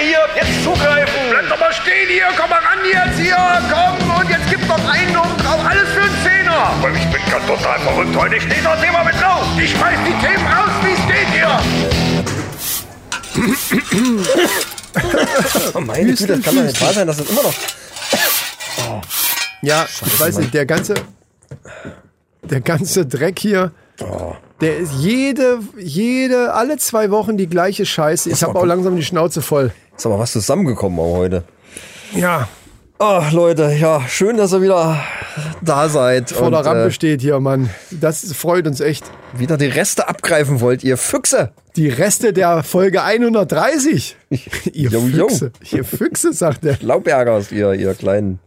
hier, 0.00 0.20
jetzt 0.36 0.64
zugreifen. 0.64 1.20
Bleib 1.30 1.48
doch 1.48 1.58
mal 1.58 1.72
stehen 1.72 2.08
hier, 2.08 2.28
komm 2.36 2.50
mal 2.50 2.60
ran 2.60 2.78
jetzt 2.84 3.18
hier, 3.18 3.36
komm 3.70 4.10
und 4.20 4.30
jetzt 4.30 4.48
gib 4.50 4.66
noch 4.66 4.88
einen 4.88 5.16
und 5.16 5.36
drauf, 5.42 5.60
alles 5.64 5.88
für 5.90 6.02
einen 6.02 6.18
Zehner. 6.24 6.72
Aber 6.78 6.90
ich 6.90 7.06
bin 7.10 7.20
ganz 7.30 7.46
total 7.46 7.78
verrückt 7.80 8.16
heute. 8.16 8.36
Ich 8.36 8.42
stehe 8.42 8.62
das 8.62 8.80
Thema 8.80 9.04
mit 9.04 9.14
drauf. 9.20 9.46
Ich 9.60 9.70
schmeiß 9.70 9.98
die 10.06 10.26
Themen 10.26 10.46
raus, 10.46 10.70
wie 10.84 10.92
es 10.92 11.06
geht 11.06 11.28
hier. 11.34 11.60
Oh 15.74 15.80
meine 15.80 16.06
Güte, 16.06 16.26
das 16.26 16.42
kann 16.42 16.56
doch 16.56 16.62
nicht 16.64 16.80
wahr 16.80 16.92
sein, 16.92 17.06
dass 17.06 17.18
das 17.18 17.30
immer 17.30 17.42
noch. 17.42 17.54
Ja, 19.62 19.86
ich 20.04 20.20
weiß 20.20 20.38
nicht, 20.38 20.54
der 20.54 20.66
ganze, 20.66 20.94
der 22.42 22.60
ganze 22.60 23.06
Dreck 23.06 23.38
hier, 23.38 23.72
der 24.60 24.78
ist 24.78 24.92
jede, 24.94 25.60
jede, 25.76 26.52
alle 26.54 26.78
zwei 26.78 27.10
Wochen 27.10 27.36
die 27.36 27.48
gleiche 27.48 27.86
Scheiße. 27.86 28.30
Ich 28.30 28.42
habe 28.42 28.58
auch 28.58 28.64
langsam 28.64 28.96
die 28.96 29.04
Schnauze 29.04 29.42
voll. 29.42 29.72
Ist 29.98 30.06
aber 30.06 30.18
was 30.18 30.32
zusammengekommen 30.32 30.98
auch 31.00 31.16
heute. 31.16 31.42
Ja, 32.14 32.48
Ach, 33.00 33.30
Leute, 33.30 33.76
ja, 33.78 34.00
schön, 34.08 34.36
dass 34.36 34.52
ihr 34.52 34.60
wieder 34.60 35.00
da 35.62 35.88
seid. 35.88 36.30
vor 36.30 36.50
der 36.50 36.60
und, 36.60 36.66
Rampe 36.66 36.86
äh, 36.86 36.90
steht 36.90 37.20
hier, 37.20 37.38
Mann. 37.38 37.70
Das 37.92 38.32
freut 38.32 38.66
uns 38.66 38.80
echt. 38.80 39.04
wieder 39.36 39.56
die 39.56 39.66
Reste 39.66 40.08
abgreifen 40.08 40.60
wollt, 40.60 40.82
ihr 40.82 40.96
Füchse. 40.96 41.52
Die 41.76 41.88
Reste 41.88 42.32
der 42.32 42.64
Folge 42.64 43.04
130. 43.04 44.16
ihr 44.72 44.90
jo. 44.90 45.28
Füchse. 45.28 45.52
Ihr 45.70 45.84
Füchse, 45.84 46.32
sagt 46.32 46.64
er. 46.64 46.76
Laubergers, 46.80 47.52
ihr, 47.52 47.72
ihr 47.74 47.94
kleinen 47.94 48.40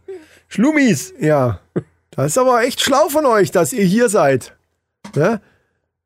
Schlumis. 0.48 1.14
Ja, 1.18 1.60
das 2.10 2.32
ist 2.32 2.38
aber 2.38 2.62
echt 2.62 2.82
schlau 2.82 3.08
von 3.08 3.24
euch, 3.24 3.52
dass 3.52 3.72
ihr 3.72 3.84
hier 3.84 4.10
seid. 4.10 4.54
Ne? 5.14 5.40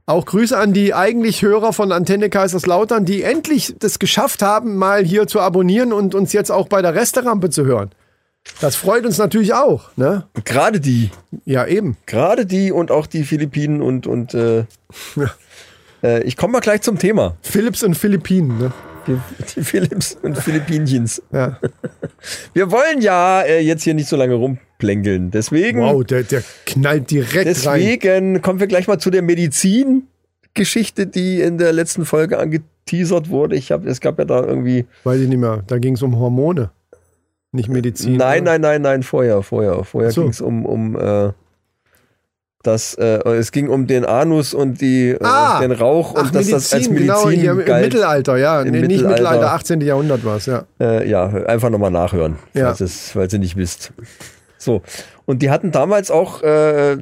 Auch 0.08 0.24
Grüße 0.24 0.56
an 0.56 0.72
die 0.72 0.94
eigentlich 0.94 1.42
Hörer 1.42 1.72
von 1.72 1.90
Antenne 1.90 2.30
Kaiserslautern, 2.30 3.04
die 3.04 3.22
endlich 3.24 3.74
das 3.80 3.98
geschafft 3.98 4.40
haben, 4.40 4.76
mal 4.76 5.04
hier 5.04 5.26
zu 5.26 5.40
abonnieren 5.40 5.92
und 5.92 6.14
uns 6.14 6.32
jetzt 6.32 6.50
auch 6.52 6.68
bei 6.68 6.80
der 6.80 6.94
Resterampe 6.94 7.50
zu 7.50 7.64
hören. 7.64 7.90
Das 8.60 8.76
freut 8.76 9.04
uns 9.04 9.18
natürlich 9.18 9.52
auch. 9.54 9.90
Ne? 9.96 10.22
Gerade 10.44 10.78
die, 10.78 11.10
Ja, 11.44 11.66
eben. 11.66 11.96
gerade 12.06 12.46
die 12.46 12.70
und 12.70 12.92
auch 12.92 13.06
die 13.06 13.24
Philippinen 13.24 13.82
und, 13.82 14.06
und 14.06 14.32
äh, 14.34 14.66
äh, 16.04 16.22
ich 16.22 16.36
komme 16.36 16.52
mal 16.52 16.60
gleich 16.60 16.82
zum 16.82 17.00
Thema. 17.00 17.36
Philips 17.42 17.82
und 17.82 17.94
Philippinen. 17.96 18.58
Ne? 18.58 18.72
Die, 19.06 19.18
die 19.54 19.62
Philips 19.62 20.16
und 20.22 20.36
Philippinchens. 20.38 21.22
Ja. 21.32 21.58
Wir 22.54 22.70
wollen 22.72 23.00
ja 23.00 23.42
äh, 23.42 23.60
jetzt 23.60 23.82
hier 23.84 23.94
nicht 23.94 24.08
so 24.08 24.16
lange 24.16 24.34
rumplänkeln. 24.34 25.30
Deswegen, 25.30 25.80
Wow, 25.80 26.04
der, 26.04 26.22
der 26.24 26.42
knallt 26.64 27.10
direkt 27.10 27.36
rein. 27.66 27.80
deswegen 27.80 28.42
kommen 28.42 28.58
wir 28.60 28.66
gleich 28.66 28.88
mal 28.88 28.98
zu 28.98 29.10
der 29.10 29.22
Medizin-Geschichte, 29.22 31.06
die 31.06 31.40
in 31.40 31.58
der 31.58 31.72
letzten 31.72 32.04
Folge 32.04 32.38
angeteasert 32.38 33.28
wurde. 33.30 33.56
Ich 33.56 33.70
habe, 33.72 33.88
es 33.88 34.00
gab 34.00 34.18
ja 34.18 34.24
da 34.24 34.42
irgendwie 34.44 34.86
Weiß 35.04 35.20
ich 35.20 35.28
nicht 35.28 35.38
mehr. 35.38 35.62
Da 35.66 35.78
ging 35.78 35.94
es 35.94 36.02
um 36.02 36.18
Hormone. 36.18 36.70
Nicht 37.52 37.68
Medizin. 37.68 38.16
Nein, 38.16 38.42
oder? 38.42 38.52
nein, 38.52 38.60
nein, 38.60 38.82
nein, 38.82 39.02
vorher, 39.02 39.42
vorher. 39.42 39.84
Vorher 39.84 40.10
So. 40.10 40.22
ging 40.22 40.30
es 40.30 40.40
um, 40.40 40.66
um 40.66 40.96
äh, 40.96 41.32
das, 42.66 42.94
äh, 42.94 43.18
es 43.30 43.52
ging 43.52 43.68
um 43.68 43.86
den 43.86 44.04
Anus 44.04 44.54
und 44.54 44.80
die, 44.80 45.10
äh, 45.10 45.18
Ah! 45.22 45.60
den 45.60 45.72
Rauch 45.72 46.12
und 46.12 46.26
Ach, 46.26 46.30
dass 46.30 46.48
das 46.48 46.72
als 46.72 46.88
Medizin, 46.88 47.06
Medizin 47.06 47.08
genau, 47.30 47.30
hier 47.30 47.50
im 47.52 47.64
galt. 47.64 47.84
Mittelalter, 47.84 48.36
ja. 48.36 48.62
Im 48.62 48.70
nee, 48.72 48.80
nicht 48.80 48.88
Mittelalter. 48.88 49.08
Mittelalter, 49.22 49.52
18. 49.52 49.80
Jahrhundert 49.80 50.24
war 50.24 50.36
es, 50.36 50.46
ja. 50.46 50.64
Äh, 50.80 51.08
ja, 51.08 51.26
einfach 51.26 51.70
nochmal 51.70 51.90
nachhören, 51.90 52.38
Ja. 52.54 52.66
falls, 52.66 52.80
es, 52.80 53.10
falls 53.12 53.32
ihr 53.32 53.38
nicht 53.38 53.56
wisst. 53.56 53.92
So. 54.58 54.82
Und 55.26 55.42
die 55.42 55.50
hatten 55.50 55.70
damals 55.72 56.10
auch 56.10 56.42
äh, 56.42 56.96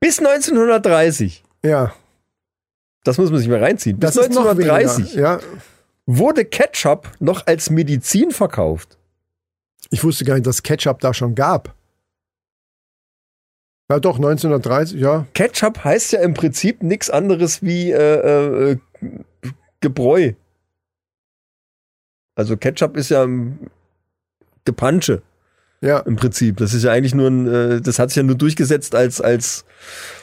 bis 0.00 0.18
1930, 0.18 1.42
Ja, 1.64 1.92
das 3.04 3.18
muss 3.18 3.30
man 3.30 3.38
sich 3.40 3.48
mal 3.48 3.62
reinziehen, 3.62 3.98
bis 3.98 4.14
das 4.14 4.26
ist 4.26 4.34
noch 4.34 4.46
1930 4.46 5.14
weniger. 5.14 5.20
Ja, 5.22 5.38
wurde 6.06 6.44
Ketchup 6.44 7.08
noch 7.18 7.46
als 7.46 7.70
Medizin 7.70 8.30
verkauft. 8.30 8.96
Ich 9.90 10.02
wusste 10.04 10.24
gar 10.24 10.34
nicht, 10.34 10.46
dass 10.46 10.62
Ketchup 10.62 11.00
da 11.00 11.12
schon 11.12 11.34
gab. 11.34 11.74
Ja, 13.90 13.98
doch, 13.98 14.16
1930, 14.16 15.00
ja. 15.00 15.26
Ketchup 15.34 15.82
heißt 15.82 16.12
ja 16.12 16.20
im 16.20 16.34
Prinzip 16.34 16.82
nichts 16.82 17.10
anderes 17.10 17.60
wie 17.60 17.90
äh, 17.90 18.70
äh, 18.72 18.78
Gebräu. 19.80 20.32
Also 22.36 22.56
Ketchup 22.56 22.96
ist 22.96 23.10
ja 23.10 23.26
Gepansche 24.64 25.22
Ja, 25.80 25.98
im 26.00 26.16
Prinzip. 26.16 26.58
Das 26.58 26.72
ist 26.72 26.84
ja 26.84 26.92
eigentlich 26.92 27.14
nur 27.14 27.28
ein, 27.28 27.46
äh, 27.48 27.80
das 27.80 27.98
hat 27.98 28.10
sich 28.10 28.16
ja 28.16 28.22
nur 28.22 28.36
durchgesetzt 28.36 28.94
als, 28.94 29.20
als 29.20 29.64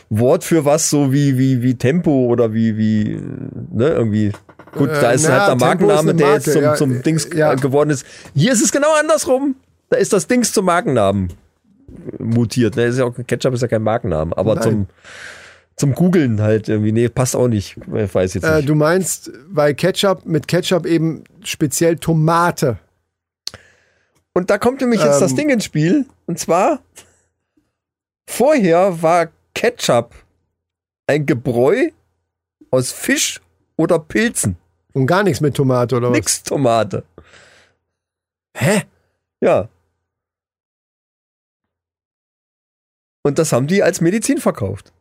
Wort 0.10 0.46
für 0.46 0.64
was, 0.64 0.90
so 0.90 1.12
wie, 1.12 1.38
wie, 1.38 1.62
wie 1.62 1.76
Tempo 1.76 2.28
oder 2.28 2.54
wie, 2.54 2.78
wie, 2.78 3.16
äh, 3.16 3.22
ne, 3.72 3.90
irgendwie. 3.90 4.32
Gut, 4.78 4.90
Äh, 4.90 5.02
da 5.02 5.12
ist 5.12 5.28
na, 5.28 5.40
halt 5.40 5.48
der 5.50 5.68
Markenname, 5.68 6.16
der 6.16 6.34
jetzt 6.34 6.52
zum, 6.52 6.62
ja, 6.62 6.76
zum 6.76 7.02
Dings 7.02 7.28
ja. 7.34 7.54
äh, 7.54 7.56
geworden 7.56 7.90
ist. 7.90 8.06
Hier 8.36 8.52
ist 8.52 8.64
es 8.64 8.72
genau 8.72 8.94
andersrum. 9.00 9.56
Da 9.90 9.98
ist 9.98 10.14
das 10.14 10.28
Dings 10.28 10.52
zum 10.52 10.66
Markennamen 10.66 11.34
mutiert. 12.20 12.76
Ne? 12.76 12.86
Ist 12.86 12.98
ja 12.98 13.06
auch, 13.06 13.14
Ketchup 13.28 13.54
ist 13.54 13.62
ja 13.62 13.68
kein 13.68 13.84
Markennamen, 13.84 14.34
aber 14.34 14.56
Nein. 14.56 14.64
zum, 14.64 14.88
zum 15.76 15.94
Googeln 15.94 16.42
halt 16.42 16.68
irgendwie. 16.68 16.92
Nee, 16.92 17.10
passt 17.10 17.36
auch 17.36 17.48
nicht. 17.48 17.78
Ich 17.78 18.14
weiß 18.14 18.34
jetzt 18.34 18.44
äh, 18.44 18.58
nicht. 18.58 18.70
du 18.70 18.76
meinst, 18.76 19.32
weil 19.50 19.74
Ketchup, 19.74 20.26
mit 20.26 20.48
Ketchup 20.48 20.86
eben 20.86 21.24
speziell 21.44 21.98
Tomate. 21.98 22.78
Und 24.34 24.50
da 24.50 24.58
kommt 24.58 24.82
nämlich 24.82 25.04
jetzt 25.04 25.22
das 25.22 25.32
Ähm. 25.32 25.38
Ding 25.38 25.50
ins 25.50 25.66
Spiel. 25.66 26.06
Und 26.26 26.38
zwar, 26.38 26.80
vorher 28.30 29.02
war 29.02 29.30
Ketchup 29.56 30.14
ein 31.08 31.26
Gebräu 31.26 31.90
aus 32.70 32.92
Fisch 32.92 33.42
oder 33.78 33.98
Pilzen. 33.98 34.58
Und 34.98 35.06
gar 35.06 35.24
nichts 35.24 35.42
mit 35.42 35.56
Tomate, 35.56 35.96
oder 35.96 36.10
was? 36.10 36.16
Nix 36.18 36.44
Tomate. 36.44 37.04
Hä? 38.56 38.82
Ja. 39.42 39.70
Und 43.24 43.38
das 43.40 43.52
haben 43.52 43.68
die 43.68 43.84
als 43.84 44.02
Medizin 44.02 44.40
verkauft. 44.40 44.92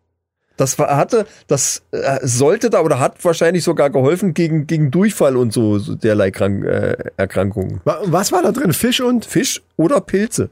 Das 0.59 0.79
war, 0.79 0.97
hatte, 0.97 1.27
das 1.47 1.83
äh, 1.93 2.19
sollte 2.27 2.71
da 2.71 2.81
oder 2.81 2.99
hat 2.99 3.23
wahrscheinlich 3.25 3.63
sogar 3.63 3.91
geholfen 3.91 4.33
gegen, 4.35 4.67
gegen 4.67 4.91
Durchfall 4.91 5.37
und 5.37 5.53
so, 5.53 5.79
so 5.79 5.95
derlei 5.95 6.31
Krank, 6.31 6.65
äh, 6.65 6.97
Erkrankungen. 7.17 7.81
Wa- 7.85 8.01
Was 8.05 8.33
war 8.33 8.43
da 8.43 8.53
drin? 8.53 8.73
Fisch 8.73 9.01
und? 9.01 9.25
Fisch 9.27 9.63
oder 9.77 10.01
Pilze. 10.01 10.49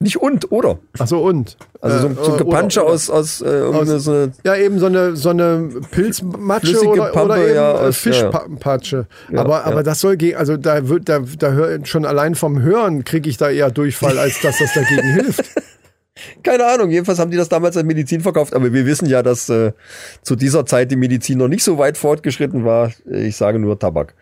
Nicht 0.00 0.16
und, 0.18 0.52
oder? 0.52 0.78
Achso, 0.96 1.18
und? 1.18 1.56
Also 1.80 1.98
so, 1.98 2.06
Äh, 2.06 2.10
ein- 2.10 2.14
so 2.14 2.22
ein 2.22 2.28
oder- 2.28 2.44
Gepansche 2.44 2.82
aus, 2.84 3.10
aus, 3.10 3.40
äh, 3.40 3.46
Aus- 3.62 3.88
so 4.04 4.12
eine, 4.12 4.32
Ja, 4.44 4.54
eben 4.54 4.78
so 4.78 4.86
eine, 4.86 5.16
so 5.16 5.30
eine 5.30 5.70
Pilzmatsche 5.90 6.86
oder, 6.86 7.06
Pampe, 7.06 7.24
oder 7.24 7.38
eben 7.44 7.54
ja, 7.56 7.80
äh, 7.80 7.84
ja. 7.86 7.92
Fischpatsche. 7.92 9.06
Ja, 9.32 9.40
aber, 9.40 9.50
ja. 9.58 9.64
aber 9.64 9.82
das 9.82 10.00
soll 10.00 10.16
gegen, 10.16 10.36
also 10.36 10.56
da 10.56 10.88
wird, 10.88 11.08
da, 11.08 11.18
da 11.38 11.50
hör, 11.50 11.84
schon 11.84 12.04
allein 12.04 12.36
vom 12.36 12.62
Hören 12.62 13.02
kriege 13.02 13.28
ich 13.28 13.38
da 13.38 13.50
eher 13.50 13.72
Durchfall, 13.72 14.18
als 14.18 14.40
dass 14.40 14.58
das 14.58 14.72
dagegen 14.72 15.14
hilft. 15.14 15.44
keine 16.44 16.64
Ahnung, 16.66 16.90
jedenfalls 16.90 17.18
haben 17.18 17.32
die 17.32 17.36
das 17.36 17.48
damals 17.48 17.76
als 17.76 17.84
Medizin 17.84 18.20
verkauft, 18.20 18.54
aber 18.54 18.72
wir 18.72 18.86
wissen 18.86 19.06
ja, 19.06 19.24
dass 19.24 19.48
äh, 19.48 19.72
zu 20.22 20.36
dieser 20.36 20.64
Zeit 20.64 20.92
die 20.92 20.96
Medizin 20.96 21.38
noch 21.38 21.48
nicht 21.48 21.64
so 21.64 21.76
weit 21.76 21.98
fortgeschritten 21.98 22.64
war. 22.64 22.92
Ich 23.10 23.36
sage 23.36 23.58
nur 23.58 23.76
Tabak. 23.76 24.14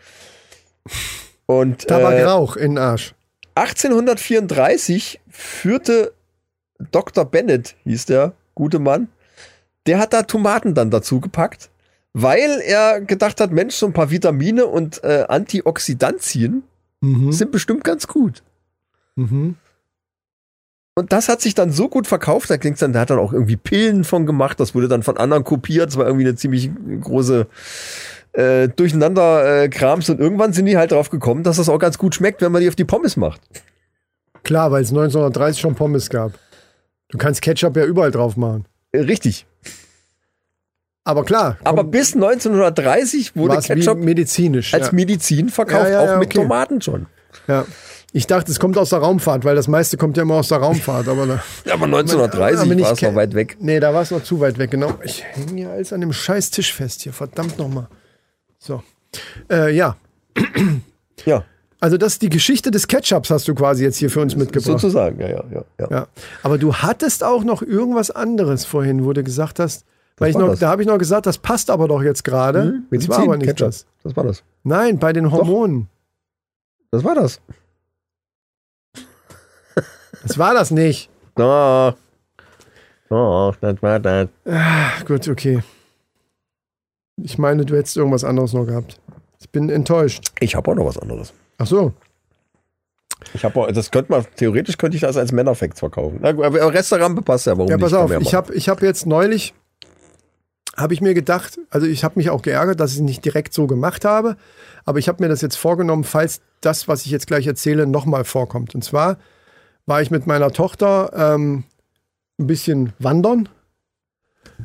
Und 1.44 1.84
äh, 1.84 1.86
Tabakrauch 1.86 2.56
in 2.56 2.72
den 2.72 2.78
Arsch. 2.78 3.12
1834 3.58 5.20
führte 5.36 6.12
Dr. 6.90 7.24
Bennett, 7.24 7.76
hieß 7.84 8.06
der 8.06 8.32
gute 8.54 8.78
Mann, 8.78 9.08
der 9.86 9.98
hat 9.98 10.12
da 10.12 10.22
Tomaten 10.22 10.74
dann 10.74 10.90
dazu 10.90 11.20
gepackt, 11.20 11.70
weil 12.12 12.60
er 12.64 13.00
gedacht 13.00 13.40
hat, 13.40 13.52
Mensch, 13.52 13.74
so 13.74 13.86
ein 13.86 13.92
paar 13.92 14.10
Vitamine 14.10 14.66
und 14.66 15.02
äh, 15.04 15.24
Antioxidantien 15.28 16.62
Mhm. 17.00 17.32
sind 17.32 17.52
bestimmt 17.52 17.84
ganz 17.84 18.06
gut. 18.06 18.42
Mhm. 19.16 19.56
Und 20.94 21.12
das 21.12 21.28
hat 21.28 21.42
sich 21.42 21.54
dann 21.54 21.70
so 21.70 21.88
gut 21.88 22.06
verkauft, 22.06 22.48
da 22.48 22.56
klingt's 22.56 22.80
dann, 22.80 22.92
der 22.92 23.02
hat 23.02 23.10
dann 23.10 23.18
auch 23.18 23.32
irgendwie 23.32 23.56
Pillen 23.56 24.02
von 24.04 24.24
gemacht, 24.24 24.58
das 24.58 24.74
wurde 24.74 24.88
dann 24.88 25.02
von 25.02 25.18
anderen 25.18 25.44
kopiert, 25.44 25.88
das 25.88 25.98
war 25.98 26.06
irgendwie 26.06 26.26
eine 26.26 26.36
ziemlich 26.36 26.70
große 27.02 27.46
äh, 28.32 28.68
Durcheinander 28.68 29.64
äh, 29.64 29.68
und 29.68 30.20
irgendwann 30.20 30.54
sind 30.54 30.64
die 30.66 30.78
halt 30.78 30.92
drauf 30.92 31.10
gekommen, 31.10 31.42
dass 31.42 31.58
das 31.58 31.68
auch 31.68 31.78
ganz 31.78 31.98
gut 31.98 32.14
schmeckt, 32.14 32.40
wenn 32.40 32.50
man 32.50 32.62
die 32.62 32.68
auf 32.68 32.76
die 32.76 32.84
Pommes 32.84 33.18
macht. 33.18 33.42
Klar, 34.46 34.70
weil 34.70 34.84
es 34.84 34.90
1930 34.90 35.60
schon 35.60 35.74
Pommes 35.74 36.08
gab. 36.08 36.30
Du 37.08 37.18
kannst 37.18 37.42
Ketchup 37.42 37.76
ja 37.76 37.84
überall 37.84 38.12
drauf 38.12 38.36
machen. 38.36 38.64
Äh, 38.92 39.00
richtig. 39.00 39.44
Aber 41.02 41.24
klar, 41.24 41.56
Aber 41.64 41.82
bis 41.82 42.14
1930 42.14 43.34
wurde 43.34 43.58
Ketchup 43.58 43.98
medizinisch. 43.98 44.72
als 44.72 44.86
ja. 44.86 44.92
Medizin 44.92 45.48
verkauft, 45.48 45.86
Ja, 45.88 45.90
ja, 45.90 46.04
ja, 46.04 46.14
auch 46.14 46.18
mit 46.20 46.28
okay. 46.28 46.38
Tomaten 46.42 46.80
schon. 46.80 47.06
ja. 47.48 47.64
Ich 48.12 48.28
dachte, 48.28 48.52
es 48.52 48.60
kommt 48.60 48.78
aus 48.78 48.90
der 48.90 49.00
Raumfahrt, 49.00 49.44
weil 49.44 49.56
das 49.56 49.66
meiste 49.66 49.96
kommt 49.96 50.16
ja 50.16 50.22
immer 50.22 50.36
aus 50.36 50.48
der 50.48 50.58
Raumfahrt. 50.58 51.08
Aber 51.08 51.26
da, 51.26 51.42
Aber 51.72 51.84
1930 51.86 52.60
Aber 52.60 52.74
nicht 52.76 52.84
war 52.84 52.92
es 52.92 53.02
noch 53.02 53.14
weit 53.16 53.34
weg. 53.34 53.56
Nee, 53.58 53.80
da 53.80 53.92
war 53.92 54.02
es 54.02 54.12
noch 54.12 54.22
zu 54.22 54.38
weit 54.38 54.58
weg, 54.58 54.70
genau. 54.70 54.94
Ich 55.02 55.24
hänge 55.24 55.54
hier 55.56 55.70
alles 55.70 55.92
an 55.92 56.00
dem 56.00 56.12
scheiß 56.12 56.52
Tisch 56.52 56.72
fest 56.72 57.02
hier, 57.02 57.12
verdammt 57.12 57.58
nochmal. 57.58 57.88
So. 58.60 58.82
Äh, 59.50 59.74
ja, 59.74 59.96
Ja, 61.24 61.44
also 61.80 61.96
das 61.98 62.14
ist 62.14 62.22
die 62.22 62.30
Geschichte 62.30 62.70
des 62.70 62.88
Ketchups, 62.88 63.30
hast 63.30 63.46
du 63.48 63.54
quasi 63.54 63.84
jetzt 63.84 63.96
hier 63.98 64.10
für 64.10 64.20
uns 64.20 64.34
mitgebracht. 64.36 64.64
sozusagen. 64.80 65.20
Ja, 65.20 65.28
ja, 65.28 65.44
ja, 65.52 65.64
ja. 65.78 65.88
Ja. 65.90 66.06
Aber 66.42 66.58
du 66.58 66.74
hattest 66.74 67.22
auch 67.22 67.44
noch 67.44 67.62
irgendwas 67.62 68.10
anderes 68.10 68.64
vorhin, 68.64 69.04
wo 69.04 69.12
du 69.12 69.22
gesagt 69.22 69.58
hast, 69.58 69.84
Weil 70.18 70.30
ich 70.30 70.36
noch, 70.36 70.48
das. 70.48 70.60
da 70.60 70.68
habe 70.70 70.82
ich 70.82 70.88
noch 70.88 70.98
gesagt, 70.98 71.26
das 71.26 71.38
passt 71.38 71.70
aber 71.70 71.88
doch 71.88 72.02
jetzt 72.02 72.24
gerade. 72.24 72.62
Hm? 72.62 72.86
Das 72.90 73.08
war 73.08 73.18
aber 73.18 73.36
nicht 73.36 73.46
Ketchup. 73.48 73.68
das. 73.68 73.86
Das 74.02 74.16
war 74.16 74.24
das. 74.24 74.42
Nein, 74.64 74.98
bei 74.98 75.12
den 75.12 75.30
Hormonen. 75.30 75.88
Das 76.90 77.04
war 77.04 77.14
das. 77.14 77.40
Das 80.22 80.38
war 80.38 80.54
das 80.54 80.70
nicht. 80.70 81.08
Doch. 81.36 81.94
Doch, 83.08 83.54
das 83.60 83.80
war 83.82 84.00
das. 84.00 84.28
Ach, 84.50 85.04
gut, 85.04 85.28
okay. 85.28 85.62
Ich 87.22 87.38
meine, 87.38 87.64
du 87.64 87.76
hättest 87.76 87.96
irgendwas 87.96 88.24
anderes 88.24 88.52
noch 88.52 88.66
gehabt. 88.66 88.98
Ich 89.40 89.50
bin 89.50 89.68
enttäuscht. 89.70 90.32
Ich 90.40 90.56
habe 90.56 90.70
auch 90.70 90.74
noch 90.74 90.86
was 90.86 90.98
anderes. 90.98 91.32
Ach 91.58 91.66
so. 91.66 91.92
Ich 93.34 93.44
habe 93.44 93.72
das 93.72 93.90
könnte 93.90 94.12
man 94.12 94.24
theoretisch 94.36 94.76
könnte 94.76 94.96
ich 94.96 95.00
das 95.00 95.16
als 95.16 95.32
Männerfacts 95.32 95.80
verkaufen. 95.80 96.18
Na, 96.20 96.28
aber 96.30 96.72
Restaurant 96.72 97.24
passt 97.24 97.46
ja, 97.46 97.56
warum 97.56 97.68
Ja, 97.68 97.76
nicht? 97.76 97.82
pass 97.82 97.92
Kann 97.92 98.02
auf, 98.02 98.20
ich 98.20 98.34
habe 98.34 98.54
ich 98.54 98.68
hab 98.68 98.82
jetzt 98.82 99.06
neulich, 99.06 99.54
habe 100.76 100.92
ich 100.94 101.00
mir 101.00 101.14
gedacht, 101.14 101.58
also 101.70 101.86
ich 101.86 102.04
habe 102.04 102.18
mich 102.18 102.30
auch 102.30 102.42
geärgert, 102.42 102.78
dass 102.78 102.90
ich 102.92 102.96
es 102.98 103.02
nicht 103.02 103.24
direkt 103.24 103.54
so 103.54 103.66
gemacht 103.66 104.04
habe, 104.04 104.36
aber 104.84 104.98
ich 104.98 105.08
habe 105.08 105.22
mir 105.22 105.28
das 105.28 105.40
jetzt 105.40 105.56
vorgenommen, 105.56 106.04
falls 106.04 106.40
das, 106.60 106.88
was 106.88 107.04
ich 107.06 107.10
jetzt 107.10 107.26
gleich 107.26 107.46
erzähle, 107.46 107.86
nochmal 107.86 108.24
vorkommt. 108.24 108.74
Und 108.74 108.82
zwar 108.82 109.16
war 109.86 110.02
ich 110.02 110.10
mit 110.10 110.26
meiner 110.26 110.50
Tochter 110.52 111.10
ähm, 111.14 111.64
ein 112.38 112.46
bisschen 112.46 112.92
wandern, 112.98 113.48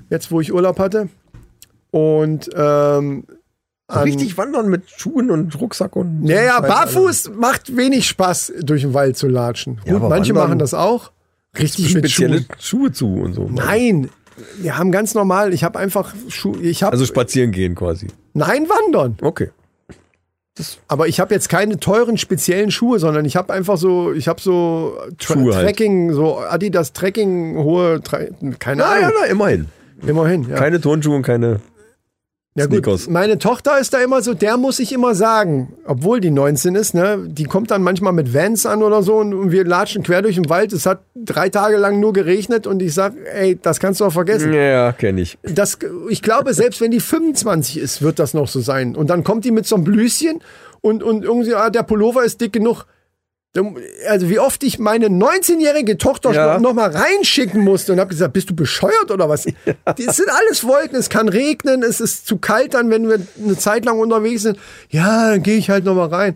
jetzt 0.09 0.31
wo 0.31 0.41
ich 0.41 0.53
Urlaub 0.53 0.77
hatte. 0.79 1.09
Und 1.91 2.49
ähm, 2.55 3.25
richtig 3.95 4.38
wandern 4.38 4.69
mit 4.69 4.83
Schuhen 4.89 5.29
und 5.31 5.59
Rucksack 5.59 5.95
und 5.95 6.23
Naja, 6.23 6.57
Scheiß, 6.59 6.67
barfuß 6.67 7.31
macht 7.35 7.75
wenig 7.75 8.07
Spaß, 8.07 8.53
durch 8.61 8.81
den 8.81 8.93
Wald 8.93 9.17
zu 9.17 9.27
latschen. 9.27 9.79
Ja, 9.85 9.97
Gut, 9.97 10.09
manche 10.09 10.33
machen 10.33 10.59
das 10.59 10.73
auch. 10.73 11.11
Richtig 11.57 11.85
also 11.85 11.97
mit 11.97 12.09
spezielle 12.09 12.38
Schuhen. 12.38 12.47
Schuhe 12.59 12.91
zu 12.91 13.13
und 13.15 13.33
so. 13.33 13.49
Nein, 13.51 14.09
wir 14.59 14.77
haben 14.77 14.91
ganz 14.91 15.13
normal, 15.13 15.53
ich 15.53 15.63
habe 15.63 15.77
einfach 15.79 16.13
Schuhe, 16.29 16.57
ich 16.61 16.83
habe, 16.83 16.93
Also 16.93 17.05
spazieren 17.05 17.51
gehen 17.51 17.75
quasi. 17.75 18.07
nein, 18.33 18.67
wandern. 18.69 19.17
Okay. 19.21 19.49
Aber 20.87 21.07
ich 21.07 21.19
habe 21.19 21.33
jetzt 21.33 21.47
keine 21.49 21.79
teuren 21.79 22.17
speziellen 22.17 22.71
Schuhe, 22.71 22.99
sondern 22.99 23.25
ich 23.25 23.35
habe 23.35 23.51
einfach 23.53 23.77
so, 23.77 24.11
ich 24.13 24.27
habe 24.27 24.39
so 24.41 24.95
Tra 25.17 25.33
Schuhe 25.33 25.55
halt. 25.55 25.65
Trekking, 25.65 26.13
so 26.13 26.37
Adidas 26.39 26.94
Trekking, 26.94 27.55
hohe, 27.57 28.01
Tra 28.01 28.19
keine 28.59 28.81
Na 28.81 28.99
ja, 28.99 29.07
Ahnung, 29.07 29.19
na, 29.21 29.27
immerhin. 29.27 29.67
immerhin. 30.05 30.47
Ja. 30.49 30.57
Keine 30.57 30.79
Turnschuhe 30.81 31.15
und 31.15 31.21
keine. 31.23 31.61
Ja 32.53 32.65
gut, 32.65 32.83
Sneakers. 32.83 33.07
meine 33.07 33.38
Tochter 33.38 33.80
ist 33.80 33.94
da 33.94 34.00
immer 34.00 34.21
so, 34.21 34.33
der 34.33 34.57
muss 34.57 34.80
ich 34.80 34.92
immer 34.92 35.15
sagen, 35.15 35.74
obwohl 35.86 36.19
die 36.19 36.31
19 36.31 36.75
ist, 36.75 36.94
ne, 36.94 37.18
die 37.25 37.45
kommt 37.45 37.71
dann 37.71 37.81
manchmal 37.81 38.12
mit 38.12 38.33
Vans 38.33 38.65
an 38.65 38.83
oder 38.83 39.03
so 39.03 39.15
und, 39.15 39.33
und 39.33 39.51
wir 39.53 39.63
latschen 39.63 40.03
quer 40.03 40.21
durch 40.21 40.36
den 40.36 40.50
Wald. 40.50 40.74
Es 40.74 40.86
hat 40.86 41.00
drei 41.15 41.48
Tage 41.48 41.77
lang 41.77 42.01
nur 42.01 42.12
geregnet 42.12 42.68
und 42.68 42.81
ich 42.81 42.94
sag, 42.94 43.13
ey, 43.36 43.57
das 43.62 43.80
kannst 43.80 44.01
du 44.01 44.06
auch 44.06 44.12
vergessen. 44.12 44.51
Ja, 44.51 44.92
kenne 44.92 45.21
ich. 45.21 45.38
Das, 45.44 45.80
ich 46.09 46.21
glaube, 46.21 46.53
selbst 46.53 46.81
wenn 46.81 46.92
die 46.92 47.00
25 47.00 47.77
ist, 47.77 48.01
wird 48.01 48.19
das 48.19 48.33
noch 48.33 48.50
so 48.50 48.59
sein. 48.59 48.97
Und 48.97 49.09
dann 49.09 49.24
kommt 49.24 49.45
die 49.45 49.51
mit 49.51 49.65
so 49.65 49.75
einem 49.75 49.86
Blüschen 49.86 50.42
und, 50.81 51.04
und 51.04 51.24
irgendwie, 51.24 51.56
ah, 51.56 51.69
der 51.69 51.83
Pullover 51.83 52.25
ist 52.25 52.42
dick 52.42 52.51
genug. 52.51 52.86
Also 54.07 54.30
wie 54.30 54.39
oft 54.39 54.63
ich 54.63 54.80
meine 54.80 55.07
19-jährige 55.07 55.98
Tochter 55.98 56.31
Ja. 56.31 56.57
noch 56.59 56.74
mal 56.74 56.89
reinschicken 56.89 57.62
musste 57.62 57.92
und 57.92 58.00
habe 58.00 58.09
gesagt, 58.09 58.31
bist 58.31 58.50
du 58.50 58.56
bescheuert 58.56 59.12
oder 59.12 59.27
was? 59.27 59.45
Das 59.86 60.15
sind 60.15 60.30
alles 60.30 60.63
Wolken, 60.65 60.95
es 60.98 61.09
kann 61.09 61.27
regnen, 61.27 61.83
es 61.83 62.00
ist 62.00 62.27
zu 62.27 62.38
kalt 62.38 62.74
dann, 62.74 62.89
wenn 62.89 63.09
wir 63.09 63.19
eine 63.44 63.57
Zeit 63.57 63.83
lang 63.83 64.00
unterwegs 64.00 64.44
sind. 64.44 64.57
Ja, 64.89 65.31
dann 65.31 65.44
gehe 65.44 65.57
ich 65.57 65.69
halt 65.69 65.83
noch 65.83 65.95
mal 65.95 66.07
rein. 66.07 66.36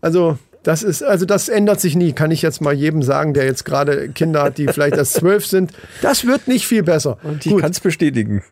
Also 0.00 0.38
das 0.62 0.82
ist, 0.82 1.02
also 1.02 1.26
das 1.26 1.50
ändert 1.50 1.82
sich 1.82 1.94
nie, 1.96 2.14
kann 2.14 2.30
ich 2.30 2.40
jetzt 2.40 2.62
mal 2.62 2.72
jedem 2.72 3.02
sagen, 3.02 3.34
der 3.34 3.44
jetzt 3.44 3.66
gerade 3.66 4.08
Kinder 4.08 4.44
hat, 4.44 4.56
die 4.56 4.66
vielleicht 4.66 4.96
erst 4.96 5.12
zwölf 5.12 5.46
sind. 5.46 5.72
Das 6.00 6.26
wird 6.26 6.48
nicht 6.48 6.66
viel 6.66 6.82
besser. 6.82 7.18
Und 7.22 7.44
ich 7.44 7.54
kann 7.58 7.70
es 7.72 7.80
bestätigen. 7.80 8.42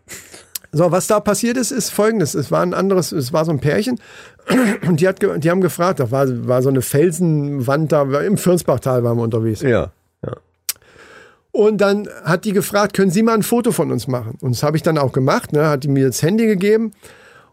So, 0.75 0.91
was 0.91 1.07
da 1.07 1.21
passiert 1.21 1.59
ist, 1.59 1.71
ist 1.71 1.91
folgendes. 1.91 2.35
Es 2.35 2.51
war 2.51 2.63
ein 2.63 2.73
anderes, 2.73 3.13
es 3.13 3.33
war 3.33 3.45
so 3.45 3.51
ein 3.51 3.61
Pärchen 3.61 4.01
und 4.89 5.01
die, 5.01 5.09
hat, 5.09 5.21
die 5.21 5.51
haben 5.51 5.61
gefragt, 5.61 6.01
da 6.01 6.11
war, 6.11 6.27
war 6.49 6.63
so 6.63 6.71
eine 6.71 6.81
Felsenwand 6.81 7.93
da, 7.93 8.03
im 8.23 8.39
Fürnsbachtal 8.39 9.05
waren 9.05 9.19
wir 9.19 9.23
unterwegs. 9.23 9.61
Ja. 9.61 9.93
ja. 10.25 10.37
Und 11.51 11.83
dann 11.83 12.09
hat 12.25 12.47
die 12.47 12.53
gefragt, 12.53 12.95
können 12.95 13.11
Sie 13.11 13.23
mal 13.23 13.35
ein 13.35 13.43
Foto 13.43 13.71
von 13.73 13.93
uns 13.93 14.09
machen? 14.09 14.39
Und 14.41 14.55
das 14.55 14.63
habe 14.63 14.79
ich 14.79 14.83
dann 14.83 14.97
auch 14.97 15.13
gemacht, 15.13 15.53
ne? 15.53 15.69
hat 15.69 15.85
die 15.85 15.89
mir 15.89 16.07
das 16.07 16.23
Handy 16.23 16.47
gegeben. 16.47 16.93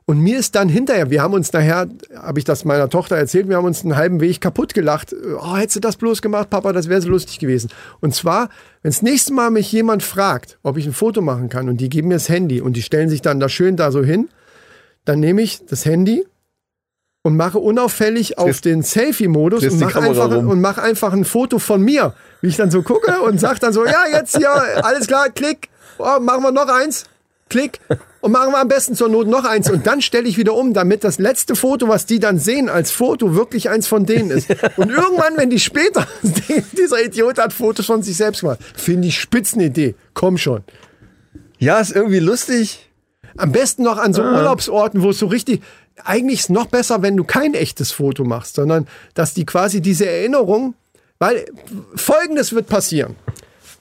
Und 0.09 0.21
mir 0.21 0.39
ist 0.39 0.55
dann 0.55 0.69
hinterher, 0.69 1.11
wir 1.11 1.21
haben 1.21 1.35
uns 1.35 1.53
nachher, 1.53 1.87
habe 2.15 2.39
ich 2.39 2.43
das 2.43 2.65
meiner 2.65 2.89
Tochter 2.89 3.15
erzählt, 3.15 3.47
wir 3.47 3.57
haben 3.57 3.65
uns 3.65 3.83
einen 3.83 3.95
halben 3.95 4.21
Weg 4.21 4.41
kaputt 4.41 4.73
gelacht. 4.73 5.15
Oh, 5.39 5.55
hättest 5.55 5.75
du 5.75 5.79
das 5.81 5.97
bloß 5.97 6.23
gemacht, 6.23 6.49
Papa, 6.49 6.73
das 6.73 6.89
wäre 6.89 6.99
so 6.99 7.09
lustig 7.09 7.37
gewesen. 7.37 7.69
Und 7.99 8.15
zwar, 8.15 8.49
wenn 8.81 8.89
das 8.89 9.03
nächste 9.03 9.33
Mal 9.33 9.51
mich 9.51 9.71
jemand 9.71 10.01
fragt, 10.01 10.57
ob 10.63 10.77
ich 10.77 10.87
ein 10.87 10.93
Foto 10.93 11.21
machen 11.21 11.47
kann 11.49 11.69
und 11.69 11.77
die 11.77 11.89
geben 11.89 12.07
mir 12.07 12.15
das 12.15 12.27
Handy 12.27 12.59
und 12.59 12.73
die 12.73 12.81
stellen 12.81 13.07
sich 13.07 13.21
dann 13.21 13.39
da 13.39 13.49
schön 13.49 13.75
da 13.75 13.91
so 13.91 14.03
hin, 14.03 14.29
dann 15.05 15.19
nehme 15.19 15.43
ich 15.43 15.63
das 15.67 15.85
Handy 15.85 16.25
und 17.21 17.37
mache 17.37 17.59
unauffällig 17.59 18.39
auf 18.39 18.61
den 18.61 18.81
Selfie-Modus 18.81 19.63
und 19.63 19.79
mache 19.79 20.01
einfach, 20.01 20.31
rum. 20.31 20.47
und 20.47 20.59
mach 20.59 20.79
einfach 20.79 21.13
ein 21.13 21.23
Foto 21.23 21.59
von 21.59 21.83
mir, 21.83 22.15
wie 22.41 22.47
ich 22.47 22.57
dann 22.57 22.71
so 22.71 22.81
gucke 22.81 23.21
und 23.21 23.39
sag 23.39 23.59
dann 23.59 23.73
so, 23.73 23.85
ja, 23.85 24.05
jetzt 24.11 24.35
hier, 24.35 24.49
alles 24.83 25.05
klar, 25.05 25.29
klick, 25.29 25.69
oh, 25.99 26.19
machen 26.19 26.41
wir 26.41 26.51
noch 26.51 26.67
eins, 26.67 27.05
klick 27.49 27.79
und 28.21 28.31
machen 28.31 28.51
wir 28.51 28.59
am 28.59 28.67
besten 28.67 28.95
zur 28.95 29.09
Not 29.09 29.27
noch 29.27 29.43
eins 29.43 29.69
und 29.69 29.87
dann 29.87 30.01
stelle 30.01 30.27
ich 30.27 30.37
wieder 30.37 30.53
um, 30.53 30.73
damit 30.73 31.03
das 31.03 31.19
letzte 31.19 31.55
Foto, 31.55 31.87
was 31.87 32.05
die 32.05 32.19
dann 32.19 32.39
sehen 32.39 32.69
als 32.69 32.91
Foto, 32.91 33.35
wirklich 33.35 33.69
eins 33.69 33.87
von 33.87 34.05
denen 34.05 34.31
ist. 34.31 34.49
Und 34.77 34.89
irgendwann, 34.89 35.37
wenn 35.37 35.49
die 35.49 35.59
später, 35.59 36.07
dieser 36.77 37.03
Idiot 37.03 37.37
hat 37.37 37.53
Fotos 37.53 37.85
von 37.85 38.03
sich 38.03 38.17
selbst 38.17 38.41
gemacht, 38.41 38.59
finde 38.75 39.07
ich 39.07 39.19
Spitzenidee, 39.19 39.95
komm 40.13 40.37
schon. 40.37 40.63
Ja, 41.57 41.79
ist 41.79 41.95
irgendwie 41.95 42.19
lustig. 42.19 42.89
Am 43.37 43.51
besten 43.51 43.83
noch 43.83 43.97
an 43.97 44.13
so 44.13 44.21
Urlaubsorten, 44.21 45.01
wo 45.01 45.09
es 45.09 45.19
so 45.19 45.27
richtig. 45.27 45.61
Eigentlich 46.03 46.39
ist 46.39 46.45
es 46.45 46.49
noch 46.49 46.67
besser, 46.67 47.01
wenn 47.01 47.17
du 47.17 47.23
kein 47.25 47.53
echtes 47.53 47.91
Foto 47.91 48.23
machst, 48.23 48.55
sondern 48.55 48.87
dass 49.13 49.33
die 49.33 49.45
quasi 49.45 49.81
diese 49.81 50.07
Erinnerung. 50.09 50.75
Weil 51.19 51.45
folgendes 51.95 52.53
wird 52.53 52.67
passieren. 52.67 53.17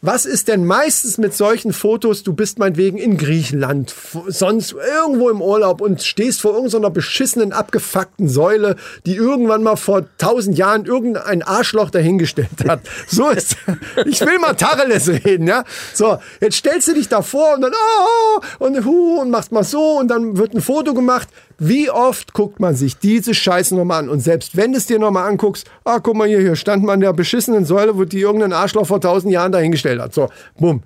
Was 0.01 0.27
ist 0.27 0.47
denn 0.47 0.65
meistens 0.65 1.19
mit 1.19 1.35
solchen 1.35 1.73
Fotos? 1.73 2.23
Du 2.23 2.33
bist 2.33 2.61
meinetwegen 2.61 2.99
in 2.99 3.17
Griechenland, 3.17 3.93
sonst 4.29 4.73
irgendwo 4.73 5.29
im 5.29 5.43
Urlaub 5.43 5.81
und 5.81 6.03
stehst 6.03 6.41
vor 6.41 6.55
irgendeiner 6.55 6.91
beschissenen, 6.91 7.53
abgefuckten 7.53 8.29
Säule, 8.29 8.77
die 9.07 9.17
irgendwann 9.17 9.65
mal 9.65 9.75
vor 9.75 10.05
tausend 10.17 10.57
Jahren 10.57 10.85
irgendein 10.85 11.43
Arschloch 11.43 11.91
dahingestellt 11.91 12.49
hat. 12.69 12.81
So 13.09 13.31
ist, 13.31 13.57
ich 14.05 14.21
will 14.21 14.39
mal 14.39 14.55
Tacheles 14.55 15.09
reden, 15.09 15.49
ja. 15.49 15.65
So, 15.95 16.19
jetzt 16.41 16.57
stellst 16.57 16.89
du 16.89 16.95
dich 16.95 17.09
davor 17.09 17.55
und 17.55 17.63
dann, 17.63 17.73
oh, 17.73 18.65
und 18.65 18.85
hu, 18.85 19.21
und 19.21 19.31
machst 19.31 19.51
mal 19.51 19.65
so 19.65 19.99
und 19.99 20.09
dann 20.09 20.37
wird 20.37 20.55
ein 20.55 20.61
Foto 20.61 20.95
gemacht. 20.95 21.29
Wie 21.59 21.91
oft 21.91 22.35
guckt 22.35 22.61
man 22.61 22.77
sich 22.77 22.99
diese 22.99 23.35
Scheiße 23.35 23.75
nochmal 23.75 24.05
an? 24.05 24.09
Und 24.09 24.21
selbst 24.21 24.57
wenn 24.57 24.73
du 24.73 24.79
es 24.79 24.87
dir 24.87 25.01
nochmal 25.01 25.29
anguckst, 25.29 25.69
ah, 25.85 25.99
guck 25.99 26.15
mal 26.15 26.29
hier, 26.29 26.39
hier 26.39 26.55
stand 26.55 26.85
man 26.85 26.95
an 26.95 27.01
der 27.01 27.13
beschissenen 27.13 27.65
Säule, 27.65 27.99
wo 27.99 28.05
die 28.05 28.21
irgendein 28.21 28.53
Arschloch 28.53 28.87
vor 28.87 29.01
tausend 29.01 29.33
Jahren 29.33 29.51
dahingestellt 29.51 30.01
hat. 30.01 30.15
So, 30.15 30.31
bumm. 30.57 30.83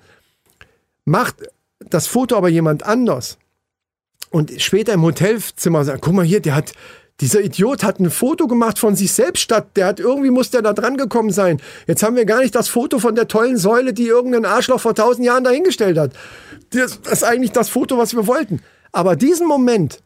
Macht 1.05 1.35
das 1.79 2.07
Foto 2.07 2.35
aber 2.35 2.49
jemand 2.49 2.83
anders. 2.85 3.37
Und 4.31 4.51
später 4.59 4.93
im 4.93 5.03
Hotelzimmer 5.03 5.83
sagt, 5.83 6.01
guck 6.01 6.13
mal 6.13 6.25
hier, 6.25 6.39
der 6.39 6.55
hat, 6.55 6.71
dieser 7.21 7.41
Idiot 7.41 7.83
hat 7.83 7.99
ein 7.99 8.09
Foto 8.09 8.47
gemacht 8.47 8.79
von 8.79 8.95
sich 8.95 9.11
selbst 9.11 9.41
statt, 9.41 9.67
der 9.75 9.85
hat, 9.85 9.99
irgendwie 9.99 10.31
muss 10.31 10.49
der 10.49 10.63
da 10.63 10.73
dran 10.73 10.97
gekommen 10.97 11.29
sein. 11.29 11.61
Jetzt 11.85 12.01
haben 12.01 12.15
wir 12.15 12.25
gar 12.25 12.39
nicht 12.39 12.55
das 12.55 12.67
Foto 12.67 12.97
von 12.97 13.13
der 13.13 13.27
tollen 13.27 13.57
Säule, 13.57 13.93
die 13.93 14.07
irgendein 14.07 14.45
Arschloch 14.45 14.79
vor 14.79 14.95
tausend 14.95 15.27
Jahren 15.27 15.43
dahingestellt 15.43 15.99
hat. 15.99 16.13
Das, 16.71 16.99
das 17.03 17.13
ist 17.13 17.23
eigentlich 17.23 17.51
das 17.51 17.69
Foto, 17.69 17.99
was 17.99 18.15
wir 18.15 18.25
wollten. 18.25 18.61
Aber 18.91 19.15
diesen 19.15 19.47
Moment, 19.47 20.01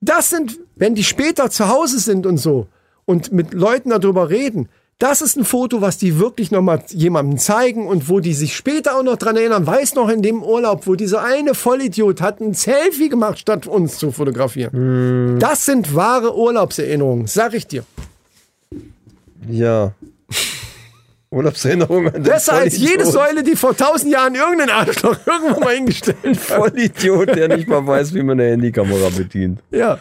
das 0.00 0.30
sind, 0.30 0.58
wenn 0.76 0.94
die 0.94 1.04
später 1.04 1.50
zu 1.50 1.68
Hause 1.68 1.98
sind 1.98 2.26
und 2.26 2.38
so 2.38 2.66
und 3.04 3.32
mit 3.32 3.54
Leuten 3.54 3.90
darüber 3.90 4.30
reden, 4.30 4.68
das 4.98 5.20
ist 5.20 5.36
ein 5.36 5.44
Foto, 5.44 5.82
was 5.82 5.98
die 5.98 6.18
wirklich 6.18 6.50
nochmal 6.50 6.82
jemandem 6.88 7.38
zeigen 7.38 7.86
und 7.86 8.08
wo 8.08 8.20
die 8.20 8.32
sich 8.32 8.56
später 8.56 8.96
auch 8.96 9.02
noch 9.02 9.16
dran 9.16 9.36
erinnern. 9.36 9.66
Weiß 9.66 9.94
noch 9.94 10.08
in 10.08 10.22
dem 10.22 10.42
Urlaub, 10.42 10.86
wo 10.86 10.94
dieser 10.94 11.22
eine 11.22 11.54
Vollidiot 11.54 12.22
hat 12.22 12.40
ein 12.40 12.54
Selfie 12.54 13.10
gemacht, 13.10 13.38
statt 13.38 13.66
uns 13.66 13.98
zu 13.98 14.10
fotografieren. 14.10 15.38
Das 15.38 15.66
sind 15.66 15.94
wahre 15.94 16.34
Urlaubserinnerungen, 16.34 17.26
sag 17.26 17.52
ich 17.52 17.66
dir. 17.66 17.84
Ja. 19.48 19.92
Urlaubserinnerung 21.36 22.06
an 22.08 22.14
den 22.14 22.22
Besser 22.22 22.54
als 22.54 22.76
jede. 22.76 23.06
Säule, 23.06 23.42
die 23.42 23.56
vor 23.56 23.76
tausend 23.76 24.12
Jahren 24.12 24.34
irgendein 24.34 24.70
Arschloch 24.70 25.18
irgendwo 25.26 25.60
mal 25.60 25.74
hingestellt 25.74 26.16
hat. 26.24 26.36
Vollidiot, 26.36 27.36
der 27.36 27.48
nicht 27.48 27.68
mal 27.68 27.86
weiß, 27.86 28.14
wie 28.14 28.22
man 28.22 28.40
eine 28.40 28.50
Handykamera 28.50 29.10
bedient. 29.10 29.60
Ja. 29.70 29.98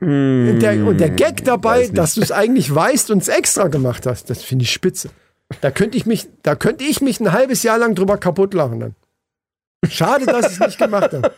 Und 0.00 0.58
der, 0.60 0.84
und 0.86 0.98
der 0.98 1.10
Gag 1.10 1.44
dabei, 1.44 1.86
Hm, 1.86 1.94
dass 1.94 2.14
du 2.14 2.20
es 2.20 2.32
eigentlich 2.32 2.74
weißt 2.74 3.10
und 3.10 3.22
es 3.22 3.28
extra 3.28 3.68
gemacht 3.68 4.06
hast, 4.06 4.28
das 4.28 4.42
finde 4.42 4.64
ich 4.64 4.72
spitze. 4.72 5.10
Da 5.60 5.70
könnte 5.70 5.96
ich 5.96 6.04
mich, 6.06 6.28
da 6.42 6.56
könnte 6.56 6.84
ich 6.84 7.00
mich 7.00 7.20
ein 7.20 7.32
halbes 7.32 7.62
Jahr 7.62 7.78
lang 7.78 7.94
drüber 7.94 8.18
kaputt 8.18 8.54
lachen 8.54 8.80
dann. 8.80 8.94
Schade, 9.88 10.26
dass 10.26 10.46
ich 10.46 10.60
es 10.60 10.66
nicht 10.66 10.78
gemacht 10.78 11.12
habe. 11.12 11.32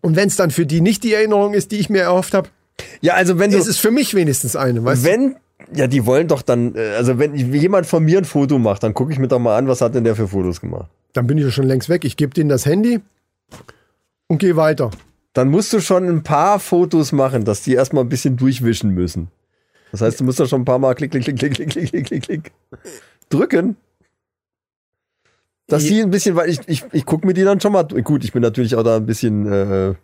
Und 0.00 0.14
wenn 0.14 0.28
es 0.28 0.36
dann 0.36 0.50
für 0.50 0.66
die 0.66 0.80
nicht 0.80 1.02
die 1.02 1.14
Erinnerung 1.14 1.52
ist, 1.52 1.72
die 1.72 1.78
ich 1.78 1.90
mir 1.90 2.02
erhofft 2.02 2.32
habe, 2.32 2.48
ja, 3.00 3.14
also 3.14 3.38
wenn 3.38 3.50
du. 3.50 3.58
Es 3.58 3.66
ist 3.66 3.78
für 3.78 3.90
mich 3.90 4.14
wenigstens 4.14 4.56
eine, 4.56 4.84
weißt 4.84 5.04
wenn, 5.04 5.30
du? 5.30 5.36
Wenn, 5.68 5.76
ja, 5.76 5.86
die 5.86 6.06
wollen 6.06 6.28
doch 6.28 6.42
dann, 6.42 6.74
äh, 6.74 6.94
also 6.96 7.18
wenn 7.18 7.34
jemand 7.34 7.86
von 7.86 8.04
mir 8.04 8.18
ein 8.18 8.24
Foto 8.24 8.58
macht, 8.58 8.82
dann 8.82 8.94
gucke 8.94 9.12
ich 9.12 9.18
mir 9.18 9.28
doch 9.28 9.38
mal 9.38 9.56
an, 9.56 9.68
was 9.68 9.80
hat 9.80 9.94
denn 9.94 10.04
der 10.04 10.16
für 10.16 10.28
Fotos 10.28 10.60
gemacht. 10.60 10.90
Dann 11.12 11.26
bin 11.26 11.38
ich 11.38 11.44
ja 11.44 11.50
schon 11.50 11.66
längst 11.66 11.88
weg. 11.88 12.04
Ich 12.04 12.16
gebe 12.16 12.34
denen 12.34 12.48
das 12.48 12.66
Handy 12.66 13.00
und 14.28 14.38
gehe 14.38 14.56
weiter. 14.56 14.90
Dann 15.32 15.48
musst 15.48 15.72
du 15.72 15.80
schon 15.80 16.08
ein 16.08 16.22
paar 16.22 16.58
Fotos 16.58 17.12
machen, 17.12 17.44
dass 17.44 17.62
die 17.62 17.74
erstmal 17.74 18.04
ein 18.04 18.08
bisschen 18.08 18.36
durchwischen 18.36 18.90
müssen. 18.90 19.28
Das 19.92 20.00
heißt, 20.00 20.20
du 20.20 20.24
musst 20.24 20.40
da 20.40 20.46
schon 20.46 20.62
ein 20.62 20.64
paar 20.64 20.78
Mal 20.78 20.94
klick, 20.94 21.10
klick, 21.10 21.24
klick, 21.24 21.36
klick, 21.36 21.54
klick, 21.54 21.70
klick, 21.70 22.06
klick, 22.06 22.22
klick 22.22 22.52
drücken. 23.28 23.76
Dass 25.68 25.84
die 25.84 26.00
ein 26.00 26.10
bisschen, 26.10 26.36
weil 26.36 26.48
ich, 26.48 26.60
ich, 26.66 26.84
ich 26.92 27.04
gucke 27.04 27.26
mir 27.26 27.34
die 27.34 27.42
dann 27.42 27.60
schon 27.60 27.72
mal. 27.72 27.84
Gut, 27.84 28.24
ich 28.24 28.32
bin 28.32 28.42
natürlich 28.42 28.76
auch 28.76 28.84
da 28.84 28.96
ein 28.96 29.06
bisschen, 29.06 29.46
äh, 29.50 29.94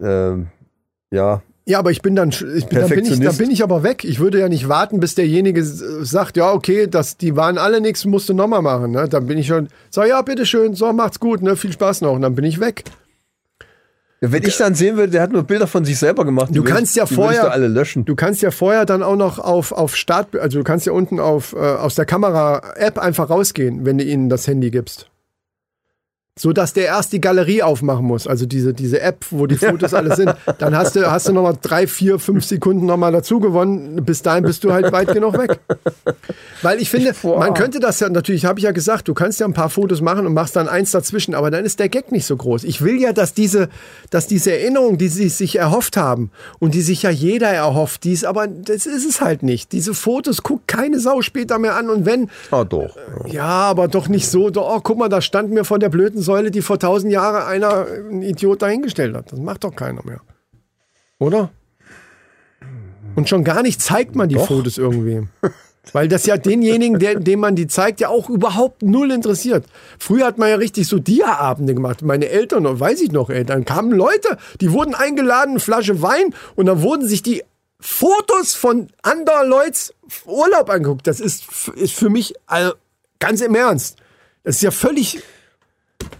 äh, 0.00 0.32
äh 0.32 0.44
ja, 1.10 1.42
ja, 1.66 1.78
aber 1.78 1.90
ich 1.90 2.02
bin 2.02 2.14
dann, 2.14 2.28
ich 2.28 2.66
bin, 2.66 2.78
dann, 2.78 2.90
bin 2.90 3.04
ich, 3.06 3.20
dann 3.20 3.36
bin 3.38 3.50
ich 3.50 3.62
aber 3.62 3.82
weg. 3.82 4.04
Ich 4.04 4.18
würde 4.20 4.38
ja 4.38 4.50
nicht 4.50 4.68
warten, 4.68 5.00
bis 5.00 5.14
derjenige 5.14 5.64
sagt, 5.64 6.36
ja, 6.36 6.52
okay, 6.52 6.86
das, 6.86 7.16
die 7.16 7.36
waren 7.36 7.56
alle 7.56 7.80
nichts, 7.80 8.04
musst 8.04 8.28
du 8.28 8.34
nochmal 8.34 8.60
machen. 8.60 8.90
Ne? 8.90 9.08
Dann 9.08 9.26
bin 9.26 9.38
ich 9.38 9.46
schon, 9.46 9.68
sag, 9.88 10.06
ja, 10.08 10.20
bitteschön, 10.20 10.74
so, 10.74 10.92
macht's 10.92 11.20
gut, 11.20 11.40
ne? 11.40 11.56
viel 11.56 11.72
Spaß 11.72 12.02
noch. 12.02 12.12
Und 12.12 12.20
dann 12.20 12.34
bin 12.34 12.44
ich 12.44 12.60
weg. 12.60 12.84
Wenn 14.20 14.42
ich 14.42 14.56
dann 14.56 14.74
sehen 14.74 14.96
würde, 14.96 15.12
der 15.12 15.22
hat 15.22 15.32
nur 15.32 15.42
Bilder 15.42 15.66
von 15.66 15.84
sich 15.84 15.98
selber 15.98 16.24
gemacht. 16.24 16.48
Du 16.52 16.64
kannst 16.64 16.96
ja 16.96 17.04
vorher- 17.06 17.50
alle 17.50 17.68
löschen. 17.68 18.04
Du 18.04 18.14
kannst 18.14 18.42
ja 18.42 18.50
vorher 18.50 18.86
dann 18.86 19.02
auch 19.02 19.16
noch 19.16 19.38
auf, 19.38 19.72
auf 19.72 19.96
Start, 19.96 20.36
also 20.36 20.58
du 20.58 20.64
kannst 20.64 20.86
ja 20.86 20.92
unten 20.92 21.18
auf, 21.20 21.52
äh, 21.54 21.56
aus 21.58 21.94
der 21.94 22.06
Kamera-App 22.06 22.98
einfach 22.98 23.28
rausgehen, 23.28 23.84
wenn 23.84 23.98
du 23.98 24.04
ihnen 24.04 24.28
das 24.28 24.46
Handy 24.46 24.70
gibst. 24.70 25.10
So 26.36 26.52
dass 26.52 26.72
der 26.72 26.86
erst 26.86 27.12
die 27.12 27.20
Galerie 27.20 27.62
aufmachen 27.62 28.04
muss, 28.04 28.26
also 28.26 28.44
diese, 28.44 28.74
diese 28.74 29.00
App, 29.00 29.24
wo 29.30 29.46
die 29.46 29.54
Fotos 29.54 29.94
alle 29.94 30.16
sind. 30.16 30.34
Dann 30.58 30.76
hast 30.76 30.96
du, 30.96 31.08
hast 31.08 31.28
du 31.28 31.32
nochmal 31.32 31.56
drei, 31.62 31.86
vier, 31.86 32.18
fünf 32.18 32.44
Sekunden 32.44 32.86
nochmal 32.86 33.12
dazu 33.12 33.38
gewonnen. 33.38 34.04
Bis 34.04 34.20
dahin 34.22 34.42
bist 34.42 34.64
du 34.64 34.72
halt 34.72 34.90
weit 34.90 35.12
genug 35.14 35.38
weg. 35.38 35.60
Weil 36.62 36.80
ich 36.82 36.90
finde, 36.90 37.12
man 37.22 37.54
könnte 37.54 37.78
das 37.78 38.00
ja, 38.00 38.08
natürlich 38.08 38.46
habe 38.46 38.58
ich 38.58 38.64
ja 38.64 38.72
gesagt, 38.72 39.06
du 39.06 39.14
kannst 39.14 39.38
ja 39.38 39.46
ein 39.46 39.52
paar 39.52 39.70
Fotos 39.70 40.00
machen 40.00 40.26
und 40.26 40.34
machst 40.34 40.56
dann 40.56 40.66
eins 40.68 40.90
dazwischen, 40.90 41.36
aber 41.36 41.52
dann 41.52 41.64
ist 41.64 41.78
der 41.78 41.88
Gag 41.88 42.10
nicht 42.10 42.26
so 42.26 42.36
groß. 42.36 42.64
Ich 42.64 42.82
will 42.82 43.00
ja, 43.00 43.12
dass 43.12 43.32
diese, 43.34 43.68
dass 44.10 44.26
diese 44.26 44.50
Erinnerung, 44.58 44.98
die 44.98 45.08
sie 45.08 45.28
sich 45.28 45.56
erhofft 45.60 45.96
haben 45.96 46.32
und 46.58 46.74
die 46.74 46.82
sich 46.82 47.02
ja 47.04 47.10
jeder 47.10 47.48
erhofft, 47.50 48.02
die 48.02 48.12
ist 48.12 48.24
aber, 48.24 48.48
das 48.48 48.86
ist 48.86 49.08
es 49.08 49.20
halt 49.20 49.44
nicht. 49.44 49.70
Diese 49.70 49.94
Fotos 49.94 50.42
guckt 50.42 50.66
keine 50.66 50.98
Sau 50.98 51.22
später 51.22 51.60
mehr 51.60 51.76
an 51.76 51.90
und 51.90 52.06
wenn, 52.06 52.28
Ah, 52.50 52.64
doch. 52.64 52.96
ja, 53.26 53.44
aber 53.44 53.86
doch 53.86 54.08
nicht 54.08 54.26
so, 54.28 54.50
doch, 54.50 54.68
oh, 54.68 54.80
guck 54.82 54.98
mal, 54.98 55.08
da 55.08 55.20
stand 55.20 55.50
mir 55.52 55.62
von 55.64 55.78
der 55.78 55.90
blöden 55.90 56.23
Säule, 56.24 56.50
die 56.50 56.62
vor 56.62 56.78
tausend 56.78 57.12
Jahren 57.12 57.42
einer, 57.42 57.86
ein 57.86 58.22
Idiot 58.22 58.62
dahingestellt 58.62 59.14
hat. 59.14 59.30
Das 59.30 59.38
macht 59.38 59.64
doch 59.64 59.74
keiner 59.74 60.04
mehr. 60.04 60.20
Oder? 61.18 61.50
Und 63.14 63.28
schon 63.28 63.44
gar 63.44 63.62
nicht 63.62 63.80
zeigt 63.80 64.16
man 64.16 64.28
die 64.28 64.38
Fotos 64.38 64.78
irgendwem. 64.78 65.28
Weil 65.92 66.08
das 66.08 66.24
ja 66.24 66.36
denjenigen, 66.36 66.98
der, 66.98 67.16
dem 67.16 67.40
man 67.40 67.56
die 67.56 67.66
zeigt, 67.66 68.00
ja 68.00 68.08
auch 68.08 68.30
überhaupt 68.30 68.82
null 68.82 69.10
interessiert. 69.10 69.66
Früher 69.98 70.26
hat 70.26 70.38
man 70.38 70.48
ja 70.48 70.56
richtig 70.56 70.88
so 70.88 70.98
Dia-Abende 70.98 71.74
gemacht. 71.74 72.02
Meine 72.02 72.30
Eltern, 72.30 72.64
weiß 72.80 73.02
ich 73.02 73.12
noch, 73.12 73.28
ey, 73.28 73.44
dann 73.44 73.64
kamen 73.66 73.92
Leute, 73.92 74.38
die 74.60 74.72
wurden 74.72 74.94
eingeladen, 74.94 75.50
eine 75.50 75.60
Flasche 75.60 76.00
Wein 76.00 76.34
und 76.56 76.66
dann 76.66 76.80
wurden 76.80 77.06
sich 77.06 77.22
die 77.22 77.42
Fotos 77.80 78.54
von 78.54 78.88
anderen 79.02 79.48
Leuts 79.48 79.92
Urlaub 80.24 80.70
angeguckt. 80.70 81.06
Das 81.06 81.20
ist, 81.20 81.44
ist 81.76 81.92
für 81.92 82.08
mich 82.08 82.34
also, 82.46 82.72
ganz 83.18 83.42
im 83.42 83.54
Ernst. 83.54 83.98
Das 84.42 84.56
ist 84.56 84.62
ja 84.62 84.70
völlig 84.70 85.20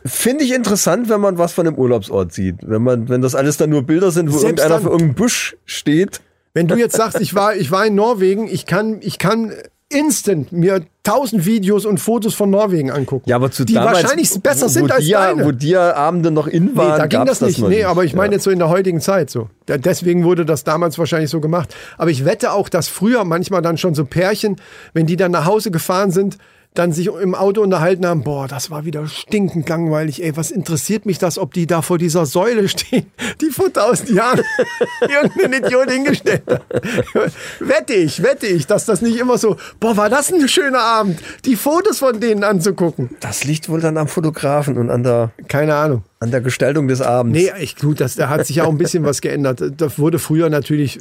Finde 0.04 0.44
ich 0.44 0.52
interessant, 0.52 1.08
wenn 1.08 1.20
man 1.20 1.38
was 1.38 1.52
von 1.52 1.64
dem 1.64 1.74
Urlaubsort 1.76 2.32
sieht. 2.32 2.56
Wenn 2.62 2.82
man, 2.82 3.08
wenn 3.08 3.20
das 3.22 3.34
alles 3.34 3.56
dann 3.56 3.70
nur 3.70 3.82
Bilder 3.82 4.10
sind, 4.10 4.28
wo 4.28 4.38
Selbst 4.38 4.44
irgendeiner 4.60 4.68
dann- 4.74 4.82
für 4.82 4.88
irgendeinen 4.90 5.14
Busch 5.14 5.56
steht. 5.64 6.20
Wenn 6.52 6.68
du 6.68 6.76
jetzt 6.76 6.96
sagst, 6.96 7.20
ich 7.20 7.34
war, 7.34 7.56
ich 7.56 7.70
war 7.70 7.84
in 7.86 7.94
Norwegen, 7.96 8.46
ich 8.48 8.64
kann, 8.66 8.98
ich 9.00 9.18
kann 9.18 9.52
instant 9.90 10.50
mir 10.52 10.82
tausend 11.02 11.44
Videos 11.44 11.84
und 11.84 11.98
Fotos 11.98 12.34
von 12.34 12.48
Norwegen 12.50 12.90
angucken. 12.90 13.28
Ja, 13.28 13.36
aber 13.36 13.50
zu 13.50 13.64
die 13.64 13.74
damals, 13.74 14.02
wahrscheinlich 14.02 14.30
besser 14.42 14.66
wo, 14.66 14.68
sind 14.70 14.90
als 14.92 15.04
die 15.04 15.10
ja, 15.10 15.26
deine. 15.28 15.44
Wo 15.44 15.52
die 15.52 15.68
ja 15.70 15.94
Abende 15.94 16.30
noch 16.30 16.46
in 16.46 16.74
waren, 16.76 16.92
Nee, 16.92 16.98
da 16.98 17.06
ging 17.06 17.24
das 17.26 17.40
nicht. 17.40 17.58
noch 17.58 17.68
nee, 17.68 17.84
aber 17.84 18.04
ich 18.04 18.14
meine 18.14 18.28
Ja. 18.28 18.32
jetzt 18.34 18.44
so 18.44 18.50
in 18.50 18.58
der 18.58 18.68
heutigen 18.70 19.00
Zeit 19.00 19.30
so. 19.30 19.48
Deswegen 19.68 20.24
wurde 20.24 20.44
das 20.44 20.64
damals 20.64 20.98
wahrscheinlich 20.98 21.30
so 21.30 21.40
gemacht. 21.40 21.74
Aber 21.98 22.10
ich 22.10 22.24
wette 22.24 22.52
auch, 22.52 22.68
dass 22.68 22.88
früher 22.88 23.24
manchmal 23.24 23.62
dann 23.62 23.76
schon 23.76 23.94
so 23.94 24.04
Pärchen, 24.04 24.56
wenn 24.94 25.06
die 25.06 25.16
dann 25.16 25.32
nach 25.32 25.44
Hause 25.44 25.70
gefahren 25.70 26.10
sind, 26.10 26.38
dann 26.74 26.90
sich 26.90 27.06
im 27.06 27.36
Auto 27.36 27.62
unterhalten 27.62 28.04
haben, 28.04 28.24
boah, 28.24 28.48
das 28.48 28.68
war 28.68 28.84
wieder 28.84 29.06
stinkend 29.06 29.68
langweilig, 29.68 30.24
ey, 30.24 30.36
was 30.36 30.50
interessiert 30.50 31.06
mich 31.06 31.18
das, 31.18 31.38
ob 31.38 31.54
die 31.54 31.68
da 31.68 31.82
vor 31.82 31.98
dieser 31.98 32.26
Säule 32.26 32.68
stehen, 32.68 33.06
die 33.40 33.50
vor 33.50 33.72
tausend 33.72 34.10
Jahren 34.10 34.42
irgendein 35.00 35.64
Idiot 35.64 35.88
hingestellt 35.88 36.42
hat. 36.48 36.62
wette 37.60 37.94
ich, 37.94 38.24
wette 38.24 38.48
ich, 38.48 38.66
dass 38.66 38.86
das 38.86 39.02
nicht 39.02 39.18
immer 39.18 39.38
so, 39.38 39.56
boah, 39.78 39.96
war 39.96 40.10
das 40.10 40.32
ein 40.32 40.48
schöner 40.48 40.80
Abend, 40.80 41.20
die 41.44 41.54
Fotos 41.54 42.00
von 42.00 42.18
denen 42.18 42.42
anzugucken. 42.42 43.10
Das 43.20 43.44
liegt 43.44 43.68
wohl 43.68 43.80
dann 43.80 43.96
am 43.96 44.08
Fotografen 44.08 44.76
und 44.76 44.90
an 44.90 45.04
der, 45.04 45.30
Keine 45.46 45.76
Ahnung. 45.76 46.02
an 46.18 46.32
der 46.32 46.40
Gestaltung 46.40 46.88
des 46.88 47.00
Abends. 47.00 47.38
Nee, 47.38 47.52
ich, 47.60 47.76
gut, 47.76 48.00
das, 48.00 48.16
da 48.16 48.28
hat 48.28 48.46
sich 48.46 48.56
ja 48.56 48.64
auch 48.64 48.70
ein 48.70 48.78
bisschen 48.78 49.04
was 49.04 49.20
geändert. 49.20 49.62
Das 49.76 50.00
wurde 50.00 50.18
früher 50.18 50.50
natürlich 50.50 50.98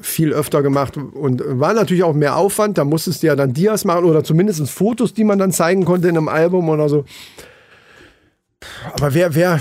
viel 0.00 0.32
öfter 0.32 0.62
gemacht 0.62 0.96
und 0.96 1.42
war 1.46 1.74
natürlich 1.74 2.02
auch 2.02 2.14
mehr 2.14 2.36
Aufwand. 2.36 2.78
Da 2.78 2.84
musstest 2.84 3.22
du 3.22 3.26
ja 3.28 3.36
dann 3.36 3.52
Dias 3.52 3.84
machen 3.84 4.04
oder 4.04 4.24
zumindest 4.24 4.68
Fotos, 4.70 5.14
die 5.14 5.24
man 5.24 5.38
dann 5.38 5.52
zeigen 5.52 5.84
konnte 5.84 6.08
in 6.08 6.16
einem 6.16 6.28
Album 6.28 6.68
oder 6.68 6.88
so. 6.88 7.04
Aber 8.94 9.14
wer, 9.14 9.34
wer, 9.34 9.60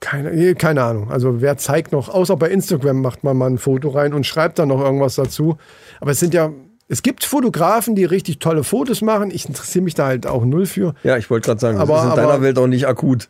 keine, 0.00 0.54
keine 0.54 0.82
Ahnung. 0.82 1.10
Also 1.10 1.40
wer 1.40 1.56
zeigt 1.56 1.92
noch, 1.92 2.08
außer 2.08 2.36
bei 2.36 2.48
Instagram 2.50 3.00
macht 3.00 3.24
man 3.24 3.36
mal 3.36 3.50
ein 3.50 3.58
Foto 3.58 3.90
rein 3.90 4.12
und 4.14 4.26
schreibt 4.26 4.58
dann 4.58 4.68
noch 4.68 4.80
irgendwas 4.80 5.14
dazu. 5.14 5.56
Aber 6.00 6.10
es 6.12 6.20
sind 6.20 6.34
ja, 6.34 6.50
es 6.88 7.02
gibt 7.02 7.24
Fotografen, 7.24 7.94
die 7.94 8.04
richtig 8.04 8.38
tolle 8.38 8.64
Fotos 8.64 9.02
machen. 9.02 9.30
Ich 9.30 9.46
interessiere 9.48 9.82
mich 9.84 9.94
da 9.94 10.06
halt 10.06 10.26
auch 10.26 10.44
null 10.44 10.66
für. 10.66 10.94
Ja, 11.02 11.16
ich 11.16 11.28
wollte 11.30 11.46
gerade 11.46 11.60
sagen, 11.60 11.78
Aber- 11.78 11.94
das 11.94 12.00
ist 12.02 12.06
in 12.06 12.12
aber- 12.12 12.22
deiner 12.22 12.42
Welt 12.42 12.58
auch 12.58 12.66
nicht 12.66 12.86
akut. 12.86 13.28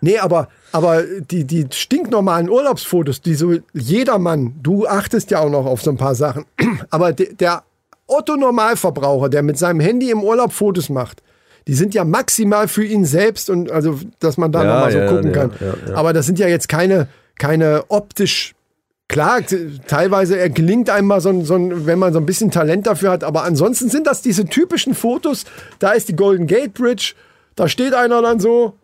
Nee, 0.00 0.18
aber, 0.18 0.48
aber 0.72 1.02
die, 1.02 1.44
die 1.44 1.66
stinknormalen 1.70 2.48
Urlaubsfotos, 2.48 3.20
die 3.20 3.34
so 3.34 3.54
jedermann, 3.74 4.54
du 4.62 4.86
achtest 4.86 5.30
ja 5.30 5.40
auch 5.40 5.50
noch 5.50 5.66
auf 5.66 5.82
so 5.82 5.90
ein 5.90 5.96
paar 5.96 6.14
Sachen, 6.14 6.44
aber 6.90 7.12
de, 7.12 7.34
der 7.34 7.64
Otto-Normalverbraucher, 8.06 9.28
der 9.28 9.42
mit 9.42 9.58
seinem 9.58 9.80
Handy 9.80 10.10
im 10.10 10.22
Urlaub 10.24 10.52
Fotos 10.52 10.88
macht, 10.88 11.22
die 11.66 11.74
sind 11.74 11.94
ja 11.94 12.04
maximal 12.04 12.66
für 12.68 12.84
ihn 12.84 13.04
selbst 13.04 13.50
und 13.50 13.70
also, 13.70 13.98
dass 14.18 14.36
man 14.36 14.50
da 14.50 14.64
Ja, 14.64 14.72
nochmal 14.74 14.92
so 14.92 14.98
ja, 14.98 15.06
gucken 15.08 15.26
ja, 15.26 15.32
kann. 15.32 15.52
ja. 15.60 15.94
Aber 15.94 16.12
das 16.12 16.26
sind 16.26 16.38
ja 16.38 16.48
jetzt 16.48 16.68
keine, 16.68 17.08
keine 17.38 17.84
optisch 17.88 18.54
Klar, 19.10 19.40
teilweise 19.88 20.38
er 20.38 20.50
gelingt 20.50 20.88
einem 20.88 21.08
mal 21.08 21.20
so 21.20 21.30
ein, 21.30 21.44
so 21.44 21.56
ein, 21.56 21.84
wenn 21.84 21.98
man 21.98 22.12
so 22.12 22.20
ein 22.20 22.26
bisschen 22.26 22.52
Talent 22.52 22.86
dafür 22.86 23.10
hat, 23.10 23.24
aber 23.24 23.42
ansonsten 23.42 23.88
sind 23.90 24.06
das 24.06 24.22
diese 24.22 24.44
typischen 24.44 24.94
Fotos. 24.94 25.46
Da 25.80 25.90
ist 25.90 26.08
die 26.08 26.14
Golden 26.14 26.46
Gate 26.46 26.74
Bridge, 26.74 27.14
da 27.56 27.66
steht 27.66 27.92
einer 27.92 28.22
dann 28.22 28.38
so, 28.38 28.74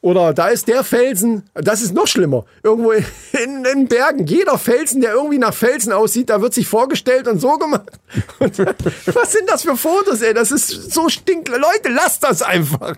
oder 0.00 0.32
da 0.32 0.48
ist 0.48 0.68
der 0.68 0.84
Felsen, 0.84 1.44
das 1.54 1.82
ist 1.82 1.92
noch 1.92 2.06
schlimmer. 2.06 2.44
Irgendwo 2.62 2.92
in, 3.32 3.64
den 3.64 3.88
Bergen. 3.88 4.26
Jeder 4.26 4.58
Felsen, 4.58 5.00
der 5.00 5.12
irgendwie 5.14 5.38
nach 5.38 5.54
Felsen 5.54 5.92
aussieht, 5.92 6.30
da 6.30 6.40
wird 6.40 6.54
sich 6.54 6.68
vorgestellt 6.68 7.26
und 7.26 7.40
so 7.40 7.58
gemacht. 7.58 7.98
Und, 8.38 8.58
was 9.14 9.32
sind 9.32 9.48
das 9.48 9.62
für 9.62 9.76
Fotos, 9.76 10.22
ey? 10.22 10.34
Das 10.34 10.52
ist 10.52 10.92
so 10.92 11.08
stinkle. 11.08 11.56
Leute, 11.56 11.88
lasst 11.90 12.22
das 12.22 12.42
einfach. 12.42 12.94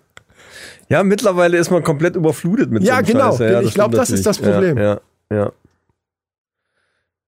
Ja, 0.89 1.03
mittlerweile 1.05 1.57
ist 1.57 1.71
man 1.71 1.83
komplett 1.83 2.17
überflutet 2.17 2.71
mit 2.71 2.83
Ja, 2.83 2.99
so 2.99 3.13
genau. 3.13 3.31
Scheiß. 3.31 3.41
Ja, 3.41 3.61
Ich 3.63 3.75
glaub, 3.75 3.91
stimmt 3.91 4.03
das 4.03 4.11
ist 4.11 4.27
das. 4.27 4.39
Problem. 4.39 4.77
Ja, 4.77 5.01
ja. 5.31 5.37
ja. 5.37 5.53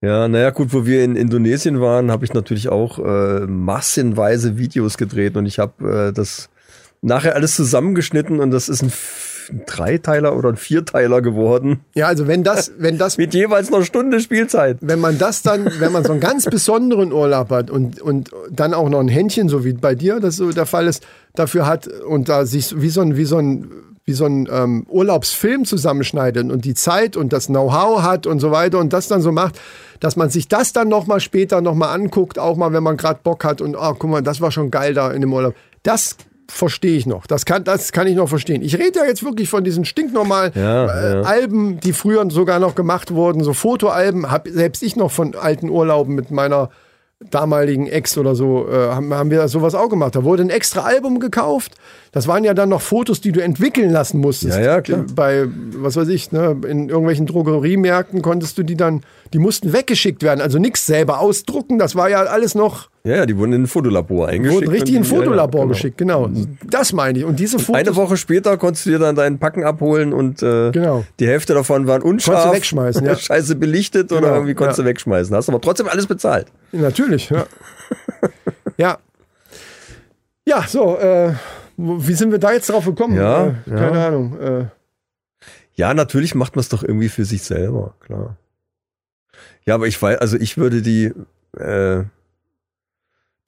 Ja, 0.05 0.27
naja, 0.27 0.51
gut, 0.51 0.73
wo 0.73 0.85
wir 0.85 1.05
in 1.05 1.15
Indonesien 1.15 1.81
waren, 1.81 2.11
habe 2.11 2.25
ich 2.25 2.35
natürlich 2.35 2.69
auch 2.69 2.99
äh, 2.99 3.47
massenweise 3.47 4.59
Videos 4.59 4.99
gedreht 4.99 5.37
und 5.37 5.47
ich 5.47 5.61
habe 5.61 6.09
äh, 6.09 6.13
das 6.13 6.51
nachher 7.03 7.37
alles 7.37 7.55
zusammengeschnitten 7.55 8.41
und 8.41 8.51
das 8.51 8.69
ist 8.69 8.83
ein, 8.83 8.93
ein 9.51 9.63
Dreiteiler 9.67 10.37
oder 10.37 10.51
ein 10.51 10.57
Vierteiler 10.57 11.23
geworden 11.23 11.81
Ja, 11.95 12.07
also 12.07 12.27
wenn 12.27 12.45
das, 12.45 12.73
wenn 12.79 12.99
das 12.99 13.19
mit 13.19 13.35
jeweils 13.35 13.73
einer 13.73 13.85
Stunde 13.85 14.21
Spielzeit. 14.21 14.79
wenn 14.81 15.01
man 15.01 15.19
das 15.19 15.43
dann, 15.43 15.71
wenn 15.79 15.93
man 15.93 16.05
so 16.05 16.13
einen 16.13 16.21
ganz 16.21 16.45
besonderen 16.45 17.13
Urlaub 17.13 17.51
hat 17.51 17.71
und, 17.71 18.01
und 18.01 18.31
dann 18.51 18.75
auch 18.75 18.89
noch 18.89 19.01
ein 19.01 19.09
Händchen, 19.09 19.49
so 19.49 19.65
wie 19.65 19.73
bei 19.73 19.95
dir 19.95 20.21
das 20.21 20.37
so 20.37 20.51
der 20.51 20.67
Fall 20.67 20.87
ist, 20.87 21.07
dafür 21.35 21.67
hat 21.67 21.87
und 21.87 22.29
da 22.29 22.45
sich 22.47 22.81
wie 22.81 22.89
so 22.89 23.01
ein, 23.01 23.17
wie 23.17 23.25
so 23.25 23.39
ein, 23.39 23.71
wie 24.05 24.13
so 24.13 24.27
ein 24.27 24.49
ähm, 24.51 24.87
Urlaubsfilm 24.89 25.65
zusammenschneidet 25.65 26.51
und 26.51 26.65
die 26.65 26.75
Zeit 26.75 27.17
und 27.17 27.33
das 27.33 27.47
Know-how 27.47 28.03
hat 28.03 28.27
und 28.27 28.41
so 28.41 28.51
weiter 28.51 28.79
und 28.79 28.93
das 28.93 29.09
dann 29.09 29.23
so 29.23 29.33
macht, 29.33 29.61
dass 30.01 30.17
man 30.17 30.31
sich 30.31 30.49
das 30.49 30.73
dann 30.73 30.89
nochmal 30.89 31.21
später 31.21 31.61
nochmal 31.61 31.95
anguckt, 31.95 32.39
auch 32.39 32.57
mal, 32.57 32.73
wenn 32.73 32.83
man 32.83 32.97
gerade 32.97 33.21
Bock 33.23 33.45
hat 33.45 33.61
und, 33.61 33.77
ah, 33.77 33.95
guck 33.97 34.11
mal, 34.11 34.23
das 34.23 34.41
war 34.41 34.51
schon 34.51 34.71
geil 34.71 34.95
da 34.95 35.13
in 35.13 35.21
dem 35.21 35.33
Urlaub. 35.33 35.55
Das 35.85 36.17
verstehe 36.53 36.97
ich 36.97 37.07
noch. 37.07 37.27
Das 37.27 37.47
kann, 37.47 37.65
das 37.65 37.93
kann 37.93 38.07
ich 38.07 38.15
noch 38.15 38.29
verstehen. 38.29 38.63
Ich 38.63 38.79
rede 38.79 39.01
ja 39.01 39.05
jetzt 39.07 39.25
wirklich 39.25 39.49
von 39.49 39.65
diesen 39.65 39.85
stinknormalen 39.85 40.53
Ja, 40.55 40.87
äh, 40.87 41.15
ja. 41.15 41.23
Alben, 41.23 41.81
die 41.81 41.93
früher 41.93 42.25
sogar 42.31 42.59
noch 42.59 42.75
gemacht 42.75 43.13
wurden, 43.13 43.43
so 43.43 43.55
Fotoalben, 43.55 44.31
hab 44.31 44.47
selbst 44.47 44.83
ich 44.83 44.95
noch 44.95 45.11
von 45.11 45.35
alten 45.35 45.71
Urlauben 45.71 46.15
mit 46.15 46.31
meiner 46.31 46.71
damaligen 47.31 47.87
Ex 47.87 48.19
oder 48.19 48.35
so, 48.35 48.69
äh, 48.69 48.91
haben, 48.91 49.15
haben 49.15 49.31
wir 49.31 49.49
sowas 49.49 49.75
auch 49.75 49.89
gemacht. 49.89 50.15
Da 50.15 50.25
wurde 50.25 50.43
ein 50.43 50.51
extra 50.51 50.83
Album 50.83 51.21
gekauft. 51.21 51.75
Das 52.15 52.29
waren 52.29 52.45
ja 52.45 52.53
dann 52.53 52.69
noch 52.69 52.83
Fotos, 52.83 53.23
die 53.23 53.33
du 53.33 53.43
entwickeln 53.43 53.91
lassen 53.91 54.21
musstest. 54.21 54.59
Ja, 54.59 54.63
ja, 54.65 54.81
klar. 54.83 55.07
Bei, 55.15 55.47
was 55.77 55.97
weiß 55.97 56.09
ich, 56.09 56.31
ne, 56.31 56.55
in 56.69 56.91
irgendwelchen 56.91 57.25
Drogeriemärkten 57.25 58.21
konntest 58.21 58.59
du 58.59 58.63
die 58.63 58.77
dann 58.77 59.01
Die 59.33 59.39
mussten 59.39 59.73
weggeschickt 59.73 60.23
werden. 60.23 60.43
Also 60.43 60.59
nichts 60.59 60.85
selber 60.85 61.21
ausdrucken. 61.21 61.79
Das 61.79 61.97
war 61.97 62.11
ja 62.11 62.23
alles 62.25 62.55
noch, 62.55 62.91
Ja, 63.05 63.17
ja, 63.17 63.27
die 63.27 63.39
wurden 63.39 63.55
in 63.55 63.63
ein 63.63 63.67
Fotolabor 63.67 64.29
eingeschickt. 64.29 64.61
wurden 64.61 64.71
richtig 64.71 64.95
in 64.95 65.01
ein 65.01 65.05
Fotolabor 65.05 65.63
genau. 65.63 65.73
geschickt. 65.73 65.97
Genau. 65.97 66.29
Das 66.69 66.93
meine 66.93 67.19
ich. 67.19 67.25
Und 67.25 67.41
diese 67.41 67.59
Fotos. 67.59 67.81
Eine 67.81 67.97
Woche 67.97 68.19
später 68.19 68.59
konntest 68.59 68.85
du 68.85 68.91
dir 68.91 68.99
dann 68.99 69.17
deinen 69.17 69.39
Packen 69.39 69.65
abholen 69.65 70.13
und 70.13 70.43
äh, 70.43 70.71
Genau. 70.71 71.05
die 71.19 71.27
Hälfte 71.27 71.55
davon 71.55 71.87
waren 71.87 72.03
unscharf. 72.03 72.43
Konntest 72.43 72.53
du 72.53 72.57
wegschmeißen, 72.59 73.07
ja. 73.07 73.17
Scheiße 73.17 73.57
belichtet 73.57 74.13
oder 74.13 74.21
Genau, 74.21 74.35
irgendwie 74.35 74.55
konntest 74.55 74.79
ja. 74.79 74.85
du 74.85 74.91
wegschmeißen. 74.91 75.35
Hast 75.35 75.49
aber 75.49 75.63
trotzdem 75.63 75.89
alles 75.89 76.07
bezahlt. 76.07 76.49
Natürlich, 76.73 77.31
ja. 77.31 77.47
ja. 78.77 78.99
Ja, 80.45 80.65
so, 80.67 80.99
äh, 80.99 81.35
wie 81.77 82.15
sind 82.15 82.31
wir 82.31 82.39
da 82.39 82.53
jetzt 82.53 82.69
drauf 82.71 82.85
gekommen? 82.85 83.17
Ja, 83.17 83.49
äh, 83.49 83.71
keine 83.71 83.99
ja. 83.99 84.09
Ahnung. 84.09 84.39
Äh, 84.41 84.67
Ja, 85.75 85.95
natürlich 85.95 86.35
macht 86.35 86.55
man 86.55 86.61
es 86.61 86.69
doch 86.69 86.83
irgendwie 86.83 87.09
für 87.09 87.25
sich 87.25 87.43
selber, 87.43 87.95
klar. 88.01 88.37
Ja, 89.67 89.75
aber 89.75 89.87
ich 89.87 90.01
weiß, 90.01 90.19
also 90.19 90.37
ich 90.37 90.59
würde 90.59 90.83
die, 90.83 91.13
äh, 91.59 92.05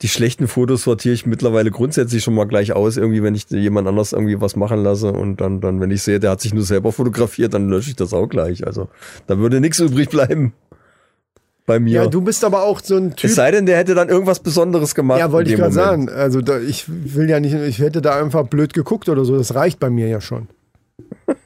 die 0.03 0.09
schlechten 0.09 0.49
Fotos 0.49 0.83
sortiere 0.83 1.15
ich 1.15 1.27
mittlerweile 1.27 1.71
grundsätzlich 1.71 2.23
schon 2.25 2.35
mal 2.35 2.47
gleich 2.47 2.73
aus, 2.73 2.97
irgendwie, 2.97 3.23
wenn 3.23 3.35
ich 3.35 3.49
jemand 3.51 3.87
anders 3.89 4.13
irgendwie 4.13 4.41
was 4.41 4.57
machen 4.57 4.83
lasse 4.83 5.13
und 5.13 5.41
dann, 5.41 5.61
dann, 5.61 5.81
wenn 5.81 5.91
ich 5.91 6.03
sehe, 6.03 6.21
der 6.21 6.31
hat 6.33 6.41
sich 6.41 6.55
nur 6.55 6.65
selber 6.65 6.93
fotografiert, 6.93 7.55
dann 7.55 7.69
lösche 7.69 7.91
ich 7.91 7.97
das 7.97 8.13
auch 8.13 8.27
gleich. 8.27 8.67
Also 8.67 8.89
da 9.27 9.39
würde 9.39 9.61
nichts 9.61 9.81
übrig 9.81 10.09
bleiben 10.09 10.53
bei 11.67 11.81
mir. 11.81 12.03
ja, 12.03 12.07
du 12.07 12.21
bist 12.21 12.45
aber 12.45 12.63
auch 12.63 12.81
so 12.83 12.97
ein 12.97 13.17
Typ. 13.17 13.31
es 13.31 13.37
sei 13.37 13.51
denn, 13.51 13.67
der 13.67 13.79
hätte 13.79 13.95
dann 13.95 14.09
irgendwas 14.09 14.41
Besonderes 14.41 14.95
gemacht. 14.95 15.19
Ja, 15.19 15.33
wollte 15.33 15.51
ich 15.51 15.57
gerade 15.57 15.73
sagen. 15.73 16.09
Also 16.11 16.41
da, 16.41 16.59
ich 16.59 16.85
will 16.89 17.29
ja 17.31 17.41
nicht, 17.41 17.55
ich 17.55 17.79
hätte 17.79 18.03
da 18.03 18.21
einfach 18.21 18.47
blöd 18.47 18.75
geguckt 18.75 19.09
oder 19.09 19.25
so. 19.25 19.37
Das 19.37 19.55
reicht 19.55 19.79
bei 19.81 19.91
mir 19.91 20.09
ja 20.09 20.21
schon. 20.21 20.49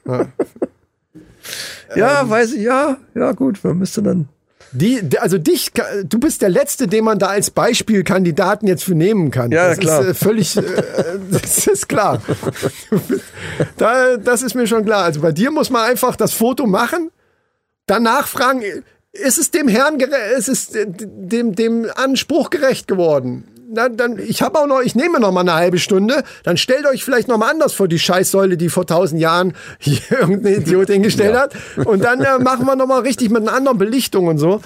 Ja, 1.95 2.21
Ähm. 2.21 2.29
weiß 2.29 2.53
ich, 2.53 2.61
ja, 2.61 2.97
ja, 3.15 3.31
gut, 3.31 3.59
man 3.63 3.77
müsste 3.77 4.03
dann. 4.03 4.27
Die, 4.71 5.01
also 5.17 5.39
dich, 5.39 5.71
du 6.03 6.19
bist 6.19 6.43
der 6.43 6.49
Letzte, 6.49 6.85
den 6.87 7.03
man 7.03 7.17
da 7.17 7.27
als 7.27 7.49
Beispielkandidaten 7.49 8.67
jetzt 8.67 8.83
für 8.83 8.93
nehmen 8.93 9.31
kann. 9.31 9.51
Ja, 9.51 9.69
das 9.69 9.79
klar. 9.79 10.01
ist 10.01 10.07
äh, 10.09 10.13
völlig, 10.13 10.57
äh, 10.57 10.61
das 11.31 11.65
ist 11.65 11.89
klar. 11.89 12.21
Da, 13.77 14.17
das 14.17 14.43
ist 14.43 14.53
mir 14.53 14.67
schon 14.67 14.85
klar. 14.85 15.05
Also 15.05 15.21
bei 15.21 15.31
dir 15.31 15.49
muss 15.49 15.71
man 15.71 15.89
einfach 15.89 16.15
das 16.15 16.33
Foto 16.33 16.67
machen, 16.67 17.09
danach 17.87 18.27
fragen, 18.27 18.61
ist 19.11 19.37
es 19.37 19.51
dem 19.51 19.67
Herrn, 19.67 19.99
ist 20.37 20.49
es 20.49 20.75
äh, 20.75 20.85
dem, 20.87 21.55
dem 21.55 21.87
Anspruch 21.95 22.49
gerecht 22.49 22.87
geworden? 22.87 23.45
Na, 23.71 23.87
dann, 23.87 24.17
ich 24.17 24.41
habe 24.41 24.59
auch 24.59 24.65
noch, 24.65 24.81
ich 24.81 24.95
nehme 24.95 25.19
noch 25.19 25.31
mal 25.31 25.41
eine 25.41 25.53
halbe 25.53 25.77
Stunde, 25.77 26.23
dann 26.43 26.57
stellt 26.57 26.87
euch 26.87 27.03
vielleicht 27.03 27.27
noch 27.27 27.37
mal 27.37 27.51
anders 27.51 27.73
vor 27.73 27.87
die 27.87 27.99
Scheißsäule, 27.99 28.57
die 28.57 28.69
vor 28.69 28.87
tausend 28.87 29.21
Jahren 29.21 29.53
hier 29.79 30.01
irgendein 30.09 30.61
Idiot 30.61 30.87
hingestellt 30.89 31.35
hat. 31.35 31.55
Und 31.85 32.03
dann 32.03 32.21
äh, 32.21 32.39
machen 32.39 32.65
wir 32.65 32.75
noch 32.75 32.87
mal 32.87 33.01
richtig 33.01 33.29
mit 33.29 33.43
einer 33.43 33.53
anderen 33.53 33.77
Belichtung 33.77 34.27
und 34.27 34.39
so. 34.39 34.61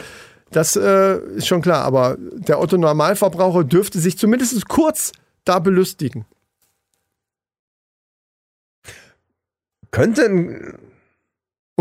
Das 0.52 0.76
äh, 0.76 1.18
ist 1.36 1.48
schon 1.48 1.62
klar, 1.62 1.84
aber 1.84 2.18
der 2.20 2.62
Otto 2.62 2.78
Normalverbraucher 2.78 3.64
dürfte 3.64 4.00
sich 4.00 4.18
zumindest 4.18 4.68
kurz 4.70 5.12
da 5.46 5.60
belustigen. 5.60 6.26
Könnte 9.92 10.26
ein, 10.26 10.80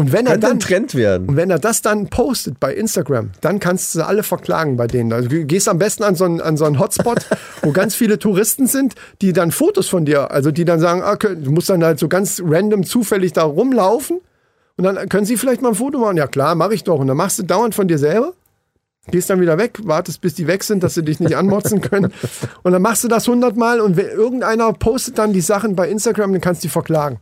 Und 0.03 0.13
wenn 0.13 0.27
er 0.27 0.37
dann 0.37 0.59
Trend 0.59 0.97
werden. 0.97 1.29
Und 1.29 1.37
wenn 1.37 1.49
er 1.51 1.61
das 1.61 1.81
dann 1.81 2.09
postet 2.09 2.59
bei 2.59 2.75
Instagram, 2.75 3.31
dann 3.41 3.61
kannst 3.61 3.95
du 3.95 4.01
sie 4.01 4.07
alle 4.07 4.25
verklagen 4.25 4.77
bei 4.77 4.89
denen. 4.89 5.13
Also 5.13 5.29
du 5.29 5.45
gehst 5.45 5.69
am 5.69 5.79
besten 5.79 6.03
an 6.03 6.17
so 6.17 6.25
einen, 6.25 6.41
an 6.41 6.57
so 6.57 6.65
einen 6.65 6.81
Hotspot, 6.81 7.25
wo 7.63 7.71
ganz 7.71 7.95
viele 7.95 8.19
Touristen 8.19 8.67
sind, 8.67 8.95
die 9.21 9.33
dann 9.33 9.53
Fotos 9.53 9.89
von 9.89 10.05
dir, 10.05 10.33
also 10.33 10.51
die 10.51 10.65
dann 10.65 10.81
sagen, 10.81 11.03
ah, 11.03 11.13
okay, 11.13 11.37
du 11.37 11.53
musst 11.53 11.71
dann 11.71 11.85
halt 11.85 12.01
so 12.01 12.09
ganz 12.09 12.43
random 12.45 12.85
zufällig 12.85 13.33
da 13.33 13.45
rumlaufen 13.45 14.21
und 14.77 14.85
dann 14.85 15.09
können 15.09 15.25
sie 15.25 15.37
vielleicht 15.37 15.63
mal 15.63 15.69
ein 15.69 15.75
Foto 15.77 15.99
machen. 15.99 16.17
Ja 16.17 16.27
klar, 16.27 16.57
mache 16.57 16.75
ich 16.75 16.83
doch. 16.83 16.99
Und 16.99 17.07
dann 17.07 17.17
machst 17.17 17.39
du 17.39 17.45
dauernd 17.45 17.75
von 17.75 17.87
dir 17.87 17.99
selber, 17.99 18.33
gehst 19.09 19.31
dann 19.31 19.41
wieder 19.41 19.57
weg, 19.57 19.79
wartest 19.85 20.21
bis 20.21 20.35
die 20.35 20.49
weg 20.49 20.65
sind, 20.65 20.83
dass 20.83 20.95
sie 20.95 21.05
dich 21.05 21.21
nicht 21.21 21.37
anmotzen 21.37 21.81
können. 21.81 22.13
Und 22.65 22.73
dann 22.73 22.83
machst 22.83 23.05
du 23.05 23.09
das 23.09 23.29
hundertmal 23.29 23.81
und 23.81 23.97
wenn 23.97 24.09
irgendeiner 24.09 24.73
postet 24.73 25.19
dann 25.19 25.33
die 25.33 25.41
Sachen 25.41 25.77
bei 25.77 25.89
Instagram, 25.89 26.33
dann 26.33 26.41
kannst 26.41 26.65
du 26.65 26.67
die 26.67 26.73
verklagen. 26.73 27.21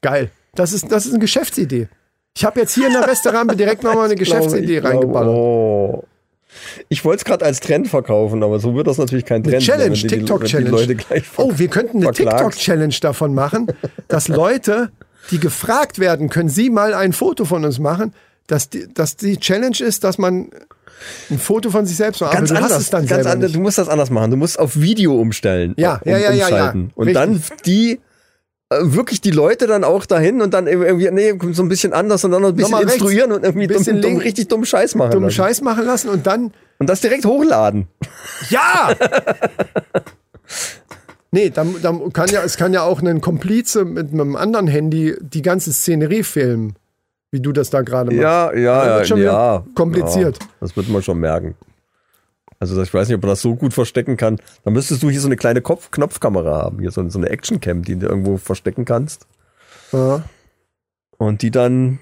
Geil. 0.00 0.30
Das 0.56 0.72
ist, 0.72 0.90
das 0.90 1.06
ist 1.06 1.12
eine 1.12 1.20
Geschäftsidee. 1.20 1.88
Ich 2.36 2.44
habe 2.44 2.60
jetzt 2.60 2.74
hier 2.74 2.88
in 2.88 2.92
der 2.92 3.06
Restaurant 3.06 3.58
direkt 3.58 3.82
nochmal 3.82 4.06
eine 4.06 4.14
Geschäftsidee 4.16 4.80
glaube, 4.80 4.88
reingeballert. 4.96 5.34
Oh. 5.34 6.04
Ich 6.88 7.04
wollte 7.04 7.18
es 7.20 7.24
gerade 7.24 7.44
als 7.44 7.60
Trend 7.60 7.88
verkaufen, 7.88 8.42
aber 8.42 8.58
so 8.58 8.74
wird 8.74 8.86
das 8.86 8.98
natürlich 8.98 9.24
kein 9.24 9.42
Eine 9.42 9.52
Trend. 9.52 9.62
Challenge, 9.62 9.90
wenn 9.90 9.94
die 9.94 10.06
TikTok-Challenge. 10.06 10.70
Leute 10.70 10.94
gleich 10.94 11.24
Oh, 11.36 11.52
wir 11.56 11.68
könnten 11.68 12.02
eine. 12.02 12.12
TikTok-Challenge 12.12 12.94
davon 13.00 13.34
machen, 13.34 13.68
dass 14.08 14.28
Leute, 14.28 14.90
die 15.30 15.38
gefragt 15.38 15.98
werden, 15.98 16.28
können 16.28 16.48
Sie 16.48 16.70
mal 16.70 16.94
ein 16.94 17.12
Foto 17.12 17.44
von 17.44 17.64
uns 17.64 17.78
machen, 17.78 18.12
dass 18.46 18.70
die, 18.70 18.86
dass 18.92 19.16
die 19.16 19.38
Challenge 19.38 19.76
ist, 19.80 20.04
dass 20.04 20.18
man 20.18 20.50
ein 21.30 21.38
Foto 21.38 21.70
von 21.70 21.84
sich 21.84 21.96
selbst 21.96 22.20
macht. 22.20 22.32
Ganz 22.32 22.50
aber 22.50 22.60
du 22.60 22.66
anders, 22.66 22.90
ganz 22.90 23.12
anders. 23.12 23.36
nicht. 23.38 23.54
Du 23.54 23.60
musst 23.60 23.78
das 23.78 23.88
anders 23.88 24.10
machen. 24.10 24.30
Du 24.30 24.36
musst 24.36 24.58
auf 24.58 24.76
Video 24.76 25.20
umstellen. 25.20 25.74
Ja, 25.76 26.00
um, 26.04 26.10
ja, 26.10 26.18
ja, 26.18 26.32
ja, 26.32 26.48
ja. 26.48 26.70
Und 26.70 26.92
Richtig. 26.96 27.14
dann 27.14 27.42
die 27.66 28.00
wirklich 28.70 29.20
die 29.20 29.30
Leute 29.30 29.66
dann 29.66 29.84
auch 29.84 30.06
dahin 30.06 30.42
und 30.42 30.52
dann 30.52 30.66
irgendwie 30.66 31.10
nee, 31.10 31.34
so 31.52 31.62
ein 31.62 31.68
bisschen 31.68 31.92
anders 31.92 32.24
und 32.24 32.32
dann 32.32 32.42
noch 32.42 32.48
ein 32.48 32.56
bisschen 32.56 32.72
Nochmal 32.72 32.84
rechts, 32.84 32.96
instruieren 32.96 33.32
und 33.32 33.44
irgendwie 33.44 33.68
dumm, 33.68 33.78
bisschen 33.78 34.02
dumm, 34.02 34.12
links. 34.12 34.24
richtig 34.24 34.48
dummen 34.48 34.66
Scheiß 34.66 34.96
machen. 34.96 35.12
Dummen 35.12 35.28
lassen. 35.28 35.36
Scheiß 35.36 35.60
machen 35.62 35.84
lassen 35.84 36.08
und 36.08 36.26
dann 36.26 36.52
Und 36.78 36.88
das 36.88 37.00
direkt 37.00 37.24
hochladen. 37.24 37.86
Ja! 38.50 38.90
nee, 41.30 41.50
dann, 41.50 41.76
dann 41.80 42.12
kann 42.12 42.28
ja, 42.28 42.42
es 42.42 42.56
kann 42.56 42.72
ja 42.72 42.82
auch 42.82 43.00
ein 43.00 43.20
Komplize 43.20 43.84
mit 43.84 44.12
einem 44.12 44.34
anderen 44.34 44.66
Handy 44.66 45.14
die 45.20 45.42
ganze 45.42 45.72
Szenerie 45.72 46.24
filmen, 46.24 46.74
wie 47.30 47.40
du 47.40 47.52
das 47.52 47.70
da 47.70 47.82
gerade 47.82 48.10
machst. 48.10 48.20
Ja, 48.20 48.52
ja, 48.52 48.84
wird 48.84 48.98
ja, 48.98 49.04
schon 49.04 49.18
wieder 49.18 49.32
ja. 49.32 49.64
kompliziert. 49.76 50.38
Ja, 50.40 50.48
das 50.60 50.76
wird 50.76 50.88
man 50.88 51.02
schon 51.02 51.20
merken. 51.20 51.54
Also 52.58 52.80
ich 52.82 52.92
weiß 52.92 53.08
nicht, 53.08 53.16
ob 53.16 53.22
man 53.22 53.30
das 53.30 53.42
so 53.42 53.54
gut 53.54 53.74
verstecken 53.74 54.16
kann. 54.16 54.38
Dann 54.64 54.72
müsstest 54.72 55.02
du 55.02 55.10
hier 55.10 55.20
so 55.20 55.28
eine 55.28 55.36
kleine 55.36 55.60
Kopf 55.60 55.90
Knopfkamera 55.90 56.62
haben, 56.62 56.78
hier 56.80 56.90
so, 56.90 57.06
so 57.08 57.18
eine 57.18 57.28
Actioncam, 57.28 57.82
die 57.82 57.96
du 57.96 58.06
irgendwo 58.06 58.38
verstecken 58.38 58.84
kannst. 58.84 59.26
Ja. 59.92 60.22
Und 61.18 61.42
die 61.42 61.50
dann, 61.50 61.98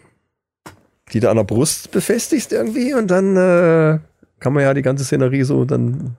die 1.13 1.21
du 1.21 1.31
an 1.31 1.37
der 1.37 1.45
Brust 1.45 1.91
befestigst 1.91 2.53
irgendwie 2.53 2.95
und 2.95 3.09
dann 3.09 3.37
äh, 3.37 3.99
kann 4.41 4.53
man 4.53 4.63
ja 4.63 4.75
die 4.75 4.83
ganze 4.83 5.05
Szenerie 5.05 5.45
so 5.45 5.65
dann, 5.65 6.17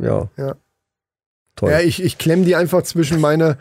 ja. 0.00 0.28
Ja. 0.36 0.56
Toll. 1.56 1.70
Ja, 1.70 1.80
ich, 1.80 2.02
ich 2.02 2.18
klemm 2.18 2.44
die 2.44 2.56
einfach 2.56 2.82
zwischen 2.82 3.20
meine 3.20 3.58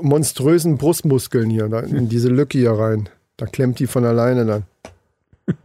monströsen 0.00 0.78
Brustmuskeln 0.78 1.50
hier, 1.50 1.64
in 1.64 2.08
diese 2.08 2.28
Lücke 2.28 2.58
hier 2.58 2.72
rein. 2.72 3.08
Da 3.36 3.46
klemmt 3.46 3.78
die 3.78 3.86
von 3.86 4.04
alleine 4.04 4.44
dann. 4.44 4.64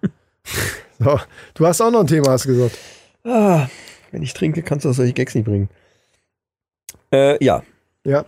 so, 1.00 1.20
du 1.54 1.66
hast 1.66 1.82
auch 1.82 1.92
noch 1.92 2.02
ein 2.02 2.08
Thema, 2.08 2.32
hast 2.32 2.46
du 2.46 2.50
gesagt. 2.50 2.78
Ah, 3.28 3.70
wenn 4.12 4.24
ich 4.24 4.34
trinke, 4.34 4.63
kannst 4.63 4.86
du 4.86 4.92
solche 4.94 5.13
Gags 5.13 5.36
nicht 5.36 5.46
bringen. 5.46 5.70
Äh, 7.12 7.44
ja. 7.44 7.63
Ja. 8.04 8.26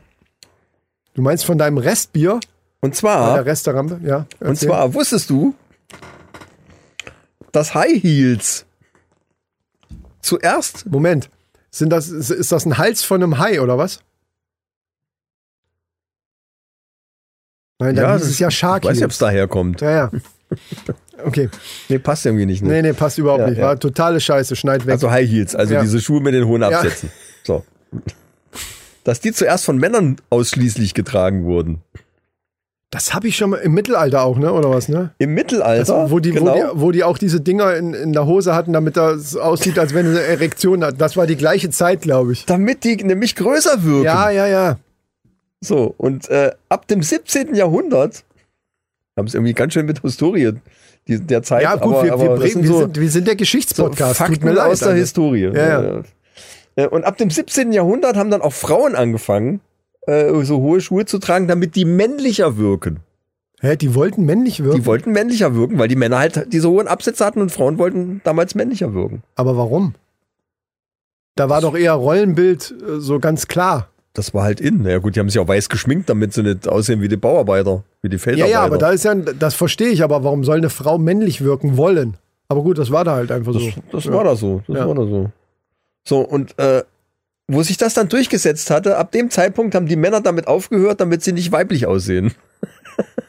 Du 1.14 1.22
meinst 1.22 1.46
von 1.46 1.58
deinem 1.58 1.78
Restbier 1.78 2.34
Und 2.34 2.42
bei 2.82 2.88
der 2.90 2.94
zwar, 2.96 3.46
Restaurante? 3.46 4.00
Ja. 4.04 4.18
Ah. 4.18 4.28
und 4.42 4.48
erzähl. 4.48 4.68
zwar 4.70 4.94
wusstest 4.94 5.30
du, 5.30 5.56
dass 7.52 7.74
High 7.74 8.02
Heels 8.02 8.66
zuerst 10.22 10.86
Moment. 10.86 11.30
Sind 11.72 11.90
das, 11.92 12.10
ist 12.10 12.30
ist 12.30 12.52
das 12.52 12.66
ein 12.66 12.78
Hals 12.78 13.04
von 13.04 13.22
einem 13.22 13.38
Hai 13.38 13.62
oder 13.62 13.78
was? 13.78 14.02
Nein, 17.80 17.96
dann 17.96 18.06
Ja, 18.06 18.14
das- 18.18 18.24
es 18.28 18.40
ja 18.40 18.52
Shark 18.52 18.84
Ich 18.84 18.90
weiß 18.90 18.98
nicht, 18.98 19.06
ob 19.06 19.12
es 19.12 19.18
daher 19.18 19.48
kommt. 19.48 19.82
Ja, 19.82 19.92
ja. 19.92 20.12
Okay. 21.26 21.50
Nee, 21.90 22.00
passt 22.00 22.26
irgendwie 22.26 22.46
nicht. 22.46 22.62
Ne? 22.64 22.70
Nee, 22.70 22.82
nee, 22.82 22.94
passt 22.94 23.18
überhaupt 23.18 23.42
Ja, 23.42 23.50
nicht. 23.50 23.58
ja. 23.60 23.66
War 23.66 23.80
totale 23.80 24.20
Scheiße. 24.20 24.56
Schneid 24.56 24.86
weg. 24.86 24.94
Also 24.94 25.12
High 25.12 25.30
Heels, 25.30 25.56
also 25.56 25.74
Ja. 25.74 25.82
diese 25.82 26.00
Schuhe 26.02 26.22
mit 26.22 26.34
den 26.34 26.46
hohen 26.46 26.62
Ja. 26.62 26.70
Absätzen. 26.70 27.10
So. 27.44 27.64
Dass 29.04 29.20
die 29.20 29.32
zuerst 29.32 29.66
von 29.66 29.78
Männern 29.78 30.18
ausschließlich 30.30 30.94
getragen 30.94 31.46
wurden. 31.46 31.82
das 32.92 33.14
habe 33.14 33.28
ich 33.28 33.38
schon 33.38 33.52
mal 33.52 33.58
im 33.58 33.74
Mittelalter 33.76 34.24
auch, 34.24 34.38
ne? 34.40 34.52
Oder 34.52 34.72
was, 34.72 34.88
ne? 34.90 35.12
Im 35.20 35.36
Mittelalter, 35.36 35.96
Also, 35.96 36.12
wo, 36.12 36.18
die, 36.20 36.32
genau, 36.32 36.54
wo, 36.54 36.56
die, 36.56 36.82
wo 36.82 36.92
die 36.92 37.04
auch 37.04 37.18
diese 37.20 37.40
Dinger 37.40 37.76
in, 37.76 37.94
in 37.94 38.14
der 38.14 38.26
Hose 38.26 38.56
hatten, 38.56 38.74
damit 38.74 38.98
das 38.98 39.36
aussieht, 39.36 39.78
als 39.78 39.94
wenn 39.94 40.06
sie 40.08 40.12
eine 40.18 40.22
Erektion 40.22 40.84
hat. 40.84 41.00
Das 41.00 41.16
war 41.16 41.28
die 41.28 41.36
gleiche 41.36 41.70
Zeit, 41.70 42.02
glaube 42.02 42.34
ich. 42.34 42.46
damit 42.48 42.84
die 42.84 42.96
nämlich 42.96 43.36
größer 43.36 43.84
wirken. 43.84 44.06
Ja, 44.06 44.32
ja, 44.32 44.48
ja. 44.48 44.80
So, 45.62 45.94
und 45.98 46.30
äh, 46.30 46.52
ab 46.70 46.88
dem 46.88 47.04
17. 47.04 47.54
Jahrhundert 47.54 48.24
haben 49.16 49.28
es 49.28 49.36
irgendwie 49.36 49.54
ganz 49.54 49.74
schön 49.74 49.86
mit 49.86 50.02
Historie 50.02 50.54
die, 51.10 51.19
der 51.19 51.43
Zeit. 51.43 51.63
Ja, 51.63 51.76
gut, 51.76 51.93
aber, 51.95 52.04
wir, 52.04 52.13
aber 52.13 52.24
wir, 52.24 52.41
wir, 52.41 52.50
sind 52.50 52.63
wir, 52.63 52.69
so, 52.69 52.80
sind, 52.80 53.00
wir 53.00 53.10
sind 53.10 53.28
der 53.28 53.34
so 53.34 53.38
Geschichtspodcast. 53.38 54.17
Fakten 54.17 54.36
Tut 54.36 54.43
mir 54.43 54.54
leid. 54.54 54.72
aus 54.72 54.80
der 54.80 54.89
Alter. 54.89 55.00
Historie. 55.00 55.52
Ja, 55.54 55.84
ja. 55.84 56.04
Äh, 56.76 56.88
Und 56.88 57.04
ab 57.04 57.17
dem 57.17 57.30
17. 57.30 57.72
Jahrhundert 57.74 58.15
haben 58.15 58.32
dann 58.32 58.41
auch 58.41 58.54
Frauen 58.54 58.95
angefangen, 58.95 59.62
äh, 60.08 60.32
so 60.43 60.60
hohe 60.60 60.82
Schuhe 60.82 61.06
zu 61.06 61.19
tragen, 61.19 61.48
damit 61.48 61.76
die 61.76 61.86
männlicher 61.86 62.58
wirken. 62.58 63.00
Hä, 63.62 63.76
die 63.76 63.93
wollten 63.93 64.26
männlich 64.26 64.63
wirken. 64.63 64.78
Die 64.78 64.86
wollten 64.86 65.12
männlicher 65.12 65.54
wirken, 65.54 65.78
weil 65.78 65.89
die 65.89 65.98
Männer 65.98 66.19
halt 66.19 66.48
diese 66.54 66.69
hohen 66.69 66.88
Absätze 66.88 67.26
hatten 67.26 67.41
und 67.41 67.52
Frauen 67.52 67.78
wollten 67.78 68.22
damals 68.24 68.56
männlicher 68.56 68.93
wirken. 68.93 69.22
Aber 69.36 69.58
warum? 69.58 69.95
Da 71.36 71.50
war 71.50 71.62
doch 71.62 71.78
eher 71.78 71.93
Rollenbild 71.93 72.74
äh, 72.82 73.00
so 73.00 73.19
ganz 73.19 73.48
klar. 73.48 73.89
Das 74.13 74.34
war 74.34 74.43
halt 74.43 74.60
in. 74.60 74.84
Ja 74.86 74.98
gut, 74.98 75.15
die 75.15 75.19
haben 75.19 75.30
sich 75.30 75.39
auch 75.39 75.48
weiß 75.48 75.69
geschminkt, 75.69 76.10
damit 76.10 76.34
sie 76.34 76.41
nicht 76.43 76.67
aussehen 76.67 77.02
wie 77.02 77.08
die 77.08 77.15
Bauarbeiter, 77.17 77.84
wie 78.02 78.10
die 78.10 78.15
Ja, 78.15 78.19
Feldarbeiter. 78.22 78.52
ja, 78.52 78.62
aber 78.63 78.78
da 78.78 78.89
ist 78.91 79.06
ja, 79.06 79.13
das 79.15 79.54
verstehe 79.54 79.89
ich, 79.89 80.04
aber 80.04 80.24
warum 80.24 80.43
soll 80.43 80.58
eine 80.58 80.69
Frau 80.69 80.98
männlich 80.98 81.41
wirken 81.43 81.78
wollen? 81.78 82.17
Aber 82.48 82.63
gut, 82.63 82.80
das 82.80 82.89
war 82.91 83.04
da 83.04 83.13
halt 83.15 83.32
einfach 83.32 83.54
Das, 83.54 83.62
so. 83.62 83.69
das 83.91 84.06
Ja. 84.06 84.13
war 84.13 84.24
da 84.24 84.36
so. 84.36 84.63
Das 84.67 84.78
Ja. 84.78 84.88
war 84.88 84.95
da 84.95 85.04
so. 85.06 85.30
So, 86.08 86.19
und 86.22 86.58
äh, 86.58 86.84
wo 87.48 87.62
sich 87.63 87.78
das 87.78 87.93
dann 87.93 88.10
durchgesetzt 88.10 88.72
hatte, 88.72 88.98
ab 88.98 89.12
dem 89.12 89.30
Zeitpunkt 89.30 89.76
haben 89.76 89.86
die 89.88 89.95
Männer 89.95 90.22
damit 90.22 90.48
aufgehört, 90.48 91.02
damit 91.02 91.24
sie 91.24 91.32
nicht 91.34 91.52
weiblich 91.52 91.86
aussehen. 91.86 92.34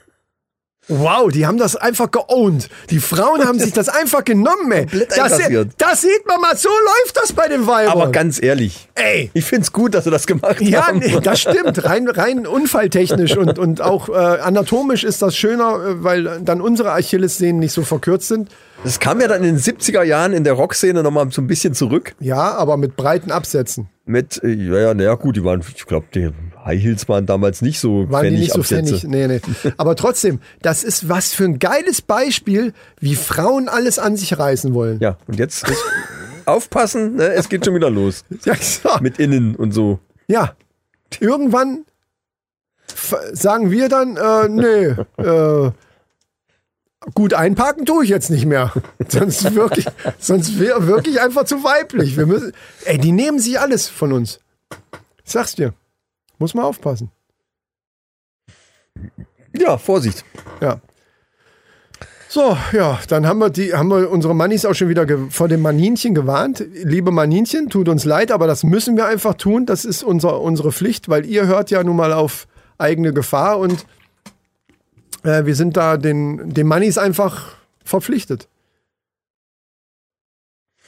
Wow, 0.90 1.30
die 1.30 1.46
haben 1.46 1.56
das 1.56 1.76
einfach 1.76 2.10
geowned. 2.10 2.68
Die 2.90 2.98
Frauen 2.98 3.46
haben 3.46 3.58
sich 3.58 3.72
das 3.72 3.88
einfach 4.00 4.24
genommen, 4.24 4.70
ey. 4.72 4.86
Das, 5.08 5.38
das 5.78 6.00
sieht 6.02 6.26
man 6.26 6.40
mal, 6.40 6.56
so 6.56 6.68
läuft 6.68 7.16
das 7.16 7.32
bei 7.32 7.48
den 7.48 7.66
Weibern. 7.66 7.92
Aber 7.92 8.10
ganz 8.10 8.42
ehrlich, 8.42 8.88
ey. 8.96 9.30
ich 9.32 9.44
find's 9.44 9.72
gut, 9.72 9.94
dass 9.94 10.04
sie 10.04 10.10
das 10.10 10.26
gemacht 10.26 10.60
Ja, 10.60 10.88
haben. 10.88 10.98
nee, 10.98 11.18
das 11.22 11.40
stimmt. 11.40 11.84
Rein, 11.84 12.08
rein 12.08 12.46
unfalltechnisch 12.46 13.36
und, 13.36 13.58
und 13.58 13.80
auch 13.80 14.08
äh, 14.08 14.12
anatomisch 14.12 15.04
ist 15.04 15.22
das 15.22 15.36
schöner, 15.36 15.74
äh, 15.74 16.04
weil 16.04 16.40
dann 16.42 16.60
unsere 16.60 16.92
Achillessehnen 16.92 17.58
nicht 17.60 17.72
so 17.72 17.82
verkürzt 17.82 18.28
sind. 18.28 18.50
Das 18.82 18.98
kam 18.98 19.20
ja 19.20 19.28
dann 19.28 19.44
in 19.44 19.56
den 19.56 19.58
70er 19.62 20.02
Jahren 20.02 20.32
in 20.32 20.42
der 20.42 20.54
Rockszene 20.54 21.02
nochmal 21.02 21.30
so 21.30 21.42
ein 21.42 21.46
bisschen 21.46 21.74
zurück. 21.74 22.14
Ja, 22.18 22.52
aber 22.56 22.76
mit 22.76 22.96
breiten 22.96 23.30
Absätzen. 23.30 23.88
Mit, 24.06 24.42
äh, 24.42 24.48
ja, 24.48 24.78
ja, 24.78 24.94
naja, 24.94 25.14
gut, 25.14 25.36
die 25.36 25.44
waren, 25.44 25.62
ich 25.76 25.86
glaube, 25.86 26.06
die 26.14 26.30
High 26.70 26.82
Heels 26.82 27.08
waren 27.08 27.26
damals 27.26 27.62
nicht 27.62 27.80
so 27.80 28.08
Waren 28.10 28.30
die 28.30 28.38
nicht 28.38 28.52
so 28.52 28.62
pfennig? 28.62 29.04
Nee, 29.04 29.26
nee. 29.26 29.40
Aber 29.76 29.96
trotzdem, 29.96 30.40
das 30.62 30.84
ist 30.84 31.08
was 31.08 31.32
für 31.32 31.44
ein 31.44 31.58
geiles 31.58 32.00
Beispiel, 32.00 32.72
wie 33.00 33.16
Frauen 33.16 33.68
alles 33.68 33.98
an 33.98 34.16
sich 34.16 34.38
reißen 34.38 34.72
wollen. 34.72 35.00
Ja, 35.00 35.16
und 35.26 35.38
jetzt 35.38 35.66
aufpassen, 36.46 37.16
ne, 37.16 37.32
es 37.32 37.48
geht 37.48 37.64
schon 37.64 37.74
wieder 37.74 37.90
los. 37.90 38.24
Ja, 38.44 38.54
so. 38.54 38.88
Mit 39.00 39.18
innen 39.18 39.56
und 39.56 39.72
so. 39.72 39.98
ja. 40.28 40.54
irgendwann 41.18 41.84
sagen 43.32 43.70
wir 43.70 43.88
dann, 43.88 44.16
äh, 44.16 44.48
nee, 44.48 45.22
äh, 45.22 45.70
gut 47.14 47.34
einparken 47.34 47.84
tue 47.86 48.04
ich 48.04 48.10
jetzt 48.10 48.30
nicht 48.30 48.46
mehr. 48.46 48.72
Sonst 49.08 49.54
wirklich, 49.54 49.86
sonst 50.18 50.58
wäre 50.58 50.86
wirklich 50.86 51.20
einfach 51.20 51.44
zu 51.44 51.62
weiblich. 51.64 52.16
Wir 52.16 52.26
müssen, 52.26 52.52
ey, 52.84 52.98
die 52.98 53.12
nehmen 53.12 53.38
sich 53.38 53.60
alles 53.60 53.88
von 53.88 54.12
uns. 54.12 54.40
Ich 55.24 55.32
sag's 55.32 55.54
dir. 55.54 55.72
Muss 56.40 56.54
man 56.54 56.64
aufpassen. 56.64 57.10
Ja, 59.56 59.76
Vorsicht. 59.76 60.24
Ja. 60.60 60.80
So, 62.28 62.56
ja, 62.72 62.98
dann 63.08 63.26
haben 63.26 63.40
wir 63.40 63.50
die, 63.50 63.74
haben 63.74 63.88
wir 63.88 64.10
unsere 64.10 64.34
Mannis 64.34 64.64
auch 64.64 64.74
schon 64.74 64.88
wieder 64.88 65.06
vor 65.28 65.48
dem 65.48 65.60
Maninchen 65.60 66.14
gewarnt. 66.14 66.64
Liebe 66.72 67.10
Maninchen, 67.10 67.68
tut 67.68 67.88
uns 67.88 68.04
leid, 68.04 68.32
aber 68.32 68.46
das 68.46 68.64
müssen 68.64 68.96
wir 68.96 69.06
einfach 69.06 69.34
tun. 69.34 69.66
Das 69.66 69.84
ist 69.84 70.02
unser, 70.02 70.40
unsere 70.40 70.72
Pflicht, 70.72 71.08
weil 71.10 71.26
ihr 71.26 71.46
hört 71.46 71.70
ja 71.70 71.84
nun 71.84 71.96
mal 71.96 72.12
auf 72.12 72.46
eigene 72.78 73.12
Gefahr 73.12 73.58
und 73.58 73.84
äh, 75.24 75.44
wir 75.44 75.54
sind 75.54 75.76
da 75.76 75.98
den, 75.98 76.54
den 76.54 76.66
Mannis 76.66 76.96
einfach 76.96 77.56
verpflichtet. 77.84 78.48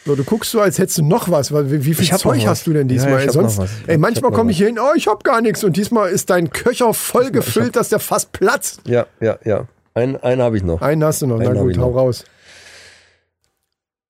So, 0.04 0.16
du 0.16 0.24
guckst 0.24 0.50
so, 0.50 0.60
als 0.60 0.78
hättest 0.78 0.98
du 0.98 1.04
noch 1.04 1.30
was. 1.30 1.52
Weil, 1.52 1.70
wie, 1.70 1.84
wie 1.84 1.94
viel 1.94 2.10
hab 2.10 2.18
Zeug 2.18 2.44
hast 2.46 2.66
du 2.66 2.72
denn 2.72 2.88
Ja, 2.88 2.94
diesmal? 2.94 3.24
hab 3.24 3.30
Sonst, 3.30 3.60
ey, 3.86 3.98
manchmal 3.98 4.30
hab 4.30 4.36
komme 4.36 4.50
ich 4.50 4.56
hier 4.56 4.66
hin, 4.66 4.78
oh, 4.80 4.92
ich 4.96 5.06
hab 5.06 5.22
gar 5.22 5.40
nichts. 5.40 5.62
Und 5.62 5.76
diesmal 5.76 6.10
ist 6.10 6.30
dein 6.30 6.50
Köcher 6.50 6.92
voll 6.92 7.30
gefüllt, 7.30 7.76
dass 7.76 7.88
der 7.88 8.00
fast 8.00 8.32
platzt. 8.32 8.80
Ja, 8.86 9.06
ja, 9.20 9.38
ja. 9.44 9.66
Einen, 9.94 10.16
einen 10.16 10.42
habe 10.42 10.56
ich 10.56 10.64
noch. 10.64 10.80
Einen 10.82 11.04
hast 11.04 11.22
du 11.22 11.26
noch. 11.26 11.38
Na 11.38 11.50
Einen 11.50 11.58
hab 11.58 11.64
gut, 11.66 11.78
hau 11.78 11.90
noch. 11.90 11.96
raus. 11.96 12.24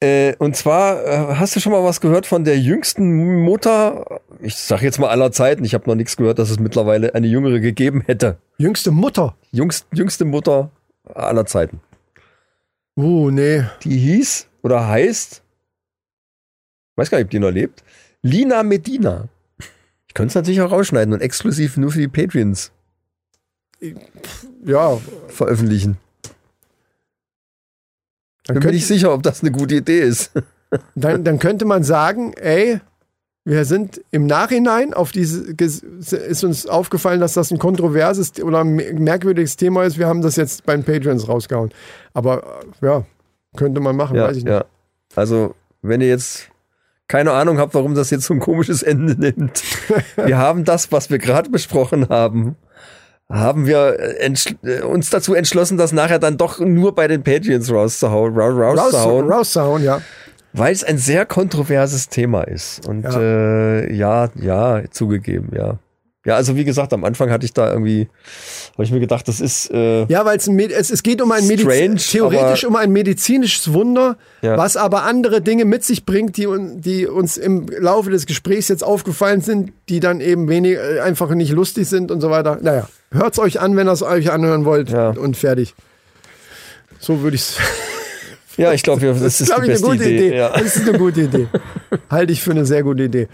Äh, 0.00 0.34
und 0.38 0.56
zwar, 0.56 1.04
äh, 1.04 1.34
hast 1.36 1.54
du 1.54 1.60
schon 1.60 1.70
mal 1.72 1.84
was 1.84 2.00
gehört 2.00 2.26
von 2.26 2.42
der 2.44 2.58
jüngsten 2.58 3.42
Mutter? 3.42 4.20
Ich 4.40 4.56
sag 4.56 4.82
jetzt 4.82 4.98
mal 4.98 5.08
aller 5.10 5.30
Zeiten, 5.30 5.64
ich 5.64 5.74
habe 5.74 5.88
noch 5.88 5.94
nichts 5.94 6.16
gehört, 6.16 6.40
dass 6.40 6.50
es 6.50 6.58
mittlerweile 6.58 7.14
eine 7.14 7.28
jüngere 7.28 7.60
gegeben 7.60 8.02
hätte. 8.06 8.38
Jüngste 8.58 8.90
Mutter. 8.90 9.36
Jüngst, 9.52 9.86
jüngste 9.92 10.24
Mutter 10.24 10.70
aller 11.14 11.46
Zeiten. 11.46 11.80
Uh, 12.96 13.30
nee. 13.30 13.62
Die 13.84 13.96
hieß 13.96 14.48
oder 14.62 14.88
heißt, 14.88 15.42
weiß 16.96 17.10
gar 17.10 17.18
nicht, 17.18 17.26
ob 17.26 17.30
die 17.30 17.38
noch 17.38 17.50
lebt, 17.50 17.82
Lina 18.22 18.62
Medina. 18.62 19.28
Ich 20.08 20.14
könnte 20.14 20.28
es 20.28 20.34
natürlich 20.34 20.60
auch 20.60 20.70
rausschneiden 20.72 21.14
und 21.14 21.20
exklusiv 21.20 21.76
nur 21.76 21.90
für 21.90 21.98
die 22.00 22.08
Patreons 22.08 22.70
Ja, 24.64 24.98
veröffentlichen. 25.28 25.96
dann 28.44 28.60
Bin 28.60 28.70
nicht 28.70 28.86
sicher, 28.86 29.12
ob 29.12 29.22
das 29.22 29.40
eine 29.42 29.50
gute 29.52 29.76
Idee 29.76 30.00
ist. 30.00 30.32
dann, 30.94 31.24
dann 31.24 31.38
könnte 31.38 31.64
man 31.64 31.82
sagen, 31.84 32.32
ey, 32.34 32.80
wir 33.44 33.64
sind 33.64 34.00
im 34.12 34.26
Nachhinein 34.26 34.94
auf 34.94 35.10
diese, 35.10 35.52
ist 35.58 36.44
uns 36.44 36.66
aufgefallen, 36.66 37.20
dass 37.20 37.32
das 37.34 37.50
ein 37.50 37.58
kontroverses 37.58 38.40
oder 38.40 38.60
ein 38.62 38.76
merkwürdiges 39.02 39.56
Thema 39.56 39.82
ist. 39.84 39.98
Wir 39.98 40.06
haben 40.06 40.22
das 40.22 40.36
jetzt 40.36 40.64
beim 40.64 40.84
Patreons 40.84 41.26
rausgehauen. 41.26 41.72
Aber 42.14 42.62
äh, 42.82 42.86
ja, 42.86 43.04
könnte 43.56 43.80
man 43.80 43.96
machen, 43.96 44.16
Ja, 44.16 44.28
weiß 44.28 44.36
ich 44.36 44.44
nicht. 44.44 44.52
ja. 44.52 44.64
Also, 45.16 45.54
wenn 45.82 46.00
ihr 46.00 46.06
jetzt 46.08 46.48
keine 47.08 47.32
Ahnung 47.32 47.58
habt, 47.58 47.74
warum 47.74 47.94
das 47.94 48.10
jetzt 48.10 48.24
so 48.24 48.34
ein 48.34 48.40
komisches 48.40 48.82
Ende 48.82 49.14
nimmt. 49.20 49.62
wir 50.16 50.38
haben 50.38 50.64
das, 50.64 50.92
was 50.92 51.10
wir 51.10 51.18
gerade 51.18 51.50
besprochen 51.50 52.08
haben, 52.08 52.56
haben 53.30 53.66
wir 53.66 53.98
äh, 53.98 54.32
äh, 54.64 54.80
uns 54.82 55.10
dazu 55.10 55.34
entschlossen, 55.34 55.78
das 55.78 55.92
nachher 55.92 56.18
dann 56.18 56.36
doch 56.36 56.58
nur 56.60 56.94
bei 56.94 57.08
den 57.08 57.22
Patreons 57.22 57.70
rauszuhauen, 57.72 58.34
ra- 58.38 58.48
Raus, 58.48 58.78
rauszuhauen, 58.78 59.30
rauszuhauen, 59.30 59.84
ja. 59.84 60.00
weil 60.52 60.72
es 60.72 60.84
ein 60.84 60.98
sehr 60.98 61.24
kontroverses 61.26 62.08
Thema 62.08 62.42
ist. 62.42 62.86
Und 62.86 63.04
Ja. 63.04 63.20
äh, 63.20 63.92
ja, 63.94 64.28
ja, 64.34 64.82
zugegeben, 64.90 65.50
ja. 65.54 65.78
Ja, 66.24 66.36
also 66.36 66.54
wie 66.54 66.64
gesagt, 66.64 66.92
am 66.92 67.02
Anfang 67.04 67.30
hatte 67.30 67.44
ich 67.44 67.52
da 67.52 67.72
irgendwie, 67.72 68.08
habe 68.74 68.84
ich 68.84 68.92
mir 68.92 69.00
gedacht, 69.00 69.26
das 69.26 69.40
ist 69.40 69.72
äh, 69.72 70.04
Ja, 70.04 70.24
weil 70.24 70.36
es, 70.38 70.46
es, 70.46 70.90
es 70.90 71.02
geht 71.02 71.20
um 71.20 71.32
ein 71.32 71.44
Mediz 71.48 71.62
Strange, 71.62 71.96
theoretisch 71.96 72.64
aber- 72.64 72.70
um 72.70 72.76
ein 72.76 72.92
medizinisches 72.92 73.72
Wunder, 73.72 74.16
Ja. 74.40 74.56
was 74.56 74.76
aber 74.76 75.02
andere 75.02 75.40
Dinge 75.40 75.64
mit 75.64 75.82
sich 75.82 76.04
bringt, 76.06 76.36
die, 76.36 76.46
die 76.76 77.08
uns 77.08 77.36
im 77.38 77.66
Laufe 77.76 78.10
des 78.10 78.26
Gesprächs 78.26 78.68
jetzt 78.68 78.84
aufgefallen 78.84 79.40
sind, 79.40 79.72
die 79.88 79.98
dann 79.98 80.20
eben 80.20 80.48
wenig, 80.48 80.76
äh, 80.76 81.00
einfach 81.00 81.28
nicht 81.34 81.50
lustig 81.50 81.88
sind 81.88 82.12
und 82.12 82.20
so 82.20 82.30
weiter. 82.30 82.58
Naja, 82.62 82.88
hört's 83.10 83.40
euch 83.40 83.60
an, 83.60 83.74
wenn 83.76 83.88
ihr 83.88 83.92
es 83.92 84.02
euch 84.02 84.30
anhören 84.30 84.64
wollt 84.64 84.90
Ja. 84.90 85.10
und 85.10 85.36
fertig. 85.36 85.74
So 87.00 87.20
würde 87.22 87.34
ich 87.34 87.42
es. 87.42 87.56
ja, 88.56 88.72
ich 88.72 88.84
glaube, 88.84 89.04
das, 89.04 89.20
Das 89.20 89.40
ist 89.40 89.48
ist, 89.50 89.58
die 89.58 89.62
ich, 89.64 89.70
eine 89.70 89.80
gute 89.80 90.04
Idee. 90.04 90.26
Idee. 90.28 90.36
Ja. 90.36 90.50
Das 90.50 90.76
ist 90.76 90.88
eine 90.88 90.96
gute 90.98 91.22
Idee. 91.22 91.48
Halte 92.08 92.32
ich 92.32 92.40
für 92.42 92.52
eine 92.52 92.64
sehr 92.64 92.84
gute 92.84 93.02
Idee. 93.02 93.26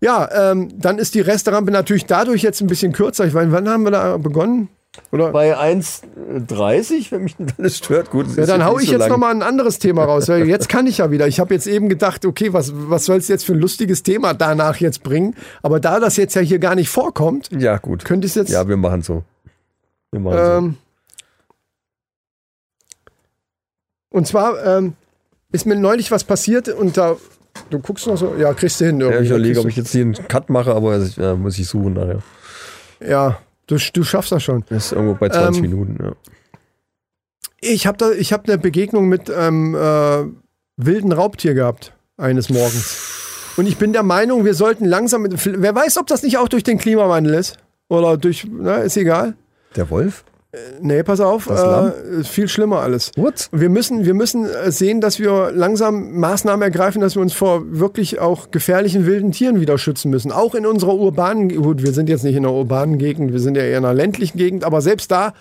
Ja, 0.00 0.50
ähm, 0.52 0.70
dann 0.80 0.98
ist 0.98 1.14
die 1.14 1.20
Resterampe 1.20 1.70
natürlich 1.70 2.06
dadurch 2.06 2.42
jetzt 2.42 2.60
ein 2.60 2.66
bisschen 2.66 2.92
kürzer. 2.92 3.26
Ich 3.26 3.34
meine, 3.34 3.52
wann 3.52 3.68
haben 3.68 3.82
wir 3.84 3.90
da 3.90 4.16
begonnen? 4.16 4.68
Oder? 5.12 5.30
Bei 5.30 5.56
1,30, 5.56 7.12
wenn 7.12 7.22
mich 7.24 7.36
alles 7.58 7.76
stört. 7.78 8.10
Gut, 8.10 8.26
das 8.26 8.36
Ja, 8.36 8.46
dann 8.46 8.64
hau 8.64 8.78
ich 8.78 8.86
so 8.86 8.92
jetzt 8.92 9.00
lang. 9.02 9.10
noch 9.10 9.18
mal 9.18 9.30
ein 9.30 9.42
anderes 9.42 9.78
Thema 9.78 10.04
raus. 10.04 10.28
Weil 10.28 10.48
jetzt 10.48 10.68
kann 10.68 10.86
ich 10.88 10.98
ja 10.98 11.10
wieder. 11.12 11.28
Ich 11.28 11.38
habe 11.38 11.54
jetzt 11.54 11.66
eben 11.68 11.88
gedacht, 11.88 12.24
okay, 12.24 12.52
was, 12.52 12.72
was 12.74 13.04
soll 13.04 13.18
es 13.18 13.28
jetzt 13.28 13.44
für 13.44 13.52
ein 13.52 13.60
lustiges 13.60 14.02
Thema 14.02 14.34
danach 14.34 14.76
jetzt 14.78 15.02
bringen? 15.04 15.36
Aber 15.62 15.78
da 15.78 16.00
das 16.00 16.16
jetzt 16.16 16.34
ja 16.34 16.40
hier 16.42 16.58
gar 16.58 16.74
nicht 16.74 16.88
vorkommt, 16.88 17.50
Ja, 17.52 17.76
gut. 17.76 18.04
könnte 18.04 18.26
ich 18.26 18.32
es 18.32 18.36
jetzt. 18.36 18.50
Ja, 18.50 18.66
wir 18.66 18.76
machen 18.76 19.02
so. 19.02 19.22
Wir 20.10 20.20
machen 20.20 20.38
ähm, 20.40 20.76
und 24.10 24.26
zwar 24.26 24.64
ähm, 24.64 24.94
ist 25.52 25.66
mir 25.66 25.76
neulich 25.76 26.10
was 26.10 26.24
passiert 26.24 26.68
und 26.68 26.96
da. 26.96 27.16
Du 27.70 27.78
guckst 27.78 28.06
noch 28.06 28.16
so, 28.16 28.34
ja, 28.36 28.52
kriegst 28.52 28.80
du 28.80 28.86
hin. 28.86 29.00
so. 29.00 29.06
Ja, 29.06 29.12
irgendwie. 29.12 29.24
ich 29.24 29.30
überlege, 29.30 29.60
ob 29.60 29.66
ich 29.68 29.76
jetzt 29.76 29.92
hier 29.92 30.02
einen 30.02 30.14
Cut 30.28 30.50
mache, 30.50 30.74
aber 30.74 30.98
das 30.98 31.16
äh, 31.18 31.34
muss 31.34 31.58
ich 31.58 31.68
suchen 31.68 31.94
nachher. 31.94 32.18
Ja, 33.06 33.38
du, 33.66 33.76
du 33.92 34.02
schaffst 34.04 34.32
das 34.32 34.42
schon. 34.42 34.64
Das 34.68 34.86
ist 34.86 34.92
irgendwo 34.92 35.14
bei 35.14 35.28
20 35.28 35.56
Ähm, 35.64 35.70
Minuten, 35.70 35.98
ja. 36.02 36.12
Ich 37.60 37.86
habe 37.86 37.98
da, 37.98 38.10
ich 38.12 38.32
habe 38.32 38.44
eine 38.48 38.58
Begegnung 38.58 39.08
mit 39.08 39.30
ähm, 39.34 39.74
äh, 39.74 40.24
wilden 40.76 41.12
Raubtier 41.12 41.54
gehabt 41.54 41.92
eines 42.16 42.48
Morgens. 42.48 43.52
Und 43.56 43.66
ich 43.66 43.76
bin 43.76 43.92
der 43.92 44.02
Meinung, 44.02 44.44
wir 44.44 44.54
sollten 44.54 44.84
langsam. 44.86 45.22
Mit, 45.22 45.34
wer 45.44 45.74
weiß, 45.74 45.98
ob 45.98 46.06
das 46.06 46.22
nicht 46.22 46.38
auch 46.38 46.48
durch 46.48 46.62
den 46.62 46.78
Klimawandel 46.78 47.34
ist 47.34 47.58
oder 47.88 48.16
durch, 48.16 48.46
na, 48.50 48.76
ist 48.78 48.96
egal. 48.96 49.34
Der 49.76 49.90
Wolf? 49.90 50.24
Nee, 50.80 51.04
pass 51.04 51.20
auf, 51.20 51.48
äh, 51.48 52.24
viel 52.24 52.48
schlimmer 52.48 52.80
alles. 52.80 53.12
What? 53.16 53.48
Wir 53.52 53.68
müssen, 53.68 54.04
wir 54.04 54.14
müssen 54.14 54.46
äh, 54.46 54.72
sehen, 54.72 55.00
dass 55.00 55.20
wir 55.20 55.52
langsam 55.52 56.18
Maßnahmen 56.18 56.62
ergreifen, 56.62 57.00
dass 57.00 57.14
wir 57.14 57.22
uns 57.22 57.32
vor 57.32 57.62
wirklich 57.78 58.18
auch 58.18 58.50
gefährlichen 58.50 59.06
wilden 59.06 59.30
Tieren 59.30 59.60
wieder 59.60 59.78
schützen 59.78 60.10
müssen. 60.10 60.32
Auch 60.32 60.56
in 60.56 60.66
unserer 60.66 60.94
urbanen, 60.94 61.54
gut, 61.54 61.84
wir 61.84 61.92
sind 61.92 62.08
jetzt 62.08 62.24
nicht 62.24 62.34
in 62.34 62.44
einer 62.44 62.54
urbanen 62.54 62.98
Gegend, 62.98 63.32
wir 63.32 63.38
sind 63.38 63.56
ja 63.56 63.62
eher 63.62 63.78
in 63.78 63.84
einer 63.84 63.94
ländlichen 63.94 64.38
Gegend, 64.38 64.64
aber 64.64 64.80
selbst 64.80 65.12
da, 65.12 65.34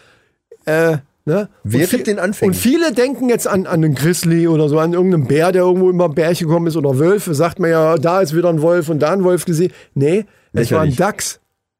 äh, 0.65 0.98
ne? 1.26 1.50
Wer 1.63 1.86
Und 1.86 1.93
mit 1.93 2.06
den 2.06 2.19
Anfängen? 2.19 2.54
Und 2.54 2.60
viele 2.60 2.93
denken 2.93 3.30
jetzt 3.30 3.48
an, 3.48 3.65
an 3.65 3.84
einen 3.84 3.95
Grizzly 3.95 4.48
oder 4.48 4.69
so, 4.69 4.78
an 4.78 4.93
irgendeinen 4.93 5.26
Bär, 5.26 5.52
der 5.52 5.63
irgendwo 5.63 5.89
über 5.89 6.10
Berg 6.10 6.38
gekommen 6.38 6.67
ist 6.67 6.78
oder 6.78 7.00
Wölfe. 7.00 7.34
Sagt 7.34 7.58
man 7.58 7.72
ja, 7.72 7.98
da 7.98 8.22
ist 8.22 8.36
wieder 8.36 8.50
ein 8.50 8.62
Wolf 8.62 8.89
und 8.89 9.00
da 9.00 9.12
ein 9.12 9.24
Wolf 9.24 9.45
gesehen. 9.45 9.72
Nee, 9.95 10.26
es 10.54 10.72
war 10.72 10.82
ein. 10.82 10.95
Dachs. 10.95 11.39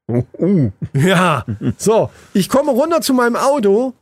Uh. 0.10 0.72
Ja, 0.94 1.46
so, 1.78 2.10
ich 2.34 2.50
komme 2.50 2.72
runter 2.72 3.02
zu 3.02 3.14
meinem 3.14 3.36
Auto, 3.36 3.94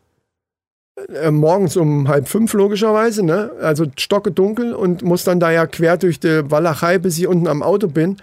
äh, 1.14 1.32
morgens 1.32 1.76
um 1.76 2.08
halb 2.08 2.28
fünf 2.28 2.54
logischerweise, 2.54 3.26
ne? 3.26 3.52
also 3.62 3.86
stocke 3.98 4.32
dunkel 4.32 4.74
und 4.74 5.04
muss 5.04 5.24
dann 5.24 5.40
da 5.40 5.52
ja 5.52 5.68
quer 5.68 5.98
durch 5.98 6.20
die 6.20 6.50
Walachei, 6.50 6.98
bis 6.98 7.18
ich 7.18 7.28
unten 7.28 7.48
am 7.48 7.62
Auto 7.62 7.88
bin. 7.88 8.18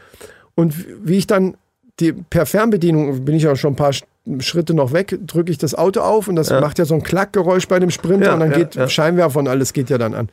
Und 0.54 0.74
wie 1.04 1.18
ich 1.18 1.26
dann 1.26 1.56
die, 2.00 2.12
per 2.12 2.46
Fernbedienung, 2.46 3.24
bin 3.24 3.34
ich 3.36 3.42
ja 3.44 3.54
schon 3.54 3.74
ein 3.74 3.76
paar 3.76 3.90
Sch- 3.90 4.04
Schritte 4.40 4.72
noch 4.74 4.92
weg, 4.92 5.18
drücke 5.26 5.52
ich 5.52 5.58
das 5.58 5.74
Auto 5.74 6.00
auf 6.00 6.28
und 6.28 6.36
das 6.36 6.50
macht 6.50 6.78
ja 6.78 6.86
so 6.86 6.94
ein 6.94 7.02
Klackgeräusch 7.02 7.68
bei 7.68 7.78
dem 7.78 7.90
Sprinter 7.90 8.26
Ja, 8.26 8.34
und 8.34 8.40
dann 8.40 8.50
ja, 8.50 8.56
geht 8.58 8.74
ja. 8.74 8.88
Scheinwerfer 8.88 9.38
und 9.40 9.48
alles 9.48 9.72
geht 9.72 9.90
ja 9.90 9.98
dann 9.98 10.14
an. 10.14 10.28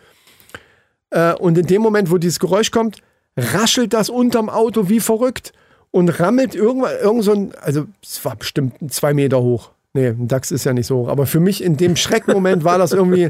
Äh, 1.10 1.34
und 1.36 1.58
in 1.58 1.68
dem 1.68 1.82
Moment, 1.82 2.10
wo 2.10 2.18
dieses 2.18 2.40
Geräusch 2.40 2.72
kommt, 2.72 3.00
raschelt 3.38 3.94
das 3.94 4.10
unterm 4.10 4.50
Auto 4.50 4.88
wie 4.90 5.00
verrückt 5.02 5.52
und 5.92 6.10
rammelt 6.20 6.56
irgendwann, 6.56 6.94
irgend 7.02 7.24
so 7.24 7.34
ein, 7.34 7.52
also 7.62 7.86
es 8.02 8.24
war 8.26 8.36
bestimmt 8.36 8.74
zwei 8.94 9.14
Meter 9.14 9.42
hoch. 9.42 9.72
Nee, 9.94 10.08
ein 10.08 10.28
Dachs 10.28 10.52
ist 10.52 10.64
ja 10.64 10.74
nicht 10.74 10.88
so 10.88 10.98
hoch. 11.00 11.08
Aber 11.10 11.26
für 11.26 11.40
mich 11.42 11.64
in 11.64 11.76
dem 11.78 11.96
Schreckmoment 11.98 12.64
war 12.64 12.78
das 12.78 12.94
irgendwie 12.94 13.30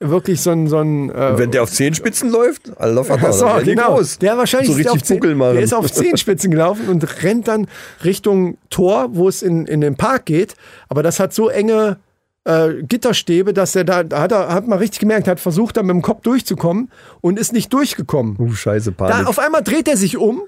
wirklich 0.00 0.40
so 0.40 0.50
ein, 0.50 0.66
so 0.66 0.78
ein 0.78 1.10
äh, 1.10 1.38
Wenn 1.38 1.50
der 1.52 1.62
auf 1.62 1.70
Zehenspitzen 1.70 2.30
läuft, 2.30 2.72
Alter 2.80 3.04
Vater, 3.04 3.32
so, 3.34 3.46
die 3.60 3.74
genau. 3.76 3.94
groß. 3.96 4.18
Der 4.18 4.36
wahrscheinlich 4.36 4.70
so 4.72 4.76
ist 4.76 4.84
der 4.84 4.92
richtig 4.94 5.02
auf 5.02 5.06
Zehn- 5.08 5.20
Buckel 5.20 5.34
machen. 5.36 5.54
Der 5.54 5.62
ist 5.62 5.72
auf 5.74 5.92
Zehenspitzen 5.92 6.50
gelaufen 6.50 6.88
und 6.88 7.22
rennt 7.22 7.46
dann 7.48 7.68
Richtung 8.04 8.56
Tor, 8.70 9.10
wo 9.12 9.28
es 9.28 9.42
in, 9.42 9.66
in 9.66 9.80
den 9.80 9.94
Park 9.96 10.26
geht. 10.26 10.54
Aber 10.88 11.02
das 11.02 11.20
hat 11.20 11.32
so 11.32 11.48
enge 11.48 11.98
äh, 12.44 12.82
Gitterstäbe, 12.82 13.52
dass 13.52 13.76
er 13.76 13.84
da, 13.84 14.02
da 14.02 14.22
hat 14.22 14.32
er 14.32 14.48
hat 14.52 14.66
man 14.66 14.78
richtig 14.78 14.98
gemerkt, 15.00 15.28
hat 15.28 15.38
versucht, 15.38 15.76
da 15.76 15.82
mit 15.82 15.90
dem 15.90 16.02
Kopf 16.02 16.22
durchzukommen 16.22 16.90
und 17.20 17.38
ist 17.38 17.52
nicht 17.52 17.72
durchgekommen. 17.72 18.36
Uh, 18.38 18.50
scheiße, 18.52 18.92
Da, 18.92 19.04
Panik. 19.06 19.28
auf 19.28 19.38
einmal 19.38 19.62
dreht 19.62 19.86
er 19.86 19.96
sich 19.98 20.16
um 20.16 20.42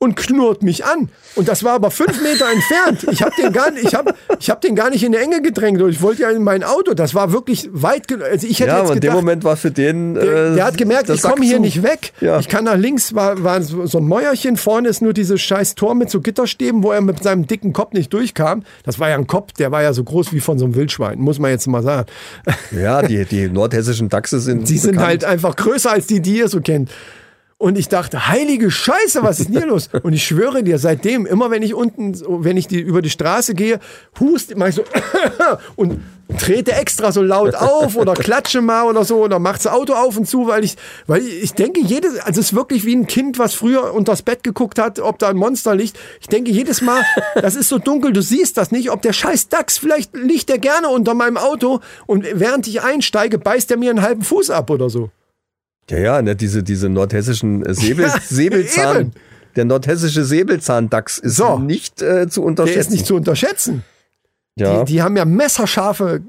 und 0.00 0.14
knurrt 0.14 0.62
mich 0.62 0.84
an. 0.84 1.08
Und 1.34 1.48
das 1.48 1.64
war 1.64 1.72
aber 1.72 1.90
fünf 1.90 2.22
Meter 2.22 2.46
entfernt. 2.52 3.12
Ich 3.12 3.20
habe 3.20 3.32
den, 3.36 3.52
gar 3.52 3.70
nicht- 3.72 3.84
ich 3.84 3.94
hab, 3.96 4.14
ich 4.38 4.48
hab 4.48 4.60
den 4.60 4.76
gar 4.76 4.90
nicht 4.90 5.02
in 5.02 5.10
die 5.10 5.18
Enge 5.18 5.42
gedrängt. 5.42 5.82
Und 5.82 5.90
ich 5.90 6.00
wollte 6.00 6.22
ja 6.22 6.30
in 6.30 6.44
mein 6.44 6.62
Auto. 6.62 6.94
Das 6.94 7.16
war 7.16 7.32
wirklich 7.32 7.68
weit. 7.72 8.04
Also 8.22 8.46
ich 8.46 8.60
hätte 8.60 8.70
ja, 8.70 8.76
jetzt 8.78 8.84
aber 8.86 8.94
in 8.94 9.00
dem 9.00 9.12
Moment 9.12 9.42
war 9.42 9.56
für 9.56 9.72
den. 9.72 10.14
der, 10.14 10.22
äh, 10.22 10.54
der 10.54 10.64
hat 10.66 10.78
gemerkt, 10.78 11.08
der 11.08 11.16
ich 11.16 11.22
komme 11.22 11.44
hier 11.44 11.56
zu. 11.56 11.62
nicht 11.62 11.82
weg. 11.82 12.12
Ja. 12.20 12.38
Ich 12.38 12.46
kann 12.48 12.64
nach 12.64 12.76
links, 12.76 13.14
war, 13.16 13.42
war 13.42 13.60
so 13.62 13.86
so 13.86 13.98
ein 13.98 14.04
Mäuerchen, 14.04 14.56
vorne 14.56 14.88
ist 14.88 15.02
nur 15.02 15.12
dieses 15.12 15.40
scheiß 15.40 15.74
Tor 15.74 15.96
mit 15.96 16.10
so 16.10 16.20
Gitterstäben, 16.20 16.84
wo 16.84 16.92
er 16.92 17.00
mit 17.00 17.20
seinem 17.24 17.48
dicken 17.48 17.72
Kopf 17.72 17.92
nicht 17.92 18.12
durchkam. 18.12 18.62
Das 18.84 19.00
war 19.00 19.08
ja 19.08 19.16
ein 19.16 19.26
Kopf, 19.26 19.52
der 19.54 19.72
war 19.72 19.82
ja 19.82 19.92
so 19.92 20.04
groß 20.04 20.32
wie 20.32 20.40
von 20.40 20.60
so 20.60 20.64
einem 20.66 20.76
Wildschwein, 20.76 21.18
muss 21.18 21.40
man 21.40 21.50
jetzt 21.50 21.66
mal 21.66 21.82
sagen. 21.82 22.06
Ja, 22.70 23.02
die, 23.02 23.24
die 23.24 23.48
nordhessischen 23.48 24.08
Dachse 24.08 24.38
sind. 24.38 24.68
Die 24.68 24.78
sind 24.78 24.92
bekannt. 24.92 25.08
halt 25.08 25.24
einfach 25.24 25.56
größer 25.56 25.90
als 25.90 26.06
die, 26.06 26.20
die 26.20 26.38
ihr 26.38 26.48
so 26.48 26.60
kennt. 26.60 26.90
Und 27.60 27.76
ich 27.76 27.88
dachte, 27.88 28.28
heilige 28.28 28.70
Scheiße, 28.70 29.24
was 29.24 29.40
ist 29.40 29.48
denn 29.48 29.58
hier 29.58 29.66
los? 29.66 29.90
Und 30.04 30.12
ich 30.12 30.24
schwöre 30.24 30.62
dir, 30.62 30.78
seitdem, 30.78 31.26
immer 31.26 31.50
wenn 31.50 31.64
ich 31.64 31.74
unten, 31.74 32.14
wenn 32.44 32.56
ich 32.56 32.68
die, 32.68 32.78
über 32.78 33.02
die 33.02 33.10
Straße 33.10 33.54
gehe, 33.54 33.80
hust, 34.20 34.56
mach 34.56 34.68
ich 34.68 34.76
so 34.76 34.84
und 35.76 36.00
trete 36.38 36.72
extra 36.72 37.10
so 37.10 37.20
laut 37.20 37.56
auf 37.56 37.96
oder 37.96 38.14
klatsche 38.14 38.60
mal 38.60 38.84
oder 38.84 39.04
so 39.04 39.16
oder 39.16 39.40
mach 39.40 39.56
das 39.56 39.66
Auto 39.66 39.94
auf 39.94 40.16
und 40.16 40.28
zu, 40.28 40.46
weil 40.46 40.62
ich, 40.62 40.76
weil 41.08 41.22
ich, 41.22 41.42
ich 41.42 41.54
denke, 41.54 41.80
jedes, 41.80 42.20
also 42.20 42.40
es 42.40 42.48
ist 42.48 42.54
wirklich 42.54 42.84
wie 42.84 42.94
ein 42.94 43.08
Kind, 43.08 43.40
was 43.40 43.54
früher 43.54 43.92
unters 43.92 44.22
Bett 44.22 44.44
geguckt 44.44 44.78
hat, 44.78 45.00
ob 45.00 45.18
da 45.18 45.28
ein 45.28 45.36
Monster 45.36 45.74
liegt. 45.74 45.98
Ich 46.20 46.28
denke 46.28 46.52
jedes 46.52 46.80
Mal, 46.80 47.02
das 47.34 47.56
ist 47.56 47.70
so 47.70 47.78
dunkel, 47.78 48.12
du 48.12 48.22
siehst 48.22 48.56
das 48.56 48.70
nicht, 48.70 48.92
ob 48.92 49.02
der 49.02 49.12
scheiß 49.12 49.48
Dachs, 49.48 49.78
vielleicht 49.78 50.16
liegt 50.16 50.48
der 50.48 50.58
gerne 50.58 50.90
unter 50.90 51.14
meinem 51.14 51.36
Auto 51.36 51.80
und 52.06 52.24
während 52.34 52.68
ich 52.68 52.82
einsteige, 52.82 53.38
beißt 53.38 53.68
er 53.72 53.78
mir 53.78 53.90
einen 53.90 54.02
halben 54.02 54.22
Fuß 54.22 54.50
ab 54.50 54.70
oder 54.70 54.90
so. 54.90 55.10
Ja, 55.90 55.98
ja, 55.98 56.22
ne, 56.22 56.36
diese, 56.36 56.62
diese 56.62 56.88
nordhessischen 56.88 57.64
äh, 57.64 57.74
Säbel, 57.74 58.06
Ja, 58.08 58.20
Säbelzahn. 58.20 59.12
Der 59.56 59.64
nordhessische 59.64 60.24
Säbelzahndachs 60.24 61.18
ist 61.18 61.36
So. 61.36 61.58
nicht 61.58 62.02
äh, 62.02 62.28
zu 62.28 62.42
unterschätzen. 62.42 62.74
Der 62.74 62.80
ist 62.82 62.90
nicht 62.90 63.06
zu 63.06 63.16
unterschätzen. 63.16 63.82
ja. 64.56 64.84
Die, 64.84 64.92
die 64.92 65.02
haben 65.02 65.16
ja 65.16 65.24
messerscharfe, 65.24 66.22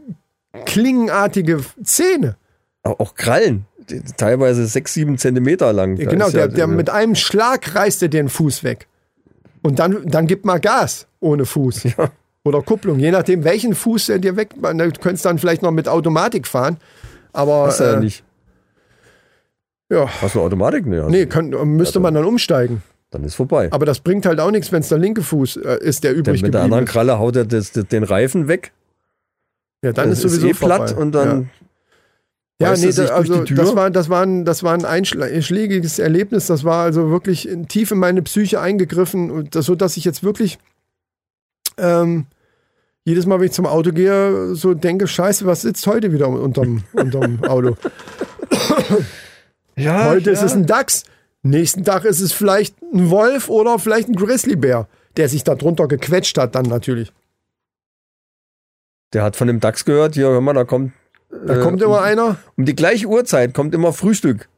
klingenartige 0.65 1.59
Zähne. 1.83 2.35
auch, 2.83 3.15
Krallen. 3.15 3.65
Die, 3.89 4.01
teilweise 4.17 4.65
sechs, 4.67 4.93
sieben 4.93 5.17
Zentimeter 5.17 5.73
lang. 5.73 5.97
Da 5.97 6.09
genau, 6.09 6.27
ist 6.27 6.33
ja, 6.33 6.47
der, 6.47 6.55
der 6.55 6.63
äh, 6.65 6.67
mit 6.67 6.89
einem 6.89 7.15
Schlag 7.15 7.75
reißt 7.75 8.01
er 8.03 8.09
den 8.09 8.29
Fuß 8.29 8.63
weg. 8.63 8.87
Und 9.61 9.79
dann, 9.79 10.05
dann 10.05 10.27
gibt 10.27 10.45
mal 10.45 10.59
Gas 10.59 11.07
ohne 11.19 11.45
Fuß. 11.45 11.87
Oder 12.45 12.61
Kupplung, 12.61 12.99
je 12.99 13.11
nachdem, 13.11 13.43
welchen 13.43 13.75
Fuß 13.75 14.09
er 14.09 14.19
dir 14.19 14.35
weg. 14.37 14.51
Du 14.61 14.91
könntest 15.01 15.25
dann 15.25 15.37
vielleicht 15.37 15.61
noch 15.61 15.71
mit 15.71 15.87
Automatik 15.89 16.47
fahren. 16.47 16.77
Aber 17.33 17.65
Hast 17.67 17.79
du 17.81 17.83
ja 17.83 17.93
äh, 17.95 17.99
nicht. 17.99 18.23
Ja, 19.89 20.21
Hast 20.21 20.35
du 20.35 20.41
Automatik? 20.41 20.85
Nee, 20.85 21.01
nee, 21.09 21.25
könnt, 21.25 21.51
müsste 21.65 21.99
man 21.99 22.13
dann 22.13 22.25
umsteigen. 22.25 22.83
Dann 23.11 23.23
ist 23.23 23.35
vorbei. 23.35 23.69
Aber 23.71 23.85
das 23.85 24.01
bringt 24.01 24.25
halt 24.25 24.39
auch 24.39 24.51
nichts, 24.51 24.71
wenn 24.71 24.81
es 24.81 24.89
der 24.89 24.99
linke 24.99 25.23
Fuß 25.23 25.57
äh, 25.57 25.79
ist, 25.81 26.03
der 26.03 26.13
übrig 26.13 26.43
mit 26.43 26.53
der 26.53 26.61
anderen 26.61 26.83
ist. 26.83 26.91
Kralle 26.91 27.17
haut 27.17 27.35
er 27.35 27.45
das, 27.45 27.71
das, 27.71 27.87
den 27.87 28.03
Reifen 28.03 28.47
weg. 28.47 28.71
Ja, 29.83 29.93
dann 29.93 30.09
das 30.09 30.23
ist 30.23 30.31
sowieso 30.31 30.47
eh 30.47 30.53
platt 30.53 30.89
vorbei. 30.89 31.01
und 31.01 31.11
dann. 31.13 31.49
Ja, 32.61 32.69
beißt 32.69 32.83
nee, 32.83 32.91
da, 32.91 33.05
also 33.15 33.43
das 33.45 33.75
war, 33.75 33.89
das 33.89 34.09
war 34.09 34.23
ein, 34.23 34.43
das 34.45 34.63
war 34.63 34.73
ein 34.73 34.85
einschlägiges 34.85 35.97
Erlebnis. 35.97 36.47
Das 36.47 36.65
war 36.65 36.83
also 36.83 37.09
wirklich 37.09 37.49
tief 37.69 37.89
in 37.91 37.99
meine 37.99 38.21
Psyche 38.21 38.59
eingegriffen, 38.59 39.31
und 39.31 39.55
das, 39.55 39.65
so 39.65 39.75
dass 39.75 39.97
ich 39.97 40.03
jetzt 40.03 40.23
wirklich 40.23 40.59
ähm, 41.77 42.25
jedes 43.05 43.25
Mal, 43.25 43.39
wenn 43.39 43.47
ich 43.47 43.53
zum 43.53 43.65
Auto 43.65 43.91
gehe, 43.91 44.53
so 44.55 44.73
denke: 44.73 45.07
Scheiße, 45.07 45.45
was 45.45 45.61
sitzt 45.61 45.87
heute 45.87 46.11
wieder 46.11 46.27
unterm, 46.27 46.83
unterm 46.93 47.43
Auto? 47.45 47.75
Ja, 49.79 50.05
Heute 50.05 50.31
ist 50.31 50.41
es 50.43 50.53
ein 50.53 50.65
Dachs, 50.65 51.05
nächsten 51.43 51.83
Tag 51.83 52.05
ist 52.05 52.19
es 52.19 52.31
vielleicht 52.33 52.75
ein 52.81 53.09
Wolf 53.09 53.49
oder 53.49 53.79
vielleicht 53.79 54.09
ein 54.09 54.15
Grizzlybär, 54.15 54.87
der 55.17 55.29
sich 55.29 55.43
da 55.43 55.55
drunter 55.55 55.87
gequetscht 55.87 56.37
hat, 56.37 56.55
dann 56.55 56.65
natürlich. 56.65 57.11
Der 59.13 59.23
hat 59.23 59.35
von 59.35 59.47
dem 59.47 59.59
Dachs 59.59 59.85
gehört, 59.85 60.15
hier, 60.15 60.27
hör 60.27 60.41
mal, 60.41 60.53
da 60.53 60.63
kommt. 60.65 60.91
Da 61.45 61.57
äh, 61.57 61.61
kommt 61.61 61.81
immer 61.81 62.01
einer. 62.01 62.37
Um 62.57 62.65
die 62.65 62.75
gleiche 62.75 63.07
Uhrzeit 63.07 63.53
kommt 63.53 63.73
immer 63.73 63.93
Frühstück. 63.93 64.49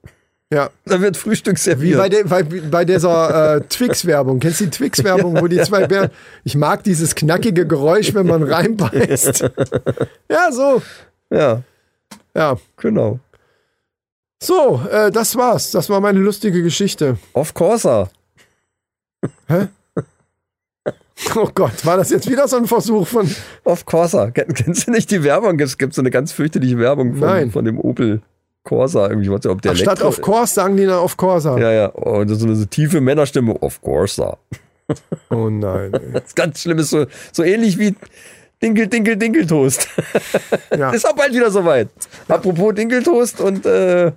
Ja, 0.52 0.70
Da 0.84 1.00
wird 1.00 1.16
Frühstück 1.16 1.56
Wie 1.56 1.62
serviert. 1.62 1.98
bei, 1.98 2.10
der, 2.10 2.26
bei, 2.26 2.44
bei 2.44 2.84
dieser 2.84 3.56
äh, 3.56 3.62
Twix-Werbung. 3.62 4.40
Kennst 4.40 4.60
du 4.60 4.66
die 4.66 4.72
Twix-Werbung, 4.72 5.40
wo 5.40 5.48
die 5.48 5.62
zwei 5.62 5.88
Bären. 5.88 6.10
Ich 6.44 6.56
mag 6.56 6.84
dieses 6.84 7.16
knackige 7.16 7.66
Geräusch, 7.66 8.14
wenn 8.14 8.28
man 8.28 8.44
reinbeißt. 8.44 9.50
ja, 10.30 10.52
so. 10.52 10.82
ja, 11.30 11.62
Ja. 12.36 12.58
genau. 12.76 13.20
So, 14.44 14.82
äh, 14.92 15.12
das 15.12 15.36
war's. 15.36 15.70
Das 15.72 15.90
war 15.90 16.00
meine 16.02 16.20
lustige 16.20 16.64
Geschichte. 16.64 17.18
Of 17.34 17.54
Corsa. 17.54 18.10
Oh 21.36 21.48
Gott, 21.54 21.86
war 21.86 21.98
das 21.98 22.10
jetzt 22.10 22.30
wieder 22.30 22.48
so 22.48 22.58
ein 22.58 22.66
Versuch 22.66 23.08
von. 23.08 23.30
Of 23.64 23.86
Corsa. 23.86 24.32
Ken- 24.32 24.54
Kennst 24.54 24.88
du 24.88 24.92
nicht 24.92 25.12
die 25.12 25.24
Werbung? 25.24 25.60
Es 25.60 25.78
gibt 25.78 25.94
so 25.94 26.02
eine 26.02 26.10
ganz 26.10 26.32
fürchterliche 26.32 26.80
Werbung 26.80 27.12
von, 27.16 27.28
Nein. 27.28 27.52
von 27.52 27.64
dem 27.66 27.80
Opel 27.80 28.22
Corsa. 28.64 29.08
Irgendwie, 29.10 29.28
ich 29.28 29.32
weiß 29.32 29.44
nicht, 29.44 29.52
ob 29.54 29.62
der 29.62 29.74
Ach, 29.74 29.78
statt 29.78 30.02
of 30.02 30.20
course 30.22 30.56
sagen 30.56 30.76
die 30.78 30.86
dann 30.88 30.98
of 31.00 31.18
Corsa. 31.18 31.60
Ja, 31.60 31.72
ja. 31.72 31.86
Und 31.88 32.30
so 32.30 32.46
eine 32.46 32.56
so 32.56 32.66
tiefe 32.66 33.00
Männerstimme. 33.00 33.54
Of 33.62 33.82
Corsa. 33.82 34.38
Oh 35.30 35.50
nein. 35.50 35.94
ey. 35.94 36.00
Das 36.14 36.24
ist 36.26 36.36
ganz 36.36 36.60
schlimm. 36.62 36.80
Ist 36.80 36.90
so, 36.90 37.06
so 37.32 37.44
ähnlich 37.44 37.78
wie 37.78 37.96
Dinkel, 38.64 38.88
Dinkel, 38.88 39.16
Dinkeltoast. 39.18 39.88
Ja. 40.76 40.90
Ist 40.94 41.08
auch 41.08 41.16
bald 41.16 41.34
wieder 41.34 41.50
soweit. 41.52 41.90
Apropos 42.28 42.74
Dinkeltoast 42.76 43.40
und 43.42 43.66
äh, 43.66 44.12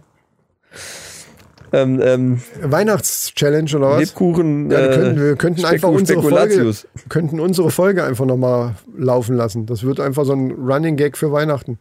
ähm, 1.75 2.01
ähm, 2.03 2.43
Weihnachts-Challenge 2.63 3.77
oder 3.77 3.91
was? 3.91 4.01
Lebkuchen. 4.01 4.71
Ja, 4.71 4.79
wir 4.79 4.91
äh, 4.91 4.95
könnten, 4.95 5.21
wir 5.21 5.37
könnten 5.37 5.65
einfach 5.65 5.89
unsere 5.89 6.23
Folge, 6.23 6.73
könnten 7.09 7.41
unsere 7.41 7.71
Folge 7.71 8.05
einfach 8.05 8.27
nochmal 8.27 8.77
laufen 8.97 9.37
lassen. 9.37 9.67
Das 9.67 9.83
wird 9.83 9.99
einfach 9.99 10.25
so 10.25 10.35
ein 10.35 10.53
Running 10.53 10.97
Gag 10.97 11.17
für 11.17 11.33
Weihnachten. 11.33 11.79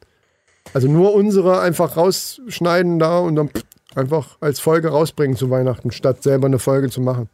Also 0.74 0.88
nur 0.88 1.14
unsere 1.14 1.60
einfach 1.60 1.98
rausschneiden 1.98 2.98
da 2.98 3.20
und 3.20 3.36
dann 3.36 3.50
einfach 3.96 4.38
als 4.40 4.60
Folge 4.60 4.90
rausbringen 4.90 5.38
zu 5.38 5.50
Weihnachten, 5.50 5.92
statt 5.92 6.24
selber 6.24 6.48
eine 6.48 6.60
Folge 6.60 6.90
zu 6.90 7.02
machen. 7.02 7.30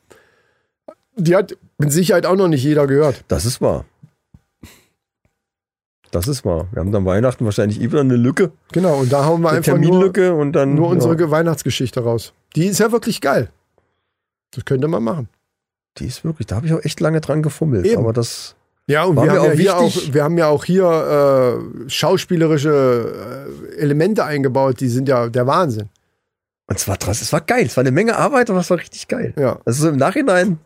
Die 1.15 1.35
hat 1.35 1.55
mit 1.77 1.91
Sicherheit 1.91 2.25
auch 2.25 2.35
noch 2.35 2.47
nicht 2.47 2.63
jeder 2.63 2.87
gehört. 2.87 3.23
Das 3.27 3.45
ist 3.45 3.61
wahr. 3.61 3.85
Das 6.11 6.27
ist 6.27 6.43
wahr. 6.45 6.67
Wir 6.71 6.79
haben 6.79 6.91
dann 6.91 7.05
Weihnachten 7.05 7.45
wahrscheinlich 7.45 7.79
immer 7.81 7.99
eine 7.99 8.15
Lücke, 8.15 8.51
Genau, 8.71 8.97
und 8.99 9.11
da 9.13 9.25
hauen 9.25 9.41
wir 9.41 9.49
eine 9.49 9.57
einfach 9.59 9.73
nur, 9.73 9.81
Terminlücke 9.81 10.33
und 10.33 10.53
dann. 10.53 10.73
nur 10.75 10.87
unsere 10.89 11.13
ja, 11.13 11.17
Ge- 11.17 11.31
Weihnachtsgeschichte 11.31 11.99
raus. 12.01 12.33
Die 12.55 12.65
ist 12.65 12.79
ja 12.79 12.91
wirklich 12.91 13.21
geil. 13.21 13.49
Das 14.51 14.65
könnte 14.65 14.87
man 14.87 15.03
machen. 15.03 15.29
die 15.97 16.05
ist 16.07 16.23
wirklich, 16.23 16.47
da 16.47 16.55
habe 16.55 16.65
ich 16.65 16.73
auch 16.73 16.83
echt 16.83 16.99
lange 16.99 17.21
dran 17.21 17.43
gefummelt. 17.43 17.85
Eben. 17.85 17.99
Aber 17.99 18.13
das. 18.13 18.55
Ja, 18.87 19.03
und 19.03 19.17
War 19.17 19.25
wir 19.25 19.31
haben 19.31 19.35
ja, 19.37 19.41
auch 19.43 19.53
hier 19.53 19.79
wichtig. 19.87 20.09
auch, 20.09 20.13
wir 20.15 20.23
haben 20.23 20.37
ja 20.39 20.47
auch 20.47 20.65
hier 20.65 21.59
äh, 21.85 21.89
schauspielerische 21.89 23.45
äh, 23.75 23.75
Elemente 23.77 24.23
eingebaut, 24.25 24.79
die 24.79 24.87
sind 24.89 25.07
ja 25.07 25.29
der 25.29 25.45
Wahnsinn. 25.45 25.89
Und 26.67 26.77
es 26.77 26.87
war 26.87 27.41
geil. 27.41 27.65
Es 27.65 27.77
war 27.77 27.81
eine 27.81 27.91
Menge 27.91 28.15
Arbeit, 28.17 28.49
aber 28.49 28.59
es 28.59 28.69
war 28.69 28.77
richtig 28.79 29.07
geil. 29.07 29.33
Ja. 29.37 29.59
Also 29.65 29.89
im 29.89 29.97
Nachhinein. 29.97 30.59